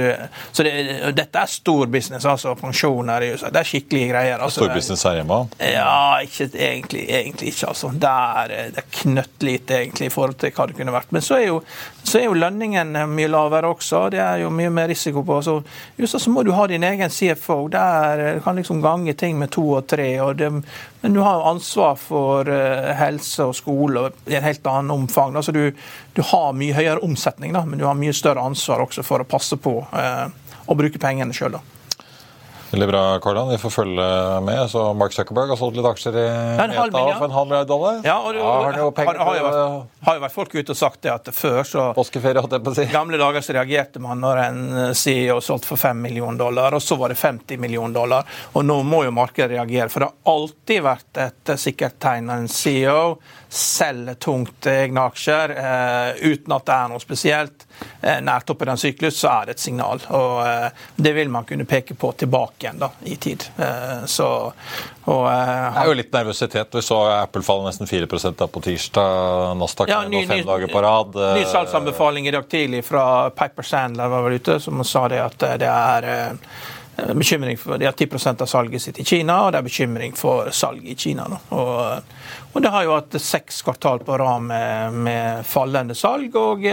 Så 0.51 0.63
det, 0.65 0.73
dette 1.17 1.43
er 1.43 1.51
stor 1.51 1.91
business, 1.91 2.25
altså. 2.25 2.55
Pensjoner 2.59 3.25
i 3.25 3.33
USA. 3.33 3.51
Det 3.53 3.61
er 3.61 3.71
skikkelige 3.71 4.11
greier. 4.13 4.39
Altså, 4.39 4.63
stor 4.63 4.75
business 4.75 5.03
her 5.07 5.19
hjemme? 5.19 5.41
Ja, 5.59 6.19
ikke, 6.23 6.49
egentlig, 6.53 7.03
egentlig 7.09 7.51
ikke. 7.53 7.71
altså. 7.73 7.91
Det 7.93 8.13
er, 8.13 8.55
det 8.75 8.83
er 8.83 8.89
knøttlite 9.01 9.81
egentlig 9.81 10.07
i 10.07 10.13
forhold 10.13 10.39
til 10.41 10.55
hva 10.55 10.69
det 10.69 10.79
kunne 10.79 10.95
vært. 10.95 11.11
Men 11.15 11.25
så 11.25 11.39
er 11.41 11.47
jo, 11.49 11.59
så 12.03 12.21
er 12.21 12.27
jo 12.29 12.37
lønningen 12.37 12.95
mye 13.11 13.31
lavere 13.31 13.73
også. 13.75 14.07
Det 14.13 14.23
er 14.23 14.43
jo 14.45 14.53
mye 14.53 14.71
mer 14.73 14.87
risiko 14.91 15.25
på. 15.27 15.41
Så 15.43 15.59
USA 15.99 16.21
så 16.21 16.31
må 16.33 16.45
du 16.47 16.53
ha 16.55 16.67
din 16.69 16.85
egen 16.87 17.11
CFO. 17.11 17.59
Der 17.73 18.36
du 18.37 18.43
kan 18.43 18.55
liksom 18.55 18.81
gange 18.81 19.13
ting 19.13 19.39
med 19.39 19.49
to 19.49 19.63
og 19.79 19.87
tre. 19.89 20.05
Og 20.21 20.35
det, 20.37 20.51
men 21.01 21.13
du 21.15 21.23
har 21.25 21.39
jo 21.39 21.47
ansvar 21.49 21.95
for 21.97 22.45
uh, 22.45 22.91
helse 22.99 23.47
og 23.49 23.55
skole 23.57 24.03
i 24.29 24.37
en 24.37 24.45
helt 24.45 24.67
annen 24.69 24.93
omfang. 24.93 25.33
Altså 25.35 25.55
du, 25.55 25.71
du, 26.13 26.21
har 26.21 26.53
mye 26.53 26.75
høyere 26.77 27.01
omsetning, 27.01 27.55
da, 27.57 27.65
men 27.65 27.81
du 27.81 27.87
har 27.89 27.97
mye 27.97 28.13
større 28.13 28.45
ansvar 28.45 28.85
også 28.85 29.05
for 29.07 29.25
å 29.25 29.27
passe 29.27 29.57
på 29.57 29.73
eh, 29.97 30.27
å 30.69 30.77
bruke 30.77 31.01
pengene 31.01 31.33
sjøl. 31.33 31.57
Veldig 32.71 32.87
bra, 32.89 33.01
Karlan. 33.23 33.49
Vi 33.49 33.57
får 33.57 33.69
følge 33.71 34.05
med. 34.43 34.69
Så 34.69 34.81
Mark 34.93 35.13
Zuckerberg 35.15 35.53
har 35.53 35.59
solgt 35.59 35.77
litt 35.79 35.87
aksjer 35.87 36.17
i 36.19 36.25
Meta 36.59 36.87
for 36.89 37.27
en 37.29 37.35
halv 37.35 37.47
milliard 37.47 37.69
dollar. 37.69 38.01
Ja, 38.03 38.17
og, 38.19 38.35
ja, 38.35 38.43
har, 38.43 38.79
jo 38.81 38.89
har, 38.97 39.21
har, 39.21 39.37
jo 39.37 39.45
vært, 39.45 39.95
har 40.07 40.17
jo 40.17 40.23
vært 40.25 40.35
folk 40.35 40.55
ute 40.57 40.75
og 40.75 40.79
sagt 40.79 41.01
det 41.05 41.13
at 41.13 41.31
før 41.35 41.61
så 41.67 41.85
Påskeferie, 41.95 42.43
holdt 42.43 42.57
jeg 42.57 42.65
på 42.65 42.73
å 42.73 42.77
si. 42.77 42.87
gamle 42.91 43.19
dager 43.21 43.45
så 43.45 43.55
reagerte 43.55 44.03
man 44.03 44.19
når 44.23 44.41
en 44.43 44.61
eh, 44.83 44.91
CEO 44.97 45.39
solgte 45.43 45.71
for 45.71 45.79
5 45.79 46.03
millioner 46.09 46.41
dollar, 46.43 46.75
og 46.75 46.83
så 46.83 46.99
var 46.99 47.15
det 47.15 47.19
50 47.21 47.63
millioner 47.63 47.95
dollar. 47.95 48.27
Og 48.53 48.67
nå 48.67 48.81
må 48.83 49.05
jo 49.07 49.15
markedet 49.15 49.53
reagere, 49.55 49.87
for 49.93 50.03
det 50.03 50.11
har 50.11 50.35
alltid 50.35 50.85
vært 50.89 51.23
et 51.23 51.53
eh, 51.53 51.61
sikkert 51.67 51.99
tegn 52.03 52.31
av 52.33 52.43
en 52.43 52.51
CEO 52.51 53.01
selger 53.49 54.13
tungt 54.13 54.65
egne 54.65 55.01
aksjer 55.07 55.49
eh, 55.49 56.31
uten 56.31 56.53
at 56.55 56.65
det 56.67 56.75
er 56.75 56.91
noe 56.91 57.01
spesielt 57.01 57.65
eh, 58.01 58.19
nært 58.23 58.49
oppe 58.51 58.65
i 58.65 58.69
den 58.69 58.79
syklus, 58.81 59.19
så 59.21 59.31
er 59.31 59.47
det 59.47 59.57
et 59.57 59.63
signal. 59.63 60.01
Og 60.15 60.41
eh, 60.43 60.85
det 60.95 61.13
vil 61.15 61.31
man 61.31 61.47
kunne 61.47 61.67
peke 61.69 61.95
på 61.95 62.11
tilbake 62.19 62.65
igjen 62.65 62.81
da, 62.81 62.91
i 63.07 63.15
tid. 63.15 63.47
Eh, 63.57 64.05
så, 64.05 64.29
og, 65.05 65.23
eh, 65.31 65.53
det 65.71 65.83
er 65.83 65.91
jo 65.91 65.97
litt 66.01 66.15
nervøsitet. 66.15 66.75
Vi 66.75 66.85
så 66.85 67.01
Apple 67.15 67.43
falle 67.47 67.69
nesten 67.69 67.89
4 67.89 68.33
da 68.37 68.47
på 68.51 68.63
tirsdag. 68.65 69.55
Nasdaq 69.57 69.91
ja, 69.91 70.01
ny, 70.07 70.25
fem 70.27 70.41
ny, 70.41 70.47
dager 70.47 70.73
på 70.73 70.81
rad. 70.83 71.15
Ny 71.15 71.45
eh, 71.45 71.51
salgsanbefaling 71.51 72.27
i 72.27 72.35
dag 72.35 72.49
tidlig 72.51 72.83
fra 72.85 73.29
Piper 73.29 73.63
Sandler 73.63 74.11
var 74.11 74.27
vel 74.27 74.41
ute, 74.41 74.59
som 74.59 74.83
sa 74.83 75.07
det 75.11 75.23
at 75.23 75.47
det 75.61 75.71
er 75.71 76.11
bekymring 77.13 77.57
for, 77.57 77.77
De 77.77 77.85
har 77.85 77.91
10 77.91 78.41
av 78.41 78.45
salget 78.45 78.81
sitt 78.81 78.99
i 78.99 79.05
Kina, 79.05 79.41
og 79.45 79.51
det 79.53 79.59
er 79.61 79.67
bekymring 79.67 80.15
for 80.17 80.51
salg 80.51 80.85
i 80.85 80.95
Kina. 80.95 81.27
Og, 81.49 82.13
og, 82.53 82.61
det 82.63 82.71
har 82.73 82.87
jo 82.87 82.95
hatt 82.95 83.19
seks 83.21 83.61
kvartal 83.61 84.01
på 84.05 84.17
rad 84.17 84.47
med, 84.49 84.97
med, 85.07 85.45
fallende 85.45 85.95
salg. 85.95 86.35
og 86.35 86.65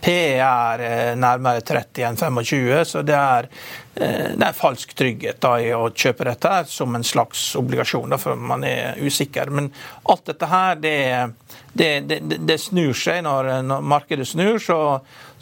PE 0.00 0.38
er 0.38 0.82
eh, 0.84 1.14
nærmere 1.18 1.62
30 1.64 2.04
enn 2.04 2.18
25, 2.20 2.84
så 2.84 3.02
det 3.06 3.16
er, 3.16 3.48
eh, 3.94 4.34
det 4.36 4.44
er 4.44 4.56
falsk 4.56 4.92
trygghet 4.94 5.40
da, 5.42 5.54
i 5.58 5.72
å 5.74 5.88
kjøpe 5.90 6.28
dette 6.28 6.52
her 6.52 6.68
som 6.70 6.94
en 6.94 7.06
slags 7.06 7.48
obligasjon, 7.58 8.12
da, 8.12 8.18
for 8.20 8.36
man 8.36 8.64
er 8.68 9.00
usikker. 9.00 9.50
Men 9.50 9.70
alt 10.12 10.26
dette 10.28 10.50
her, 10.50 10.76
det, 10.82 10.98
det, 11.72 12.20
det 12.20 12.58
snur 12.60 12.94
seg 12.96 13.24
når, 13.26 13.50
når 13.66 13.88
markedet 13.94 14.28
snur. 14.28 14.60
så 14.62 14.78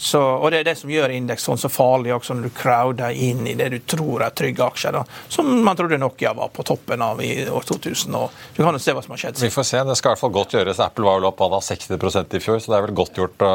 så, 0.04 0.20
og 0.20 0.50
Det 0.52 0.58
er 0.60 0.66
det 0.68 0.74
som 0.76 0.90
gjør 0.92 1.14
indeks 1.16 1.46
sånn 1.48 1.56
så 1.56 1.70
farlig 1.72 2.12
også, 2.12 2.34
når 2.36 2.50
du 2.50 2.56
crowder 2.58 3.14
inn 3.16 3.46
i 3.48 3.54
det 3.56 3.70
du 3.72 3.78
tror 3.88 4.26
er 4.26 4.34
trygge 4.36 4.60
aksjer. 4.66 4.98
Da. 4.98 5.00
Som 5.32 5.48
man 5.64 5.78
trodde 5.78 5.96
Nokia 5.96 6.34
var 6.36 6.50
på 6.52 6.64
toppen 6.68 7.00
av 7.00 7.22
i 7.24 7.30
år 7.48 7.64
2000. 7.70 8.18
og 8.18 8.34
Du 8.52 8.60
kan 8.60 8.76
jo 8.76 8.82
se 8.84 8.92
hva 8.92 9.00
som 9.00 9.14
har 9.16 9.22
skjedd. 9.22 9.40
Vi 9.40 9.52
får 9.54 9.68
se. 9.70 9.80
Det 9.88 9.96
skal 9.96 10.10
i 10.10 10.12
hvert 10.12 10.24
fall 10.26 10.34
godt 10.36 10.58
gjøres. 10.58 10.82
Apple 10.84 11.08
var 11.08 11.22
vel 11.22 11.30
opp 11.30 11.40
av 11.46 11.56
60 11.56 11.96
i 12.36 12.42
fjor, 12.44 12.60
så 12.60 12.74
det 12.74 12.76
er 12.76 12.86
vel 12.90 12.98
godt 13.00 13.22
gjort 13.22 13.46
å 13.48 13.54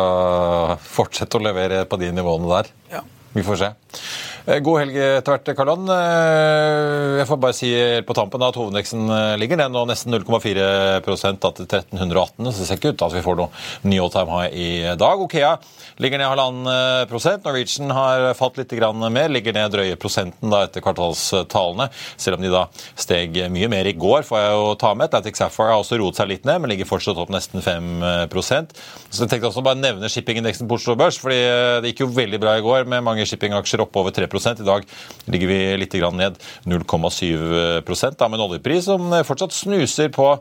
fortsette 0.90 1.38
å 1.38 1.46
levere 1.46 1.84
på 1.86 2.02
de 2.02 2.10
nivåene 2.18 2.50
der. 2.56 2.74
Ja. 2.96 3.06
Vi 3.38 3.46
får 3.46 3.62
se. 3.62 3.70
Eh, 4.50 4.58
god 4.66 4.80
helg 4.82 4.96
etter 4.98 5.36
hvert, 5.36 5.50
Karl-Ann. 5.54 5.90
Eh, 5.94 7.20
jeg 7.20 7.28
får 7.30 7.38
bare 7.44 7.54
si 7.54 7.70
på 8.02 8.16
tampen 8.18 8.42
at 8.42 8.56
hovedindeksen 8.58 9.12
eh, 9.14 9.34
ligger 9.38 9.60
ned 9.60 9.76
nå 9.76 9.84
nesten 9.86 10.16
0,4 10.16 10.40
til 11.06 11.68
1318. 11.68 12.50
Så 12.50 12.64
det 12.64 12.66
ser 12.66 12.80
ikke 12.80 12.94
ut 12.96 12.98
til 12.98 13.06
at 13.06 13.14
vi 13.14 13.22
får 13.28 13.38
noe 13.38 13.52
ny 13.86 14.00
all 14.02 14.10
time 14.14 14.34
high 14.34 14.56
i 14.58 14.70
dag. 14.98 15.22
Okea 15.22 15.52
ligger 16.02 16.22
ned 16.22 16.32
halvannen 16.32 17.10
prosent. 17.12 17.46
Norwegian 17.46 17.94
har 17.94 18.32
falt 18.40 18.58
litt 18.58 18.74
mer, 18.74 19.30
ligger 19.30 19.54
ned 19.54 19.74
drøye 19.76 20.00
prosenten 20.00 20.50
da 20.50 20.64
etter 20.66 20.82
kvartalstallene. 20.82 21.90
Selv 22.18 22.40
om 22.40 22.46
de 22.46 22.54
da 22.54 22.66
steg 22.96 23.38
mye 23.54 23.70
mer 23.70 23.86
i 23.86 23.94
går, 23.94 24.26
får 24.26 24.42
jeg 24.42 24.56
jo 24.56 24.74
ta 24.82 24.96
med. 24.96 25.12
Atlantic 25.12 25.38
Sapphire 25.38 25.76
har 25.76 25.84
også 25.84 26.00
roet 26.02 26.18
seg 26.18 26.32
litt 26.32 26.48
ned, 26.50 26.62
men 26.64 26.74
ligger 26.74 26.90
fortsatt 26.90 27.20
opp 27.22 27.30
nesten 27.34 27.62
5% 27.62 28.74
Så 29.12 29.26
jeg 29.26 29.30
tenkte 29.30 29.52
også 29.52 29.66
bare 29.66 29.78
nevne 29.78 30.10
shippingindeksen 30.10 30.70
på 30.70 30.80
Oslo 30.80 30.96
Børs, 30.98 31.20
fordi 31.22 31.38
det 31.84 31.94
gikk 31.94 32.06
jo 32.08 32.12
veldig 32.16 32.42
bra 32.42 32.56
i 32.58 32.66
går 32.66 32.90
med 32.90 33.06
mange 33.06 33.28
shippingaksjer 33.30 33.84
opp 33.84 34.00
over 34.00 34.16
3 34.16 34.30
I 34.46 34.68
dag 34.68 34.88
ligger 35.28 35.52
vi 35.52 35.60
litt 35.82 35.98
ned 36.16 36.40
0,7 36.66 37.84
da, 37.84 38.28
med 38.30 38.40
en 38.40 38.46
oljepris 38.48 38.88
som 38.88 39.12
fortsatt 39.28 39.56
snuser 39.56 40.10
på 40.14 40.32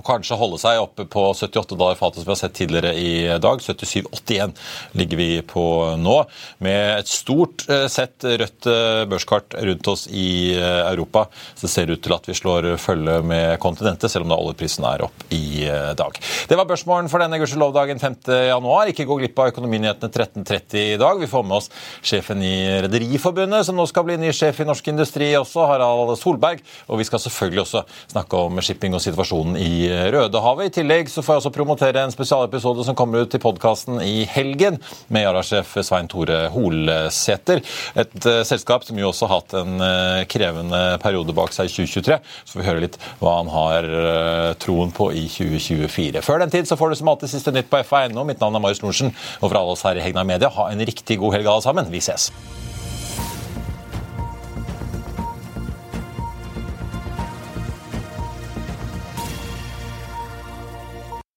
og 0.00 0.06
kanskje 0.06 0.38
holde 0.40 0.58
seg 0.60 0.80
oppe 0.80 1.04
på 1.10 1.26
78 1.34 1.76
dollar 1.76 1.98
fatet 1.98 2.22
som 2.22 2.28
vi 2.28 2.32
har 2.32 2.40
sett 2.40 2.56
tidligere 2.56 2.94
i 2.96 3.12
dag. 3.42 3.60
77,81 3.60 4.54
ligger 4.96 5.20
vi 5.20 5.28
på 5.46 5.64
nå, 6.00 6.16
med 6.64 7.00
et 7.02 7.10
stort 7.10 7.66
eh, 7.68 7.86
sett 7.92 8.24
rødt 8.24 8.68
eh, 8.70 9.04
børskart 9.10 9.56
rundt 9.60 9.90
oss 9.92 10.06
i 10.08 10.56
eh, 10.56 10.80
Europa. 10.88 11.26
Så 11.54 11.66
det 11.66 11.72
ser 11.74 11.92
ut 11.92 12.02
til 12.04 12.16
at 12.16 12.28
vi 12.28 12.36
slår 12.36 12.70
følge 12.80 13.18
med 13.26 13.58
kontinentet, 13.62 14.10
selv 14.12 14.26
om 14.26 14.32
da 14.32 14.40
oljeprisen 14.40 14.86
er 14.88 15.04
opp 15.04 15.26
i 15.34 15.68
dag. 15.96 16.16
Det 16.48 16.56
var 16.56 16.68
børsmålen 16.68 17.10
for 17.12 17.22
denne 17.22 17.38
gudskjelov-dagen 17.40 18.00
5.1. 18.00 18.92
Ikke 18.94 19.06
gå 19.08 19.20
glipp 19.20 19.42
av 19.42 19.52
Økonominyhetene 19.52 20.10
13.30 20.10 20.94
i 20.94 20.98
dag. 21.00 21.20
Vi 21.20 21.28
får 21.30 21.44
med 21.46 21.58
oss 21.58 21.68
sjefen 22.00 22.40
i 22.46 22.54
Rederiforbundet, 22.86 23.66
som 23.68 23.76
nå 23.76 23.84
skal 23.90 24.06
bli 24.08 24.16
ny 24.20 24.32
sjef 24.36 24.62
i 24.62 24.68
Norsk 24.68 24.88
Industri 24.92 25.32
også, 25.38 25.66
Harald 25.68 26.16
Solberg. 26.20 26.64
Og 26.88 27.02
vi 27.02 27.08
skal 27.08 27.22
selvfølgelig 27.26 27.64
også 27.66 27.84
snakke 28.14 28.40
om 28.48 28.62
shipping 28.64 28.96
og 28.96 29.04
situasjonen 29.04 29.58
i 29.60 29.89
Rødehavet. 30.14 30.70
I 30.70 30.74
tillegg 30.80 31.10
så 31.12 31.22
får 31.24 31.36
jeg 31.36 31.42
også 31.42 31.52
promotere 31.54 32.04
en 32.04 32.14
spesialepisode 32.14 32.84
som 32.86 32.96
kommer 32.98 33.24
ut 33.24 33.32
til 33.32 33.42
podkasten 33.42 34.00
i 34.04 34.24
helgen, 34.28 34.78
med 35.08 35.26
Yara-sjef 35.26 35.76
Svein 35.86 36.08
Tore 36.10 36.46
Holsæter. 36.54 37.62
Et 38.00 38.28
uh, 38.28 38.40
selskap 38.46 38.86
som 38.86 38.98
jo 39.00 39.10
også 39.10 39.28
har 39.28 39.42
hatt 39.42 39.56
en 39.60 39.82
uh, 39.82 40.22
krevende 40.30 40.80
periode 41.02 41.34
bak 41.36 41.54
seg 41.56 41.70
i 41.70 41.74
2023. 41.74 42.20
Så 42.44 42.54
får 42.54 42.62
vi 42.62 42.68
høre 42.70 42.86
litt 42.86 42.98
hva 43.20 43.36
han 43.40 43.52
har 43.52 43.90
uh, 43.90 44.50
troen 44.62 44.94
på 44.94 45.10
i 45.16 45.26
2024. 45.30 46.24
Før 46.26 46.44
den 46.44 46.54
tid 46.54 46.70
så 46.70 46.78
får 46.80 46.92
du 46.92 47.00
som 47.00 47.12
alltid 47.12 47.34
siste 47.34 47.54
nytt 47.56 47.70
på 47.72 47.82
FA.no. 47.86 48.26
Mitt 48.28 48.42
navn 48.42 48.58
er 48.58 48.64
Marius 48.64 48.84
Lorentzen, 48.84 49.14
og 49.40 49.48
for 49.48 49.60
alle 49.60 49.76
oss 49.76 49.86
her 49.88 49.98
i 49.98 50.04
Hegna 50.04 50.26
Media, 50.26 50.52
ha 50.56 50.70
en 50.70 50.86
riktig 50.86 51.20
god 51.22 51.38
helg 51.38 51.50
alle 51.50 51.66
sammen. 51.66 51.90
Vi 51.92 52.04
ses. 52.04 52.30